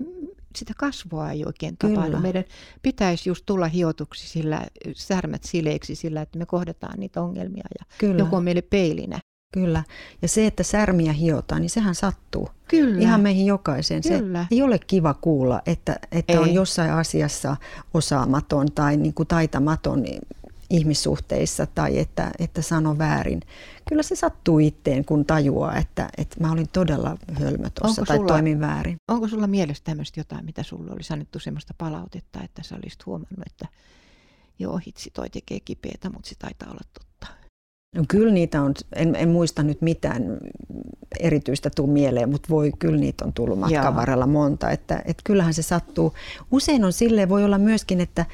sitä 0.56 0.74
kasvua 0.78 1.32
ei 1.32 1.46
oikein 1.46 1.78
tapahdu. 1.78 2.02
Kyllä. 2.02 2.20
Meidän 2.20 2.44
pitäisi 2.82 3.30
just 3.30 3.46
tulla 3.46 3.68
hiotuksi 3.68 4.28
sillä, 4.28 4.66
särmät 4.96 5.44
sileiksi 5.44 5.96
sillä, 5.96 6.22
että 6.22 6.40
me 6.40 6.46
kohdataan 6.46 7.00
niitä 7.00 7.22
ongelmia 7.22 7.64
ja 7.80 7.86
Kyllä. 7.98 8.20
joku 8.20 8.36
on 8.36 8.44
meille 8.44 8.62
peilinä. 8.62 9.20
Kyllä. 9.54 9.84
Ja 10.22 10.28
se, 10.28 10.48
että 10.48 10.64
särmiä 10.64 11.14
hiotaan, 11.14 11.62
niin 11.62 11.70
sehän 11.70 11.96
sattuu. 11.96 12.50
Kyllä. 12.68 13.02
Ihan 13.02 13.22
meihin 13.22 13.46
jokaiseen. 13.46 14.04
Se 14.04 14.20
Kyllä. 14.20 14.46
ei 14.52 14.62
ole 14.62 14.80
kiva 14.88 15.14
kuulla, 15.14 15.62
että, 15.66 15.96
että 16.12 16.42
on 16.42 16.54
jossain 16.54 16.92
asiassa 16.92 17.58
osaamaton 17.94 18.68
tai 18.76 18.98
niin 18.98 19.14
kuin 19.14 19.28
taitamaton 19.28 20.04
ihmissuhteissa 20.70 21.68
tai 21.76 22.00
että, 22.00 22.32
että 22.40 22.62
sano 22.62 22.98
väärin. 22.98 23.42
Kyllä 23.90 24.04
se 24.04 24.16
sattuu 24.16 24.60
itteen, 24.60 25.06
kun 25.06 25.26
tajuaa, 25.26 25.76
että, 25.78 26.10
että 26.18 26.40
mä 26.40 26.52
olin 26.52 26.70
todella 26.74 27.18
hölmö 27.40 27.70
tuossa 27.82 28.04
tai 28.06 28.18
sulla, 28.18 28.28
toimin 28.28 28.60
väärin. 28.60 28.98
Onko 29.08 29.28
sulla 29.28 29.48
mielessä 29.48 29.84
tämmöistä 29.84 30.20
jotain, 30.20 30.46
mitä 30.46 30.64
sulle 30.64 30.92
olisi 30.92 31.14
annettu 31.14 31.40
sellaista 31.40 31.74
palautetta, 31.78 32.40
että 32.44 32.64
sä 32.64 32.76
olisit 32.76 33.06
huomannut, 33.06 33.48
että 33.48 33.68
joo, 34.60 34.80
hitsi 34.88 35.12
toi 35.14 35.30
tekee 35.30 35.60
kipeätä, 35.60 36.10
mutta 36.10 36.30
se 36.30 36.36
taitaa 36.40 36.70
olla 36.70 36.82
totta. 36.94 37.13
No 37.94 38.04
kyllä 38.08 38.34
niitä 38.34 38.62
on, 38.62 38.74
en, 38.96 39.16
en 39.16 39.30
muista 39.30 39.64
nyt 39.64 39.82
mitään 39.82 40.38
erityistä 41.20 41.70
tuu 41.76 41.88
mieleen, 41.88 42.30
mutta 42.30 42.50
voi, 42.50 42.72
kyllä 42.80 43.00
niitä 43.00 43.26
on 43.26 43.34
tullut 43.34 43.60
matkan 43.60 43.84
Joo. 43.84 43.96
varrella 43.96 44.28
monta. 44.28 44.70
Että, 44.70 45.02
että 45.06 45.22
kyllähän 45.24 45.54
se 45.54 45.62
sattuu. 45.62 46.14
Usein 46.52 46.86
on 46.86 46.94
silleen, 46.94 47.30
voi 47.30 47.44
olla 47.44 47.58
myöskin, 47.58 48.02
että 48.02 48.26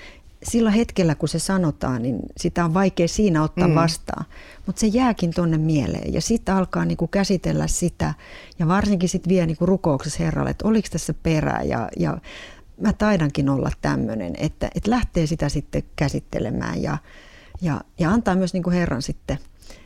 sillä 0.43 0.71
hetkellä 0.71 1.15
kun 1.15 1.29
se 1.29 1.39
sanotaan, 1.39 2.01
niin 2.01 2.19
sitä 2.37 2.65
on 2.65 2.73
vaikea 2.73 3.07
siinä 3.07 3.43
ottaa 3.43 3.67
mm. 3.67 3.75
vastaan. 3.75 4.25
Mutta 4.65 4.79
se 4.79 4.87
jääkin 4.87 5.31
tonne 5.31 5.57
mieleen 5.57 6.13
ja 6.13 6.21
sitten 6.21 6.55
alkaa 6.55 6.85
niinku 6.85 7.07
käsitellä 7.07 7.67
sitä 7.67 8.13
ja 8.59 8.67
varsinkin 8.67 9.09
sitten 9.09 9.29
vie 9.29 9.45
niinku 9.45 9.65
rukouksessa 9.65 10.23
Herralle, 10.23 10.49
että 10.49 10.67
oliko 10.67 10.87
tässä 10.91 11.13
perää 11.23 11.63
ja, 11.63 11.89
ja 11.99 12.17
mä 12.81 12.93
taidankin 12.93 13.49
olla 13.49 13.71
tämmöinen, 13.81 14.33
että, 14.37 14.69
että 14.75 14.91
lähtee 14.91 15.27
sitä 15.27 15.49
sitten 15.49 15.83
käsittelemään 15.95 16.83
ja, 16.83 16.97
ja, 17.61 17.81
ja 17.99 18.11
antaa 18.11 18.35
myös 18.35 18.53
niin 18.53 18.63
kuin 18.63 18.75
Herran 18.75 19.01
sitten 19.01 19.37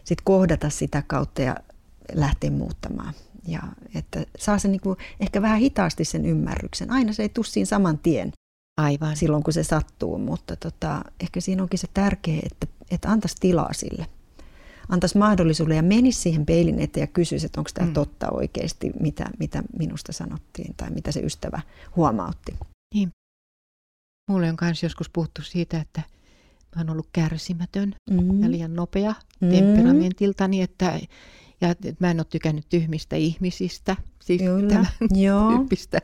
sit 0.04 0.22
kohdata 0.22 0.70
sitä 0.70 1.04
kautta 1.08 1.42
ja 1.42 1.56
lähteä 2.14 2.52
muuttamaan. 2.52 3.14
Ja 3.48 3.62
että 3.96 4.26
saa 4.38 4.58
sen 4.60 4.72
niin 4.72 4.82
kuin 4.82 4.98
ehkä 5.20 5.42
vähän 5.42 5.60
hitaasti 5.60 6.06
sen 6.06 6.26
ymmärryksen. 6.26 6.92
Aina 6.92 7.14
se 7.14 7.24
ei 7.24 7.30
tule 7.30 7.46
siinä 7.46 7.66
saman 7.66 7.98
tien 8.00 8.32
Aivan. 8.82 9.16
silloin, 9.18 9.44
kun 9.44 9.54
se 9.54 9.64
sattuu, 9.64 10.18
mutta 10.18 10.56
tota, 10.56 11.02
ehkä 11.20 11.42
siinä 11.42 11.64
onkin 11.64 11.80
se 11.80 11.88
tärkeä, 11.94 12.40
että, 12.52 12.68
että 12.92 13.10
antaisi 13.10 13.36
tilaa 13.40 13.74
sille. 13.74 14.08
antaisi 14.90 15.18
mahdollisuuden 15.18 15.76
ja 15.78 15.84
menisi 15.84 16.22
siihen 16.22 16.46
peilin 16.46 16.80
eteen 16.80 17.04
ja 17.04 17.08
kysyisi, 17.08 17.46
että 17.46 17.60
onko 17.60 17.70
tämä 17.74 17.88
Mm. 17.88 17.94
totta 17.94 18.30
oikeasti, 18.32 18.92
mitä, 19.00 19.26
mitä 19.40 19.64
minusta 19.80 20.14
sanottiin 20.14 20.74
tai 20.78 20.90
mitä 20.90 21.12
se 21.12 21.20
ystävä 21.20 21.62
huomautti. 21.96 22.56
Mulle 24.30 24.50
on 24.50 24.58
myös 24.62 24.84
joskus 24.84 25.10
puhuttu 25.10 25.42
siitä, 25.42 25.82
että 25.82 26.02
mä 26.76 26.82
oon 26.82 26.90
ollut 26.90 27.10
kärsimätön 27.14 27.96
Mm. 28.10 28.44
ja 28.44 28.52
liian 28.52 28.74
nopea 28.74 29.14
Mm. 29.42 29.50
temperamentiltani, 29.50 30.62
että, 30.62 31.00
ja 31.62 31.70
että 31.70 31.94
mä 32.00 32.12
en 32.12 32.20
ole 32.20 32.26
tykännyt 32.30 32.66
tyhmistä 32.70 33.16
ihmisistä. 33.16 33.96
Siis 34.24 34.42
Kyllä, 34.42 34.70
tämän 34.70 34.88
joo. 35.24 35.58
tyyppistä 35.58 36.00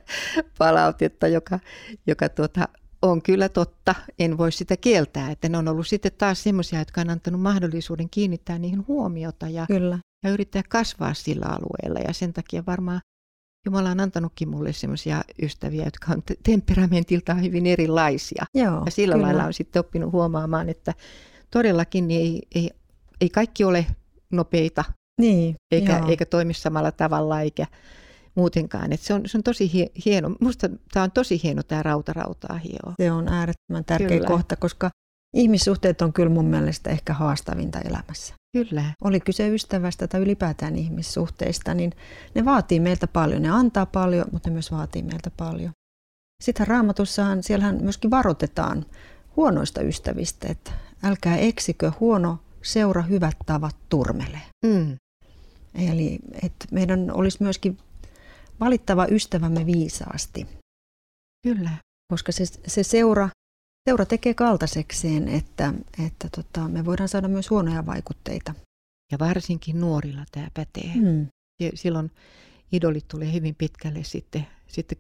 palautetta, 0.58 1.28
joka, 1.28 1.60
joka 2.08 2.30
tuota, 2.30 2.68
on 3.02 3.22
kyllä 3.22 3.50
totta. 3.50 3.96
En 4.20 4.38
voi 4.38 4.52
sitä 4.52 4.78
kieltää, 4.78 5.32
että 5.32 5.50
ne 5.50 5.58
on 5.58 5.68
ollut 5.68 5.88
sitten 5.88 6.12
taas 6.18 6.44
semmoisia, 6.44 6.80
jotka 6.80 7.02
on 7.02 7.10
antanut 7.10 7.42
mahdollisuuden 7.42 8.10
kiinnittää 8.10 8.60
niihin 8.60 8.88
huomiota 8.88 9.50
ja, 9.50 9.66
Kyllä, 9.68 10.00
ja 10.24 10.30
yrittää 10.30 10.62
kasvaa 10.70 11.14
sillä 11.14 11.46
alueella. 11.46 12.00
Ja 12.08 12.14
sen 12.14 12.34
takia 12.34 12.64
varmaan 12.68 13.02
Jumala 13.66 13.90
on 13.92 14.00
antanutkin 14.00 14.50
mulle 14.50 14.74
semmoisia 14.74 15.22
ystäviä, 15.42 15.86
jotka 15.86 16.12
on 16.14 16.24
te- 16.24 16.36
temperamentiltaan 16.44 17.44
hyvin 17.44 17.66
erilaisia. 17.68 18.46
joo. 18.56 18.82
Ja 18.86 18.92
sillä 18.92 19.16
kyllä. 19.16 19.28
lailla 19.28 19.44
on 19.46 19.54
sitten 19.54 19.80
oppinut 19.80 20.12
huomaamaan, 20.12 20.70
että 20.70 20.94
todellakin 21.52 22.08
niin 22.08 22.22
ei, 22.22 22.42
ei, 22.64 22.70
ei 23.22 23.30
kaikki 23.30 23.64
ole 23.64 23.86
nopeita 24.32 24.84
Niin, 25.22 25.56
eikä, 25.72 25.98
joo. 25.98 26.10
eikä 26.10 26.26
toimi 26.26 26.54
samalla 26.54 26.92
tavalla 26.92 27.42
eikä 27.42 27.66
muutenkaan. 28.36 28.94
Et 28.94 29.00
se, 29.00 29.14
on, 29.14 29.22
se 29.26 29.38
on 29.38 29.44
tosi 29.44 29.74
hie, 29.74 29.88
hieno. 30.06 30.30
Minusta 30.40 30.70
tämä 30.92 31.04
on 31.04 31.12
tosi 31.12 31.44
hieno 31.44 31.64
tämä 31.64 31.84
rautarautaa 31.84 32.58
hio. 32.58 32.94
Se 33.02 33.12
on 33.12 33.28
äärettömän 33.28 33.86
tärkeä 33.86 34.08
Kyllä. 34.08 34.28
kohta, 34.28 34.56
koska 34.56 34.90
ihmissuhteet 35.34 36.02
on 36.02 36.14
kyllä 36.14 36.30
mun 36.30 36.46
mielestä 36.46 36.90
ehkä 36.90 37.14
haastavinta 37.14 37.80
elämässä. 37.80 38.34
Kyllä, 38.58 38.84
Oli 39.04 39.20
kyse 39.20 39.48
ystävästä 39.50 40.08
tai 40.08 40.22
ylipäätään 40.22 40.76
ihmissuhteista, 40.76 41.74
niin 41.74 41.92
ne 42.36 42.46
vaatii 42.46 42.80
meiltä 42.80 43.08
paljon. 43.08 43.42
Ne 43.42 43.50
antaa 43.50 43.86
paljon, 43.86 44.26
mutta 44.32 44.50
ne 44.50 44.54
myös 44.54 44.72
vaatii 44.72 45.04
meiltä 45.04 45.32
paljon. 45.38 45.72
Sitten 46.44 46.68
raamatussahan, 46.68 47.44
siellähän 47.44 47.84
myöskin 47.84 48.12
varoitetaan 48.12 48.86
huonoista 49.36 49.82
ystävistä, 49.82 50.48
että 50.48 50.72
älkää 51.04 51.38
eksikö, 51.38 51.92
huono 52.00 52.38
seura 52.62 53.02
hyvät 53.02 53.36
tavat 53.46 53.76
turmelee. 53.90 54.42
mm, 54.66 54.96
Eli 55.76 56.20
että 56.44 56.66
meidän 56.72 57.12
olisi 57.12 57.44
myöskin 57.44 57.78
valittava 58.60 59.06
ystävämme 59.12 59.66
viisaasti. 59.66 60.48
kyllä. 61.44 61.70
koska 62.14 62.32
se, 62.32 62.46
se 62.46 62.84
seura, 62.84 63.30
seura 63.86 64.06
tekee 64.06 64.34
kaltaisekseen, 64.34 65.28
että, 65.28 65.74
että 66.06 66.30
tota, 66.36 66.68
me 66.68 66.86
voidaan 66.86 67.10
saada 67.10 67.28
myös 67.28 67.50
huonoja 67.50 67.86
vaikutteita. 67.86 68.54
Ja 69.12 69.20
varsinkin 69.20 69.80
nuorilla 69.80 70.26
tämä 70.32 70.48
pätee. 70.54 70.92
Mm. 70.96 71.28
Ja 71.60 71.72
Silloin 71.74 72.12
idolit 72.72 73.08
tulee 73.08 73.34
hyvin 73.34 73.56
pitkälle 73.56 74.04
sitten, 74.04 74.48
sitten 74.68 74.98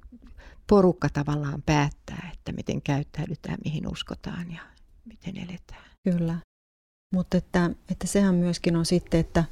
porukka 0.67 1.09
tavallaan 1.09 1.63
päättää, 1.65 2.29
että 2.33 2.51
miten 2.51 2.81
käyttäydytään, 2.81 3.57
mihin 3.63 3.87
uskotaan 3.91 4.51
ja 4.51 4.61
miten 5.05 5.37
eletään. 5.37 5.89
Kyllä. 6.03 6.37
Mutta 7.13 7.37
että, 7.37 7.69
että 7.91 8.07
sehän 8.07 8.35
myöskin 8.35 8.75
on 8.75 8.85
sitten, 8.85 9.19
että 9.19 9.43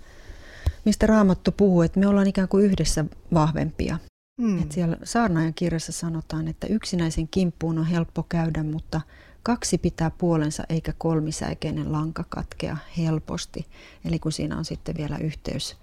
mistä 0.85 1.07
Raamattu 1.07 1.51
puhuu, 1.51 1.81
että 1.81 1.99
me 1.99 2.07
ollaan 2.07 2.27
ikään 2.27 2.47
kuin 2.47 2.65
yhdessä 2.65 3.05
vahvempia. 3.33 3.99
Mm. 4.37 4.61
Et 4.61 4.71
siellä 4.71 4.97
saarnaajan 5.03 5.53
kirjassa 5.53 5.91
sanotaan, 5.91 6.47
että 6.47 6.67
yksinäisen 6.67 7.27
kimppuun 7.27 7.77
on 7.77 7.85
helppo 7.85 8.23
käydä, 8.23 8.63
mutta 8.63 9.01
kaksi 9.43 9.77
pitää 9.77 10.11
puolensa 10.11 10.63
eikä 10.69 10.93
kolmisäikeinen 10.97 11.91
lanka 11.91 12.25
katkea 12.29 12.77
helposti. 12.97 13.65
Eli 14.05 14.19
kun 14.19 14.31
siinä 14.31 14.57
on 14.57 14.65
sitten 14.65 14.97
vielä 14.97 15.17
yhteys, 15.17 15.77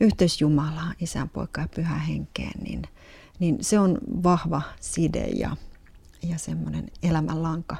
yhteys 0.00 0.40
Jumalaan, 0.40 0.94
isän, 1.00 1.28
poika 1.28 1.60
ja 1.60 1.68
pyhään 1.74 2.00
henkeen, 2.00 2.62
niin, 2.62 2.82
niin 3.38 3.58
se 3.60 3.78
on 3.78 3.98
vahva 4.22 4.62
side 4.80 5.26
ja, 5.26 5.56
ja 6.22 6.38
semmoinen 6.38 6.90
elämänlanka, 7.02 7.76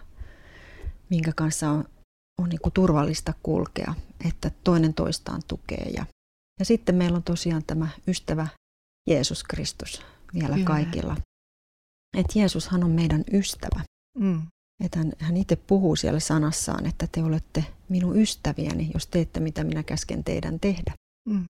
minkä 1.10 1.32
kanssa 1.36 1.70
on, 1.70 1.84
on 2.42 2.48
niin 2.48 2.60
kuin 2.60 2.72
turvallista 2.72 3.34
kulkea, 3.42 3.94
että 4.28 4.50
toinen 4.64 4.94
toistaan 4.94 5.42
tukee. 5.48 5.90
Ja, 5.94 6.06
ja 6.58 6.64
sitten 6.64 6.94
meillä 6.94 7.16
on 7.16 7.22
tosiaan 7.22 7.64
tämä 7.66 7.88
ystävä 8.06 8.46
Jeesus 9.10 9.44
Kristus 9.44 10.02
vielä 10.34 10.54
Kyllä. 10.54 10.66
kaikilla. 10.66 11.16
Että 12.16 12.38
Jeesushan 12.38 12.84
on 12.84 12.90
meidän 12.90 13.24
ystävä. 13.32 13.84
Mm. 14.18 14.42
Että 14.84 14.98
hän, 14.98 15.12
hän 15.18 15.36
itse 15.36 15.56
puhuu 15.56 15.96
siellä 15.96 16.20
sanassaan, 16.20 16.86
että 16.86 17.06
te 17.12 17.22
olette 17.22 17.64
minun 17.88 18.16
ystäviäni, 18.18 18.90
jos 18.94 19.06
teette 19.06 19.40
mitä 19.40 19.64
minä 19.64 19.82
käsken 19.82 20.24
teidän 20.24 20.60
tehdä. 20.60 20.94
Mm. 21.28 21.44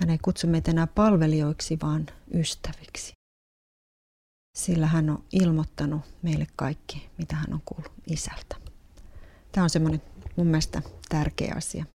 Hän 0.00 0.10
ei 0.10 0.18
kutsu 0.18 0.46
meitä 0.46 0.70
enää 0.70 0.86
palvelijoiksi, 0.86 1.78
vaan 1.82 2.06
ystäviksi. 2.34 3.12
Sillä 4.58 4.86
hän 4.86 5.10
on 5.10 5.24
ilmoittanut 5.32 6.02
meille 6.22 6.46
kaikki, 6.56 7.08
mitä 7.18 7.36
hän 7.36 7.52
on 7.52 7.60
kuullut 7.64 7.92
isältä. 8.06 8.56
Tämä 9.52 9.64
on 9.64 9.70
semmoinen 9.70 10.02
mun 10.36 10.46
mielestä 10.46 10.82
tärkeä 11.08 11.54
asia. 11.56 11.86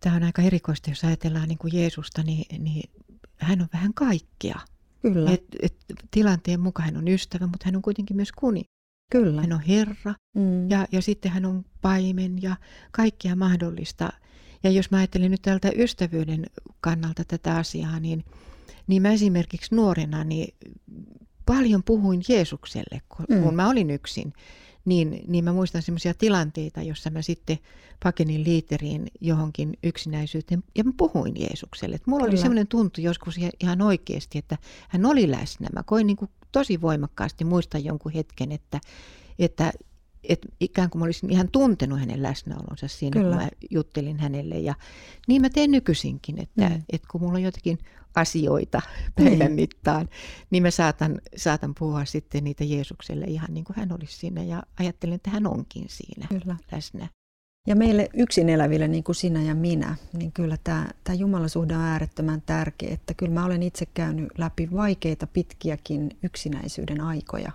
Tämä 0.00 0.16
on 0.16 0.22
aika 0.22 0.42
erikoista, 0.42 0.90
jos 0.90 1.04
ajatellaan 1.04 1.48
niin 1.48 1.58
kuin 1.58 1.74
Jeesusta, 1.74 2.22
niin, 2.22 2.64
niin 2.64 2.90
hän 3.38 3.60
on 3.60 3.68
vähän 3.72 3.94
kaikkea. 3.94 4.60
Kyllä, 5.02 5.30
Et, 5.30 5.44
et, 5.62 5.74
tilanteen 6.10 6.60
mukaan 6.60 6.86
hän 6.86 6.96
on 6.96 7.08
ystävä, 7.08 7.46
mutta 7.46 7.66
hän 7.66 7.76
on 7.76 7.82
kuitenkin 7.82 8.16
myös 8.16 8.32
kuni. 8.32 8.62
kyllä. 9.12 9.40
Hän 9.40 9.52
on 9.52 9.60
Herra 9.60 10.14
Mm. 10.36 10.70
ja, 10.70 10.86
ja 10.92 11.02
sitten 11.02 11.32
hän 11.32 11.44
on 11.44 11.64
paimen 11.82 12.42
ja 12.42 12.56
kaikkea 12.92 13.36
mahdollista. 13.36 14.12
Ja 14.62 14.70
jos 14.70 14.90
mä 14.90 14.96
ajattelen 14.98 15.30
nyt 15.30 15.42
tältä 15.42 15.70
ystävyyden 15.76 16.46
kannalta 16.80 17.24
tätä 17.24 17.56
asiaa, 17.56 18.00
niin, 18.00 18.24
niin 18.86 19.02
mä 19.02 19.10
esimerkiksi 19.10 19.74
nuorena 19.74 20.24
niin 20.24 20.54
paljon 21.46 21.82
puhuin 21.84 22.22
Jeesukselle, 22.28 23.00
kun, 23.08 23.26
Mm. 23.28 23.54
mä 23.54 23.68
olin 23.68 23.90
yksin. 23.90 24.32
Niin, 24.88 25.20
niin 25.26 25.44
mä 25.44 25.52
muistan 25.52 25.82
semmoisia 25.82 26.14
tilanteita, 26.14 26.82
jossa 26.82 27.10
mä 27.10 27.22
sitten 27.22 27.58
pakenin 28.02 28.44
liiteriin 28.44 29.06
johonkin 29.20 29.78
yksinäisyyteen 29.82 30.64
ja 30.76 30.84
mä 30.84 30.92
puhuin 30.96 31.40
Jeesukselle. 31.40 31.96
Et 31.96 32.06
mulla 32.06 32.24
Kyllä. 32.24 32.32
oli 32.32 32.40
semmoinen 32.40 32.66
tuntu 32.66 33.00
joskus 33.00 33.36
ihan- 33.60 33.82
oikeasti, 33.82 34.38
että 34.38 34.58
hän 34.88 35.06
oli 35.06 35.30
läsnä. 35.30 35.68
Mä 35.74 35.82
koin 35.82 36.06
niin 36.06 36.16
kuin 36.16 36.30
tosi 36.52 36.80
voimakkaasti 36.80 37.44
muistan 37.44 37.84
jonkun 37.84 38.12
hetken, 38.12 38.52
että, 38.52 38.80
että, 39.38 39.72
että 40.28 40.48
ikään 40.60 40.90
kuin 40.90 41.00
mä 41.00 41.04
olisin 41.04 41.30
ihan 41.30 41.48
tuntenut 41.52 41.98
hänen 42.00 42.22
läsnäolonsa 42.22 42.88
siinä, 42.88 43.20
Kyllä. 43.20 43.36
kun 43.36 43.44
mä 43.44 43.48
juttelin 43.70 44.18
hänelle. 44.20 44.58
Ja 44.58 44.74
niin 45.28 45.42
mä 45.42 45.50
teen 45.50 45.70
nykyisinkin, 45.70 46.38
että, 46.38 46.68
Mm. 46.68 46.74
mm. 46.74 46.82
että 46.92 47.08
kun 47.10 47.20
mulla 47.20 47.34
on 47.34 47.42
jotakin 47.42 47.78
asioita 48.14 48.82
päivän 49.16 49.38
Niin. 49.38 49.52
mittaan, 49.52 50.08
niin 50.50 50.62
mä 50.62 50.70
saatan, 50.70 51.20
saatan 51.36 51.74
puhua 51.78 52.04
sitten 52.04 52.44
niitä 52.44 52.64
Jeesukselle 52.64 53.24
ihan 53.24 53.48
niin 53.54 53.64
kuin 53.64 53.76
hän 53.76 53.92
olisi 53.92 54.16
siinä 54.16 54.42
ja 54.42 54.62
ajattelen, 54.80 55.14
että 55.14 55.30
hän 55.30 55.46
onkin 55.46 55.84
siinä 55.88 56.26
Kyllä. 56.28 56.56
läsnä. 56.72 57.08
Ja 57.66 57.76
meille 57.76 58.08
yksin 58.14 58.48
eläville, 58.48 58.88
niin 58.88 59.04
kuin 59.04 59.16
sinä 59.16 59.42
ja 59.42 59.54
minä, 59.54 59.96
niin 60.12 60.32
kyllä 60.32 60.56
tämä, 60.64 60.88
tämä 61.04 61.14
Jumalasuhde 61.14 61.74
on 61.76 61.80
äärettömän 61.82 62.42
tärkeä. 62.46 62.88
Että 62.94 63.14
kyllä 63.14 63.32
mä 63.32 63.44
olen 63.44 63.62
itse 63.62 63.86
käynyt 63.86 64.28
läpi 64.38 64.68
vaikeita, 64.72 65.26
pitkiäkin 65.26 66.10
yksinäisyyden 66.22 67.00
aikoja. 67.00 67.52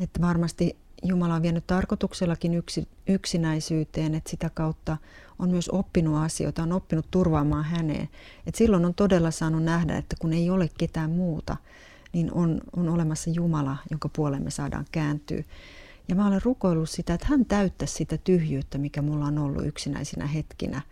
Että 0.00 0.20
varmasti 0.20 0.76
Jumala 1.04 1.34
on 1.34 1.42
vienyt 1.42 1.66
tarkoituksellakin 1.66 2.54
yksi, 2.54 2.88
yksinäisyyteen, 3.08 4.14
että 4.14 4.30
sitä 4.30 4.50
kautta 4.50 4.96
on 5.38 5.50
myös 5.50 5.68
oppinut 5.68 6.16
asioita, 6.16 6.62
on 6.62 6.72
oppinut 6.72 7.06
turvaamaan 7.10 7.64
häneen. 7.64 8.08
Et 8.46 8.54
silloin 8.54 8.84
on 8.84 8.94
todella 8.94 9.30
saanut 9.30 9.62
nähdä, 9.62 9.96
että 9.96 10.16
kun 10.18 10.32
ei 10.32 10.50
ole 10.50 10.70
ketään 10.78 11.10
muuta, 11.10 11.56
niin 12.12 12.32
on, 12.32 12.60
on 12.76 12.88
olemassa 12.88 13.30
Jumala, 13.30 13.76
jonka 13.90 14.08
puoleen 14.08 14.42
me 14.42 14.50
saadaan 14.50 14.86
kääntyä. 14.92 15.42
Ja 16.08 16.14
mä 16.14 16.26
olen 16.26 16.42
rukoillut 16.42 16.90
sitä, 16.90 17.14
että 17.14 17.26
hän 17.30 17.46
täyttäisi 17.46 17.94
sitä 17.94 18.18
tyhjyyttä, 18.18 18.78
mikä 18.78 19.02
mulla 19.02 19.24
on 19.24 19.38
ollut 19.38 19.66
yksinäisinä 19.66 20.26
hetkinä 20.26 20.82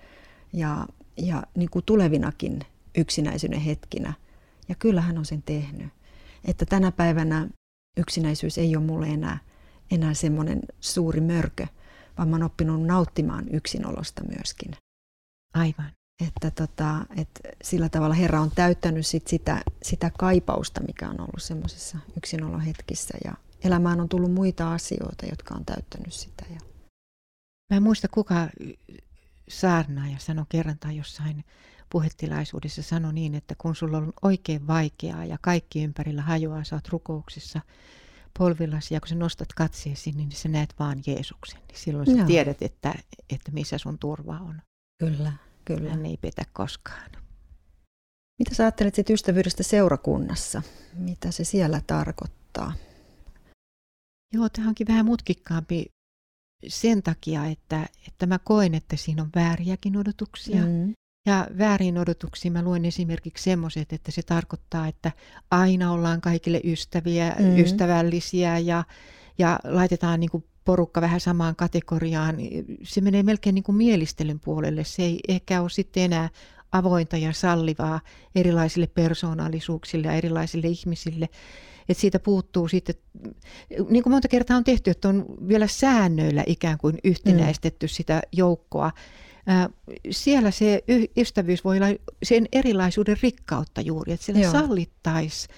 ja, 0.52 0.86
ja 1.16 1.42
niin 1.56 1.70
kuin 1.70 1.84
tulevinakin 1.84 2.60
yksinäisyyden 2.96 3.60
hetkinä. 3.60 4.12
Ja 4.68 4.74
kyllä 4.74 5.00
hän 5.00 5.18
on 5.18 5.24
sen 5.24 5.42
tehnyt. 5.42 5.88
Että 6.44 6.66
tänä 6.66 6.92
päivänä 6.92 7.48
yksinäisyys 7.96 8.58
ei 8.58 8.76
ole 8.76 8.84
mulle 8.84 9.06
enää, 9.06 9.38
enää 9.94 10.14
semmoinen 10.14 10.60
suuri 10.80 11.20
mörkö, 11.20 11.66
vaan 12.18 12.28
mä 12.28 12.36
oon 12.36 12.42
oppinut 12.42 12.82
nauttimaan 12.82 13.44
yksinolosta 13.52 14.22
myöskin. 14.36 14.70
Aivan. 15.54 15.92
Että 16.28 16.50
tota, 16.50 17.06
et 17.16 17.40
sillä 17.62 17.88
tavalla 17.88 18.14
Herra 18.14 18.40
on 18.40 18.50
täyttänyt 18.54 19.06
sit 19.06 19.26
sitä, 19.26 19.62
sitä 19.82 20.10
kaipausta, 20.18 20.80
mikä 20.80 21.08
on 21.08 21.20
ollut 21.20 21.42
semmoisessa 21.42 21.98
yksinolohetkissä. 22.16 23.18
Ja 23.24 23.34
elämään 23.64 24.00
on 24.00 24.08
tullut 24.08 24.32
muita 24.32 24.72
asioita, 24.72 25.26
jotka 25.26 25.54
on 25.54 25.64
täyttänyt 25.64 26.12
sitä. 26.12 26.44
Ja 26.54 26.60
Mä 27.72 27.76
en 27.76 27.82
muista 27.82 28.08
kuka 28.08 28.48
saarnaaja 29.48 30.18
sanoi 30.18 30.44
kerran 30.48 30.78
tai 30.78 30.96
jossain 30.96 31.44
puhetilaisuudessa 31.90 32.82
sanoi 32.82 33.12
niin, 33.12 33.34
että 33.34 33.54
kun 33.58 33.76
sulla 33.76 33.96
on 33.98 34.12
oikein 34.22 34.66
vaikeaa 34.66 35.24
ja 35.24 35.38
kaikki 35.40 35.82
ympärillä 35.82 36.22
hajoaa, 36.22 36.64
sä 36.64 36.76
oot 36.76 36.88
rukouksessa 36.88 37.60
polvillasi 38.38 38.94
ja 38.94 39.00
kun 39.00 39.08
sä 39.08 39.14
nostat 39.14 39.48
katseesi, 39.56 40.12
niin 40.12 40.32
sä 40.32 40.48
näet 40.48 40.74
vaan 40.78 41.02
Jeesuksen. 41.06 41.60
Niin 41.68 41.78
silloin 41.78 42.06
sä 42.06 42.12
Joo. 42.12 42.26
tiedät, 42.26 42.62
että, 42.62 42.94
että 43.30 43.52
missä 43.52 43.78
sun 43.78 43.98
turva 43.98 44.38
on. 44.38 44.62
Kyllä, 44.98 45.32
kyllä. 45.64 45.90
Hän 45.90 46.06
ei 46.06 46.16
petä 46.16 46.42
koskaan. 46.52 47.10
Mitä 48.38 48.54
sä 48.54 48.62
ajattelet 48.62 48.94
sit 48.94 49.10
ystävyydestä 49.10 49.62
seurakunnassa? 49.62 50.62
Mitä 50.94 51.30
se 51.30 51.44
siellä 51.44 51.80
tarkoittaa? 51.86 52.72
Joo, 54.32 54.48
tämä 54.48 54.68
onkin 54.68 54.88
vähän 54.88 55.06
mutkikkaampi 55.06 55.86
sen 56.68 57.02
takia, 57.02 57.44
että, 57.44 57.88
että 58.08 58.26
mä 58.26 58.38
koen, 58.38 58.74
että 58.74 58.96
siinä 58.96 59.22
on 59.22 59.30
vääriäkin 59.34 59.96
odotuksia. 59.96 60.66
Mm. 60.66 60.92
Ja 61.26 61.46
väärin 61.58 61.98
odotuksiin 61.98 62.52
mä 62.52 62.62
luen 62.62 62.84
esimerkiksi 62.84 63.44
semmoiset, 63.44 63.92
että 63.92 64.10
se 64.10 64.22
tarkoittaa, 64.22 64.88
että 64.88 65.12
aina 65.50 65.92
ollaan 65.92 66.20
kaikille 66.20 66.60
ystäviä, 66.64 67.36
mm. 67.38 67.58
ystävällisiä 67.58 68.58
ja, 68.58 68.84
ja 69.38 69.60
laitetaan 69.64 70.20
niin 70.20 70.30
kuin 70.30 70.44
porukka 70.64 71.00
vähän 71.00 71.20
samaan 71.20 71.56
kategoriaan. 71.56 72.36
Se 72.82 73.00
menee 73.00 73.22
melkein 73.22 73.54
niin 73.54 73.62
kuin 73.62 73.76
mielistelyn 73.76 74.40
puolelle. 74.40 74.84
Se 74.84 75.02
ei 75.02 75.20
ehkä 75.28 75.60
ole 75.60 75.70
sitten 75.70 76.02
enää 76.02 76.28
avointa 76.72 77.16
ja 77.16 77.32
sallivaa 77.32 78.00
erilaisille 78.34 78.86
persoonallisuuksille 78.86 80.06
ja 80.06 80.14
erilaisille 80.14 80.66
ihmisille. 80.66 81.28
Että 81.88 82.00
siitä 82.00 82.18
puuttuu 82.18 82.68
sitten, 82.68 82.94
niin 83.90 84.02
kuin 84.02 84.12
monta 84.12 84.28
kertaa 84.28 84.56
on 84.56 84.64
tehty, 84.64 84.90
että 84.90 85.08
on 85.08 85.24
vielä 85.48 85.66
säännöillä 85.66 86.44
ikään 86.46 86.78
kuin 86.78 86.98
yhtenäistetty 87.04 87.86
mm. 87.86 87.90
sitä 87.90 88.22
joukkoa. 88.32 88.92
Siellä 90.10 90.50
se 90.50 90.84
ystävyys 91.16 91.64
voi 91.64 91.76
olla 91.76 91.86
sen 92.22 92.46
erilaisuuden 92.52 93.16
rikkautta 93.22 93.80
juuri, 93.80 94.12
että 94.12 94.26
siellä 94.26 94.50
sallittaisi 94.50 95.48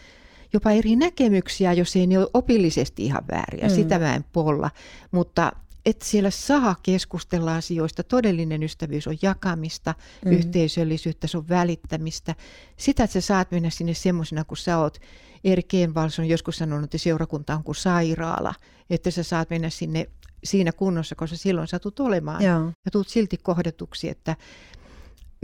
jopa 0.53 0.71
eri 0.71 0.97
näkemyksiä, 0.97 1.73
jos 1.73 1.97
ei 1.97 2.07
ne 2.07 2.19
ole 2.19 2.31
opillisesti 2.35 3.05
ihan 3.05 3.25
vääriä. 3.33 3.69
Mm. 3.69 3.75
Sitä 3.75 3.99
mä 3.99 4.15
en 4.15 4.25
polla, 4.33 4.71
mutta 5.11 5.53
että 5.87 6.05
siellä 6.05 6.31
saa 6.31 6.77
keskustella 6.83 7.57
asioista. 7.57 8.03
Todellinen 8.03 8.63
ystävyys 8.63 9.07
on 9.07 9.17
jakamista, 9.23 9.95
mm. 10.25 10.33
yhteisöllisyyttä, 10.33 11.27
se 11.27 11.39
on 11.39 11.49
välittämistä. 11.49 12.35
Sitä, 12.77 13.05
että 13.05 13.13
sä 13.13 13.21
saat 13.21 13.51
mennä 13.51 13.71
sinne 13.71 13.95
semmoisena 13.95 14.45
kuin 14.45 14.59
sä 14.59 14.79
oot. 14.79 14.99
Erik 15.45 15.69
Keenvals 15.69 16.19
on 16.19 16.29
joskus 16.29 16.57
sanonut, 16.57 16.85
että 16.85 16.99
seurakunta 16.99 17.55
on 17.55 17.65
kuin 17.65 17.75
sairaala. 17.75 18.55
Että 18.91 19.11
sä 19.11 19.23
saat 19.23 19.51
mennä 19.51 19.71
sinne 19.71 20.07
siinä 20.45 20.73
kunnossa, 20.73 21.15
koska 21.15 21.37
silloin 21.37 21.69
satut 21.69 22.01
olemaan. 22.01 22.45
Joo. 22.45 22.65
Ja 22.85 22.91
tuut 22.93 23.09
silti 23.09 23.37
kohdatuksi, 23.37 24.09
että 24.09 24.37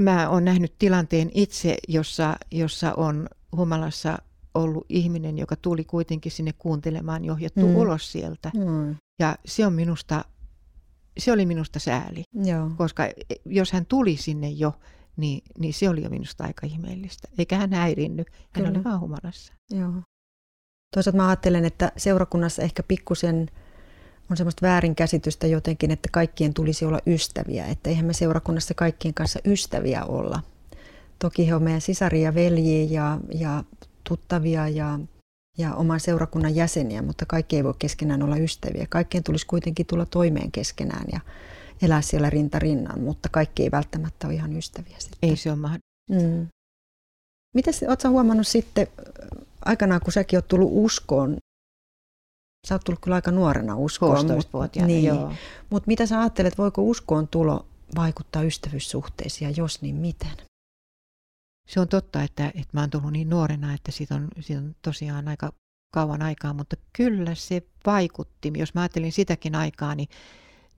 mä 0.00 0.28
oon 0.28 0.44
nähnyt 0.44 0.74
tilanteen 0.78 1.30
itse, 1.34 1.76
jossa, 1.88 2.36
jossa 2.50 2.94
on 2.94 3.28
humalassa 3.56 4.18
ollut 4.54 4.86
ihminen, 4.88 5.38
joka 5.38 5.56
tuli 5.56 5.84
kuitenkin 5.84 6.32
sinne 6.32 6.52
kuuntelemaan, 6.58 7.24
johjattu 7.24 7.66
mm. 7.66 7.76
ulos 7.76 8.12
sieltä. 8.12 8.50
Mm. 8.54 8.96
Ja 9.18 9.36
se 9.44 9.66
on 9.66 9.72
minusta, 9.72 10.24
se 11.18 11.32
oli 11.32 11.46
minusta 11.46 11.78
sääli, 11.78 12.22
Joo. 12.34 12.70
koska 12.76 13.02
jos 13.44 13.72
hän 13.72 13.86
tuli 13.86 14.16
sinne 14.16 14.48
jo, 14.48 14.72
niin, 15.16 15.42
niin 15.58 15.74
se 15.74 15.88
oli 15.88 16.02
jo 16.02 16.10
minusta 16.10 16.44
aika 16.44 16.66
ihmeellistä. 16.66 17.28
Eikä 17.38 17.58
hän 17.58 17.72
häirinnyt, 17.72 18.30
hän 18.32 18.48
Kyllä. 18.52 18.68
oli 18.68 18.84
vaan 18.84 19.00
humalassa. 19.00 19.52
Joo. 19.70 19.92
Toisaalta 20.94 21.16
mä 21.16 21.28
ajattelen, 21.28 21.64
että 21.64 21.92
seurakunnassa 21.96 22.62
ehkä 22.62 22.82
pikkusen 22.82 23.50
on 24.30 24.36
semmoista 24.36 24.66
väärinkäsitystä 24.66 25.46
jotenkin, 25.46 25.90
että 25.90 26.08
kaikkien 26.12 26.54
tulisi 26.54 26.84
olla 26.84 27.00
ystäviä. 27.06 27.66
Että 27.66 27.90
eihän 27.90 28.06
me 28.06 28.12
seurakunnassa 28.12 28.74
kaikkien 28.74 29.14
kanssa 29.14 29.38
ystäviä 29.44 30.04
olla. 30.04 30.42
Toki 31.18 31.48
he 31.48 31.54
on 31.54 31.62
meidän 31.62 31.80
sisaria 31.80 32.34
veljiä 32.34 32.84
ja, 32.90 33.18
ja 33.34 33.64
tuttavia 34.04 34.68
ja, 34.68 34.98
ja 35.58 35.74
oman 35.74 36.00
seurakunnan 36.00 36.54
jäseniä, 36.54 37.02
mutta 37.02 37.26
kaikki 37.26 37.56
ei 37.56 37.64
voi 37.64 37.74
keskenään 37.78 38.22
olla 38.22 38.36
ystäviä. 38.36 38.86
Kaikkien 38.88 39.24
tulisi 39.24 39.46
kuitenkin 39.46 39.86
tulla 39.86 40.06
toimeen 40.06 40.52
keskenään 40.52 41.04
ja 41.12 41.20
elää 41.82 42.02
siellä 42.02 42.30
rinta 42.30 42.58
rinnan, 42.58 43.00
mutta 43.00 43.28
kaikki 43.28 43.62
ei 43.62 43.70
välttämättä 43.70 44.26
ole 44.26 44.34
ihan 44.34 44.56
ystäviä 44.56 44.96
sitten. 44.98 45.30
Ei 45.30 45.36
se 45.36 45.50
ole 45.50 45.58
mahdollista. 45.58 45.90
Mm. 46.10 46.46
Miten 47.54 47.74
oletko 47.88 48.08
huomannut 48.08 48.46
sitten 48.46 48.86
aikanaan, 49.64 50.00
kun 50.00 50.12
säkin 50.12 50.36
olet 50.36 50.48
tullut 50.48 50.70
uskoon, 50.72 51.36
sä 52.68 52.74
oot 52.74 52.84
tullut 52.84 53.00
kyllä 53.00 53.14
aika 53.14 53.30
nuorena 53.30 53.76
uskoon. 53.76 54.26
Mutta 54.26 54.86
niin, 54.86 55.04
joo. 55.04 55.32
Mut 55.70 55.86
mitä 55.86 56.06
sä 56.06 56.20
ajattelet, 56.20 56.58
voiko 56.58 56.82
uskoon 56.82 57.28
tulo 57.28 57.66
vaikuttaa 57.96 58.42
ystävyyssuhteisiin 58.42 59.50
ja 59.50 59.54
jos 59.56 59.82
niin 59.82 59.96
miten? 59.96 60.50
se 61.70 61.80
on 61.80 61.88
totta, 61.88 62.22
että, 62.22 62.46
että 62.46 62.68
mä 62.72 62.80
oon 62.80 62.90
tullut 62.90 63.12
niin 63.12 63.30
nuorena, 63.30 63.74
että 63.74 63.92
siitä 63.92 64.14
on, 64.14 64.28
siitä 64.40 64.62
on 64.62 64.76
tosiaan 64.82 65.28
aika 65.28 65.52
kauan 65.94 66.22
aikaa, 66.22 66.54
mutta 66.54 66.76
kyllä 66.92 67.34
se 67.34 67.62
vaikutti. 67.86 68.52
Jos 68.56 68.74
mä 68.74 68.80
ajattelin 68.80 69.12
sitäkin 69.12 69.54
aikaa, 69.54 69.94
niin, 69.94 70.08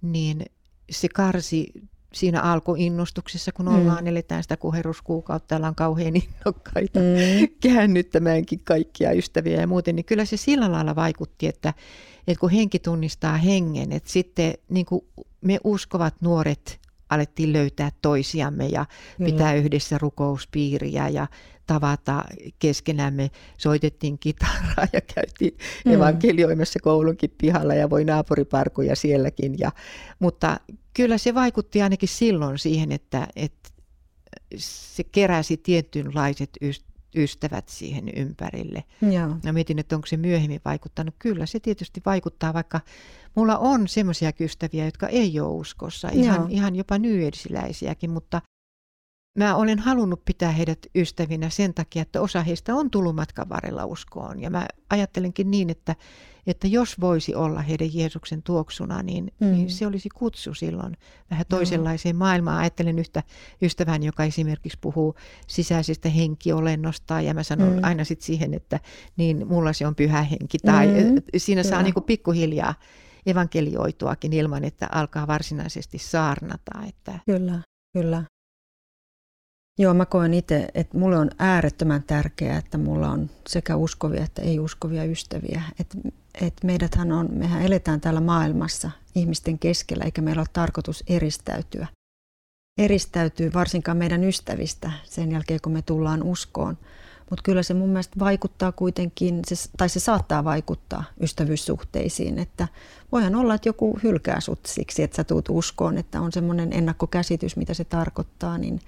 niin 0.03 0.47
se 0.91 1.09
karsi 1.09 1.73
siinä 2.13 2.41
alkuinnostuksessa, 2.41 3.53
kun 3.53 3.67
mm. 3.67 3.75
ollaan, 3.75 4.05
mm. 4.05 4.07
eletään 4.07 4.43
sitä 4.43 4.57
kuheruskuukautta, 4.57 5.57
ollaan 5.57 5.75
kauhean 5.75 6.17
innokkaita 6.17 7.01
mm. 7.01 7.49
käännyttämäänkin 7.73 8.61
kaikkia 8.65 9.13
ystäviä 9.13 9.61
ja 9.61 9.67
muuten, 9.67 9.97
niin 9.97 10.05
kyllä 10.05 10.25
se 10.25 10.37
sillä 10.37 10.73
lailla 10.73 10.97
vaikutti, 10.97 11.47
että, 11.47 11.75
että 12.27 12.41
kun 12.41 12.51
henki 12.51 12.79
tunnistaa 12.79 13.37
hengen, 13.37 13.93
että 13.93 14.11
sitten 14.11 14.55
niin 14.69 14.87
kuin 14.87 15.05
me 15.41 15.59
uskovat 15.65 16.15
nuoret 16.21 16.83
alettiin 17.11 17.53
löytää 17.53 17.91
toisiamme 18.03 18.67
ja 18.67 18.87
Kyllä. 19.17 19.31
pitää 19.31 19.55
yhdessä 19.55 19.99
rukouspiiriä 19.99 21.09
ja 21.09 21.27
tavata 21.67 22.25
keskenämme. 22.59 23.31
Soitettiin 23.59 24.19
kitaraa 24.19 24.87
ja 24.93 25.01
käytiin 25.15 25.57
mm. 25.85 25.93
evankelioimassa 25.93 26.79
koulunkin 26.83 27.35
pihalla 27.39 27.75
ja 27.75 27.91
voi 27.91 28.05
naapuriparkuja 28.05 28.97
sielläkin. 28.97 29.59
Ja, 29.59 29.73
mutta 30.19 30.61
kyllä 30.95 31.19
se 31.19 31.35
vaikutti 31.35 31.83
ainakin 31.83 32.09
silloin 32.09 32.59
siihen, 32.59 32.93
että, 32.93 33.29
että 33.37 33.71
se 34.57 35.05
keräsi 35.05 35.57
tietynlaiset 35.57 36.51
ystävät 37.17 37.69
siihen 37.69 38.09
ympärille. 38.17 38.85
Joo. 39.03 39.37
Ja 39.45 39.53
mietin, 39.53 39.79
että 39.79 39.97
onko 39.97 40.07
se 40.07 40.17
myöhemmin 40.17 40.61
vaikuttanut. 40.65 41.15
Kyllä 41.19 41.47
se 41.47 41.61
tietysti 41.61 42.03
vaikuttaa, 42.07 42.55
vaikka 42.55 42.81
mulla 43.35 43.59
on 43.59 43.89
semmoisia 43.89 44.33
ystäviä, 44.41 44.85
jotka 44.85 45.09
ei 45.09 45.41
ole 45.41 45.49
uskossa, 45.49 46.09
ihan, 46.13 46.51
ihan 46.51 46.77
jopa 46.77 46.99
nyedsiläisiäkin, 46.99 48.11
mutta 48.11 48.43
mä 49.39 49.57
olen 49.57 49.79
halunnut 49.79 50.25
pitää 50.25 50.51
heidät 50.51 50.79
ystävinä 50.95 51.51
sen 51.51 51.75
takia, 51.75 52.03
että 52.03 52.21
osa 52.21 52.43
heistä 52.43 52.75
on 52.75 52.91
tullut 52.91 53.17
matkan 53.17 53.49
varrella 53.49 53.87
uskoon. 53.87 54.41
Ja 54.41 54.51
mä 54.51 54.67
ajattelenkin 54.91 55.51
niin, 55.51 55.71
että, 55.71 55.97
että 56.47 56.67
jos 56.69 57.01
voisi 57.01 57.35
olla 57.35 57.63
heidän 57.63 57.89
Jeesuksen 57.93 58.43
tuoksuna, 58.43 59.03
niin, 59.03 59.33
mm. 59.41 59.47
niin 59.47 59.71
se 59.71 59.87
olisi 59.87 60.09
kutsu 60.09 60.55
silloin 60.55 60.97
vähän 61.31 61.45
toisenlaiseen 61.49 62.17
maailmaan. 62.17 62.59
Ajattelen 62.59 62.99
yhtä 62.99 63.23
ystävän, 63.63 64.03
joka 64.03 64.25
esimerkiksi 64.25 64.79
puhuu 64.81 65.15
sisäisestä 65.47 66.09
henkiolennosta, 66.09 67.21
ja 67.21 67.35
mä 67.35 67.43
sanon 67.43 67.73
mm. 67.73 67.81
aina 67.83 68.05
sit 68.05 68.21
siihen, 68.21 68.55
että 68.55 68.81
niin 69.17 69.49
mulla 69.49 69.73
se 69.73 69.87
on 69.87 69.95
pyhä 69.95 70.23
henki. 70.23 70.59
Tai 70.59 70.87
mm. 70.87 71.23
siinä 71.37 71.63
saa 71.63 71.83
niin 71.83 71.95
kuin 71.95 72.05
pikkuhiljaa 72.05 72.75
evankelioituakin 73.27 74.33
ilman, 74.33 74.65
että 74.65 74.89
alkaa 74.93 75.27
varsinaisesti 75.27 75.99
saarnata. 75.99 76.73
Että... 76.89 77.19
Kyllä, 77.27 77.59
kyllä. 77.93 78.25
Joo, 79.79 79.95
mä 79.95 80.07
koen 80.07 80.35
itse, 80.35 80.69
että 80.75 80.99
mulle 80.99 81.19
on 81.19 81.31
äärettömän 81.39 82.03
tärkeää, 82.03 82.59
että 82.59 82.79
mulla 82.79 83.09
on 83.09 83.31
sekä 83.49 83.77
uskovia 83.77 84.25
että 84.25 84.43
ei-uskovia 84.43 85.05
ystäviä. 85.05 85.63
Et, 85.81 85.97
et 86.41 86.55
meidäthän 86.65 87.13
on, 87.13 87.29
mehän 87.33 87.63
eletään 87.63 88.01
täällä 88.01 88.21
maailmassa 88.21 88.91
ihmisten 89.15 89.59
keskellä, 89.59 90.05
eikä 90.05 90.23
meillä 90.23 90.41
ole 90.41 90.49
tarkoitus 90.53 91.05
eristäytyä. 91.07 91.87
Eristäytyy 92.79 93.53
varsinkaan 93.55 93.97
meidän 93.97 94.25
ystävistä 94.25 94.93
sen 95.05 95.33
jälkeen, 95.33 95.61
kun 95.63 95.73
me 95.73 95.83
tullaan 95.83 96.23
uskoon. 96.23 96.79
Mutta 97.31 97.43
kyllä 97.43 97.63
se 97.63 97.75
mun 97.75 97.89
mielestä 97.89 98.19
vaikuttaa 98.19 98.73
kuitenkin, 98.73 99.41
se, 99.47 99.71
tai 99.77 99.89
se 99.89 100.01
saattaa 100.01 100.45
vaikuttaa 100.45 101.05
ystävyyssuhteisiin, 101.21 102.39
että 102.39 102.69
voihan 103.13 103.35
olla, 103.35 103.55
että 103.55 103.69
joku 103.69 103.99
hylkää 104.03 104.41
sut 104.41 104.67
siksi, 104.67 105.03
että 105.03 105.17
sä 105.17 105.25
tuut 105.25 105.49
uskoon, 105.49 105.99
että 105.99 106.21
on 106.21 106.33
semmoinen 106.33 106.73
ennakkokäsitys, 106.73 107.57
mitä 107.57 107.75
se 107.75 107.85
tarkoittaa, 107.85 108.59
niin 108.59 108.81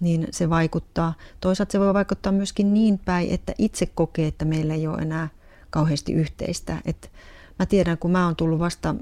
niin 0.00 0.28
se 0.30 0.50
vaikuttaa. 0.50 1.14
Toisaalta 1.40 1.72
se 1.72 1.80
voi 1.80 1.94
vaikuttaa 1.94 2.32
myöskin 2.32 2.74
niin 2.74 2.98
päin, 2.98 3.30
että 3.30 3.54
itse 3.58 3.86
kokee, 3.86 4.26
että 4.26 4.44
meillä 4.44 4.74
ei 4.74 4.86
ole 4.86 5.02
enää 5.02 5.28
kauheasti 5.70 6.12
yhteistä. 6.12 6.76
Et 6.84 7.10
mä 7.58 7.66
tiedän, 7.66 7.98
kun 7.98 8.10
mä 8.10 8.24
oon 8.24 8.36
tullut 8.36 8.58
vasta 8.58 8.94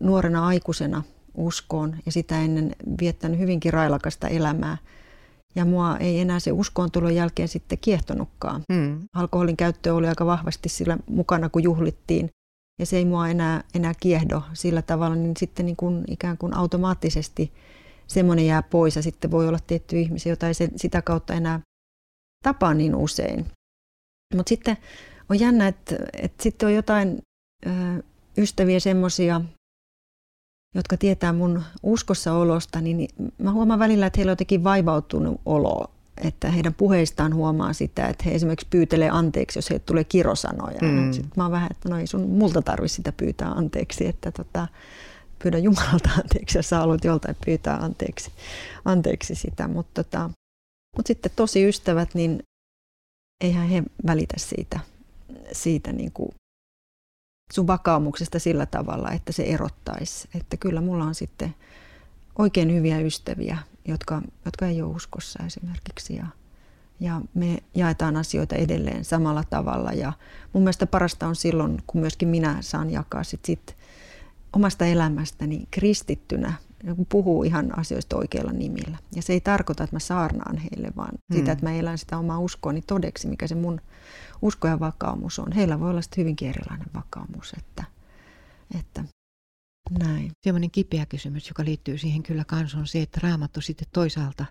nuorena 0.00 0.46
aikuisena 0.46 1.02
uskoon 1.34 1.96
ja 2.06 2.12
sitä 2.12 2.40
ennen 2.40 2.76
viettänyt 3.00 3.38
hyvinkin 3.38 3.72
railakasta 3.72 4.28
elämää. 4.28 4.78
Ja 5.54 5.64
mua 5.64 5.96
ei 5.96 6.20
enää 6.20 6.40
se 6.40 6.52
uskoon 6.52 6.90
tulon 6.90 7.14
jälkeen 7.14 7.48
sitten 7.48 7.78
kiehtonutkaan. 7.80 8.62
Mm. 8.72 9.00
Alkoholin 9.14 9.56
käyttö 9.56 9.94
oli 9.94 10.08
aika 10.08 10.26
vahvasti 10.26 10.68
sillä 10.68 10.98
mukana, 11.06 11.48
kun 11.48 11.62
juhlittiin. 11.62 12.30
Ja 12.80 12.86
se 12.86 12.96
ei 12.96 13.04
mua 13.04 13.28
enää, 13.28 13.64
enää 13.74 13.92
kiehdo 14.00 14.42
sillä 14.52 14.82
tavalla, 14.82 15.16
niin 15.16 15.36
sitten 15.38 15.66
niin 15.66 15.76
kuin 15.76 16.04
ikään 16.08 16.38
kuin 16.38 16.54
automaattisesti– 16.56 17.52
semmoinen 18.06 18.46
jää 18.46 18.62
pois 18.62 18.96
ja 18.96 19.02
sitten 19.02 19.30
voi 19.30 19.48
olla 19.48 19.58
tietty 19.66 20.00
ihmisiä, 20.00 20.32
jota 20.32 20.48
ei 20.48 20.54
sitä 20.76 21.02
kautta 21.02 21.34
enää 21.34 21.60
tapaa 22.44 22.74
niin 22.74 22.94
usein. 22.94 23.46
Mutta 24.34 24.48
sitten 24.48 24.76
on 25.28 25.40
jännä, 25.40 25.68
että, 25.68 25.96
että 26.22 26.42
sitten 26.42 26.66
on 26.66 26.74
jotain 26.74 27.18
ö, 27.66 27.70
ystäviä 28.38 28.80
semmoisia, 28.80 29.40
jotka 30.74 30.96
tietää 30.96 31.32
mun 31.32 31.62
uskossa 31.82 32.32
olosta, 32.32 32.80
niin 32.80 33.08
mä 33.38 33.52
huomaan 33.52 33.78
välillä, 33.78 34.06
että 34.06 34.18
heillä 34.18 34.30
on 34.30 34.32
jotenkin 34.32 34.64
vaivautunut 34.64 35.40
olo. 35.46 35.90
Että 36.24 36.50
heidän 36.50 36.74
puheistaan 36.74 37.34
huomaa 37.34 37.72
sitä, 37.72 38.06
että 38.08 38.24
he 38.24 38.34
esimerkiksi 38.34 38.66
pyytelee 38.70 39.10
anteeksi, 39.10 39.58
jos 39.58 39.70
heille 39.70 39.84
tulee 39.86 40.04
kirosanoja. 40.04 40.78
Mm. 40.82 41.12
Sitten 41.12 41.32
mä 41.36 41.44
oon 41.44 41.52
vähän, 41.52 41.68
että 41.70 41.88
no 41.88 41.98
ei 41.98 42.06
sun 42.06 42.30
multa 42.30 42.62
tarvi 42.62 42.88
sitä 42.88 43.12
pyytää 43.12 43.50
anteeksi, 43.50 44.06
että 44.06 44.32
tota, 44.32 44.68
pyydä 45.42 45.58
Jumalalta 45.58 46.10
anteeksi, 46.22 46.58
jos 46.58 46.68
sä 46.68 46.78
haluat 46.78 47.04
joltain 47.04 47.36
pyytää 47.44 47.76
anteeksi, 47.76 48.32
anteeksi 48.84 49.34
sitä. 49.34 49.68
Mutta 49.68 50.04
tota, 50.04 50.30
mut 50.96 51.06
sitten 51.06 51.32
tosi 51.36 51.68
ystävät, 51.68 52.14
niin 52.14 52.42
eihän 53.44 53.68
he 53.68 53.82
välitä 54.06 54.34
siitä, 54.38 54.80
siitä 55.52 55.92
niin 55.92 56.12
kuin 56.12 56.30
sun 57.52 57.66
vakaumuksesta 57.66 58.38
sillä 58.38 58.66
tavalla, 58.66 59.10
että 59.10 59.32
se 59.32 59.42
erottaisi. 59.42 60.28
Että 60.34 60.56
kyllä 60.56 60.80
mulla 60.80 61.04
on 61.04 61.14
sitten 61.14 61.54
oikein 62.38 62.74
hyviä 62.74 62.98
ystäviä, 62.98 63.58
jotka, 63.84 64.22
jotka 64.44 64.66
ei 64.66 64.82
ole 64.82 64.94
uskossa 64.94 65.44
esimerkiksi. 65.46 66.16
Ja, 66.16 66.26
ja 67.00 67.20
me 67.34 67.58
jaetaan 67.74 68.16
asioita 68.16 68.54
edelleen 68.54 69.04
samalla 69.04 69.44
tavalla. 69.50 69.92
Ja 69.92 70.12
mun 70.52 70.62
mielestä 70.62 70.86
parasta 70.86 71.26
on 71.26 71.36
silloin, 71.36 71.82
kun 71.86 72.00
myöskin 72.00 72.28
minä 72.28 72.56
saan 72.60 72.90
jakaa 72.90 73.24
sit, 73.24 73.44
sit 73.44 73.76
omasta 74.52 74.86
elämästäni 74.86 75.66
kristittynä, 75.70 76.52
kun 76.96 77.06
puhuu 77.08 77.44
ihan 77.44 77.78
asioista 77.78 78.16
oikeilla 78.16 78.52
nimillä. 78.52 78.98
Ja 79.14 79.22
se 79.22 79.32
ei 79.32 79.40
tarkoita, 79.40 79.84
että 79.84 79.96
mä 79.96 80.00
saarnaan 80.00 80.56
heille, 80.56 80.92
vaan 80.96 81.14
mm. 81.14 81.36
sitä, 81.36 81.52
että 81.52 81.66
mä 81.66 81.72
elän 81.72 81.98
sitä 81.98 82.18
omaa 82.18 82.38
uskoani 82.38 82.82
todeksi, 82.82 83.28
mikä 83.28 83.46
se 83.46 83.54
mun 83.54 83.80
usko 84.42 84.68
ja 84.68 84.80
vakaumus 84.80 85.38
on. 85.38 85.52
Heillä 85.52 85.80
voi 85.80 85.90
olla 85.90 86.00
hyvinkin 86.16 86.48
erilainen 86.48 86.88
vakaumus, 86.94 87.52
että, 87.58 87.84
että 88.78 89.04
näin. 89.98 90.30
Sellainen 90.44 90.70
kipeä 90.70 91.06
kysymys, 91.06 91.48
joka 91.48 91.64
liittyy 91.64 91.98
siihen 91.98 92.22
kyllä 92.22 92.44
kanssa 92.44 92.78
on 92.78 92.86
se, 92.86 93.02
että 93.02 93.20
raamattu 93.22 93.60
sitten 93.60 93.88
toisaalta 93.92 94.44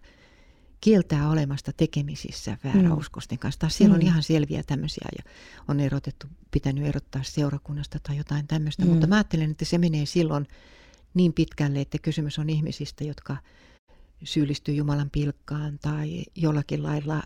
kieltää 0.82 1.30
olemasta 1.30 1.72
tekemisissä 1.78 2.58
vääräuskosten 2.64 3.40
kanssa. 3.40 3.60
Taas 3.60 3.78
siellä 3.78 3.94
on 3.94 4.02
mm. 4.02 4.08
ihan 4.08 4.24
selviä 4.24 4.64
tämmöisiä 4.64 5.08
ja 5.18 5.32
on 5.68 5.80
erotettu, 5.80 6.28
pitänyt 6.52 6.86
erottaa 6.86 7.24
seurakunnasta 7.24 8.00
tai 8.04 8.18
jotain 8.18 8.48
tämmöistä, 8.48 8.86
mm. 8.86 8.92
mutta 8.92 9.08
mä 9.08 9.16
ajattelen, 9.16 9.52
että 9.52 9.66
se 9.66 9.78
menee 9.78 10.06
silloin 10.06 10.48
niin 11.14 11.34
pitkälle, 11.34 11.82
että 11.82 11.98
kysymys 11.98 12.40
on 12.40 12.50
ihmisistä, 12.50 13.04
jotka 13.04 13.38
syyllistyy 14.24 14.76
Jumalan 14.76 15.10
pilkkaan 15.10 15.80
tai 15.82 16.24
jollakin 16.36 16.84
lailla 16.84 17.24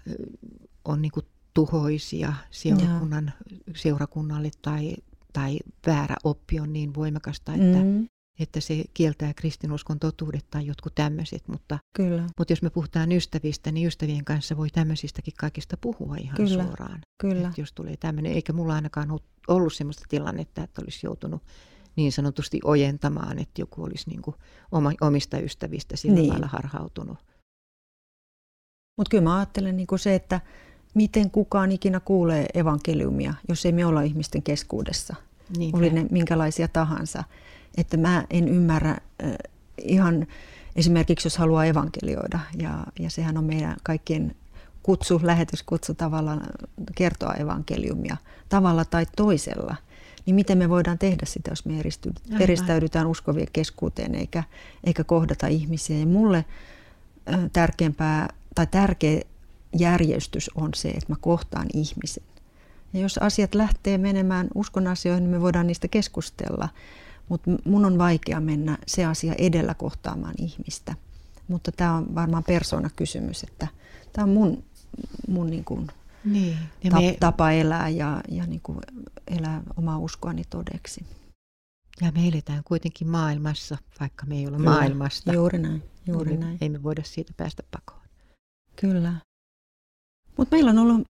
on 0.85 1.01
niin 1.01 1.11
kuin 1.11 1.25
tuhoisia 1.53 2.33
seurakunnan, 2.51 3.33
seurakunnalle 3.75 4.51
tai, 4.61 4.95
tai 5.33 5.59
väärä 5.87 6.15
oppi 6.23 6.59
on 6.59 6.73
niin 6.73 6.95
voimakasta, 6.95 7.53
että, 7.53 7.83
mm. 7.83 8.07
Että 8.39 8.59
se 8.59 8.83
kieltää 8.93 9.33
kristinuskon 9.33 9.99
totuudet 9.99 10.45
tai 10.51 10.65
jotkut 10.65 10.95
tämmöiset. 10.95 11.47
Mutta, 11.47 11.79
Kyllä. 11.95 12.27
mutta 12.37 12.51
jos 12.51 12.61
me 12.61 12.69
puhutaan 12.69 13.11
ystävistä, 13.11 13.71
niin 13.71 13.87
ystävien 13.87 14.25
kanssa 14.25 14.57
voi 14.57 14.69
tämmöisistäkin 14.69 15.33
kaikista 15.39 15.77
puhua 15.77 16.15
ihan 16.15 16.35
Kyllä. 16.35 16.63
suoraan. 16.63 16.99
Kyllä. 17.21 17.47
Että 17.47 17.61
jos 17.61 17.73
tulee 17.73 17.97
tämmöinen, 17.97 18.31
eikä 18.31 18.53
mulla 18.53 18.75
ainakaan 18.75 19.19
ollut 19.47 19.73
sellaista 19.73 20.05
tilannetta, 20.09 20.63
että 20.63 20.81
olisi 20.81 21.07
joutunut 21.07 21.41
niin 21.95 22.11
sanotusti 22.11 22.59
ojentamaan, 22.63 23.39
että 23.39 23.61
joku 23.61 23.83
olisi 23.83 24.09
niin 24.09 24.21
kuin 24.21 24.35
oma, 24.71 24.91
omista 25.01 25.37
ystävistä 25.37 25.95
sillä 25.95 26.15
niin. 26.15 26.29
lailla 26.29 26.47
harhautunut. 26.47 27.17
Mutta 28.97 29.09
kyllä 29.09 29.23
mä 29.23 29.35
ajattelen 29.35 29.77
niin 29.77 29.87
kuin 29.87 29.99
se, 29.99 30.15
että 30.15 30.41
miten 30.93 31.31
kukaan 31.31 31.71
ikinä 31.71 31.99
kuulee 31.99 32.45
evankeliumia, 32.53 33.33
jos 33.49 33.65
ei 33.65 33.71
me 33.71 33.85
olla 33.85 34.01
ihmisten 34.01 34.43
keskuudessa. 34.43 35.15
Niinpä. 35.57 35.77
Oli 35.77 35.89
ne 35.89 36.05
minkälaisia 36.11 36.67
tahansa. 36.67 37.23
Että 37.77 37.97
mä 37.97 38.25
en 38.29 38.47
ymmärrä 38.47 38.97
ihan 39.77 40.27
esimerkiksi, 40.75 41.25
jos 41.25 41.37
haluaa 41.37 41.65
evankelioida, 41.65 42.39
ja, 42.57 42.83
ja 42.99 43.09
sehän 43.09 43.37
on 43.37 43.43
meidän 43.43 43.75
kaikkien 43.83 44.35
kutsu, 44.83 45.19
lähetyskutsu 45.23 45.93
tavallaan 45.93 46.41
kertoa 46.95 47.33
evankeliumia 47.33 48.17
tavalla 48.49 48.85
tai 48.85 49.05
toisella. 49.15 49.75
Niin 50.25 50.35
miten 50.35 50.57
me 50.57 50.69
voidaan 50.69 50.97
tehdä 50.97 51.25
sitä, 51.25 51.51
jos 51.51 51.65
me 51.65 51.73
eristäydytään 52.39 53.07
uskovien 53.07 53.47
keskuuteen 53.53 54.15
eikä, 54.15 54.43
eikä 54.83 55.03
kohdata 55.03 55.47
ihmisiä. 55.47 55.97
Ja 55.97 56.05
mulle 56.05 56.45
tärkeämpää 57.53 58.33
tai 58.55 58.67
tärkeä 58.67 59.21
järjestys 59.79 60.51
on 60.55 60.69
se, 60.75 60.89
että 60.89 61.05
mä 61.07 61.15
kohtaan 61.21 61.67
ihmisen. 61.73 62.23
Ja 62.93 62.99
jos 62.99 63.17
asiat 63.17 63.55
lähtee 63.55 63.97
menemään 63.97 64.47
uskon 64.55 64.87
asioihin, 64.87 65.23
niin 65.23 65.31
me 65.31 65.41
voidaan 65.41 65.67
niistä 65.67 65.87
keskustella. 65.87 66.69
Mutta 67.29 67.51
mun 67.65 67.85
on 67.85 67.97
vaikea 67.97 68.39
mennä 68.39 68.77
se 68.87 69.05
asia 69.05 69.33
edellä 69.37 69.73
kohtaamaan 69.73 70.35
ihmistä. 70.37 70.95
Mutta 71.47 71.71
tämä 71.71 71.93
on 71.93 72.15
varmaan 72.15 72.43
persoonakysymys, 72.43 73.43
että 73.43 73.67
tämä 74.13 74.23
on 74.23 74.29
mun, 74.29 74.63
mun 75.27 75.49
niin 75.49 75.65
kuin 75.65 75.87
niin, 76.25 76.57
ta- 76.89 77.01
me... 77.01 77.17
tapa 77.19 77.51
elää 77.51 77.89
ja, 77.89 78.21
ja 78.29 78.45
niin 78.45 78.61
kuin 78.63 78.79
elää 79.27 79.61
omaa 79.77 79.97
uskoani 79.97 80.43
todeksi. 80.49 81.05
Ja 82.01 82.11
me 82.11 82.27
eletään 82.27 82.63
kuitenkin 82.63 83.07
maailmassa, 83.07 83.77
vaikka 83.99 84.25
me 84.25 84.35
ei 84.35 84.47
ole 84.47 84.57
Kyllä. 84.57 84.69
maailmasta. 84.69 85.33
Juuri 85.33 85.59
näin, 85.59 85.83
juuri 86.07 86.31
niin 86.31 86.39
näin. 86.39 86.57
Ei 86.61 86.69
me 86.69 86.83
voida 86.83 87.03
siitä 87.03 87.33
päästä 87.37 87.63
pakoon. 87.71 88.07
Kyllä. 88.75 89.13
Mutta 90.37 90.55
meillä 90.55 90.71
on 90.71 90.79
ollut 90.79 91.07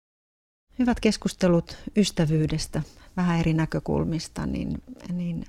hyvät 0.79 1.01
keskustelut 1.01 1.77
ystävyydestä 1.97 2.83
vähän 3.17 3.41
eri 3.41 3.55
näkökulmista, 3.55 4.47
niin, 4.47 4.83
niin 5.13 5.45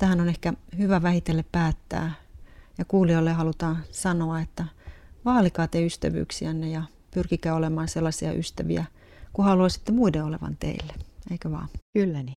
tähän 0.00 0.20
on 0.20 0.28
ehkä 0.28 0.52
hyvä 0.78 1.02
vähitellen 1.02 1.44
päättää. 1.52 2.12
Ja 2.78 2.84
kuulijoille 2.84 3.32
halutaan 3.32 3.84
sanoa, 3.90 4.40
että 4.40 4.64
vaalikaa 5.24 5.68
te 5.68 5.86
ystävyyksiänne 5.86 6.68
ja 6.68 6.82
pyrkikää 7.14 7.54
olemaan 7.54 7.88
sellaisia 7.88 8.32
ystäviä, 8.32 8.84
kun 9.32 9.44
haluaisitte 9.44 9.92
muiden 9.92 10.24
olevan 10.24 10.56
teille. 10.56 10.92
Eikö 11.30 11.50
vaan? 11.50 11.68
Kyllä 11.98 12.22
niin. 12.22 12.36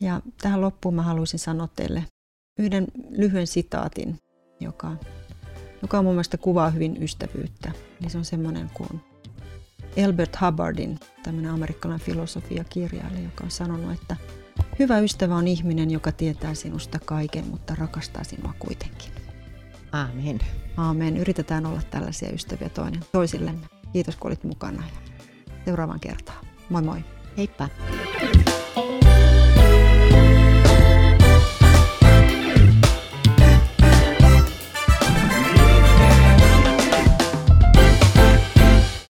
Ja 0.00 0.20
tähän 0.42 0.60
loppuun 0.60 0.94
mä 0.94 1.02
haluaisin 1.02 1.38
sanoa 1.38 1.68
teille 1.76 2.04
yhden 2.58 2.86
lyhyen 3.10 3.46
sitaatin, 3.46 4.18
joka 4.60 4.96
joka 5.82 5.98
on 5.98 6.04
mun 6.04 6.14
mielestä 6.14 6.38
kuvaa 6.38 6.70
hyvin 6.70 7.02
ystävyyttä. 7.02 7.72
Niin 8.00 8.10
se 8.10 8.18
on 8.18 8.24
semmoinen 8.24 8.70
kuin 8.74 9.00
Albert 10.06 10.36
Hubbardin, 10.40 11.00
tämmöinen 11.22 11.50
amerikkalainen 11.50 12.06
filosofiakirjailija, 12.06 13.24
joka 13.24 13.44
on 13.44 13.50
sanonut, 13.50 13.92
että 13.92 14.16
hyvä 14.78 14.98
ystävä 14.98 15.36
on 15.36 15.48
ihminen, 15.48 15.90
joka 15.90 16.12
tietää 16.12 16.54
sinusta 16.54 16.98
kaiken, 17.04 17.46
mutta 17.46 17.74
rakastaa 17.74 18.24
sinua 18.24 18.54
kuitenkin. 18.58 19.12
Aamen. 19.92 20.40
Aamen. 20.76 21.16
Yritetään 21.16 21.66
olla 21.66 21.80
tällaisia 21.90 22.30
ystäviä 22.32 22.68
toinen 22.68 23.04
toisillemme. 23.12 23.66
Kiitos 23.92 24.16
kun 24.16 24.28
olit 24.28 24.44
mukana 24.44 24.82
ja 24.86 25.24
seuraavaan 25.64 26.00
kertaan. 26.00 26.46
Moi 26.68 26.82
moi. 26.82 27.04
Heippa. 27.36 27.68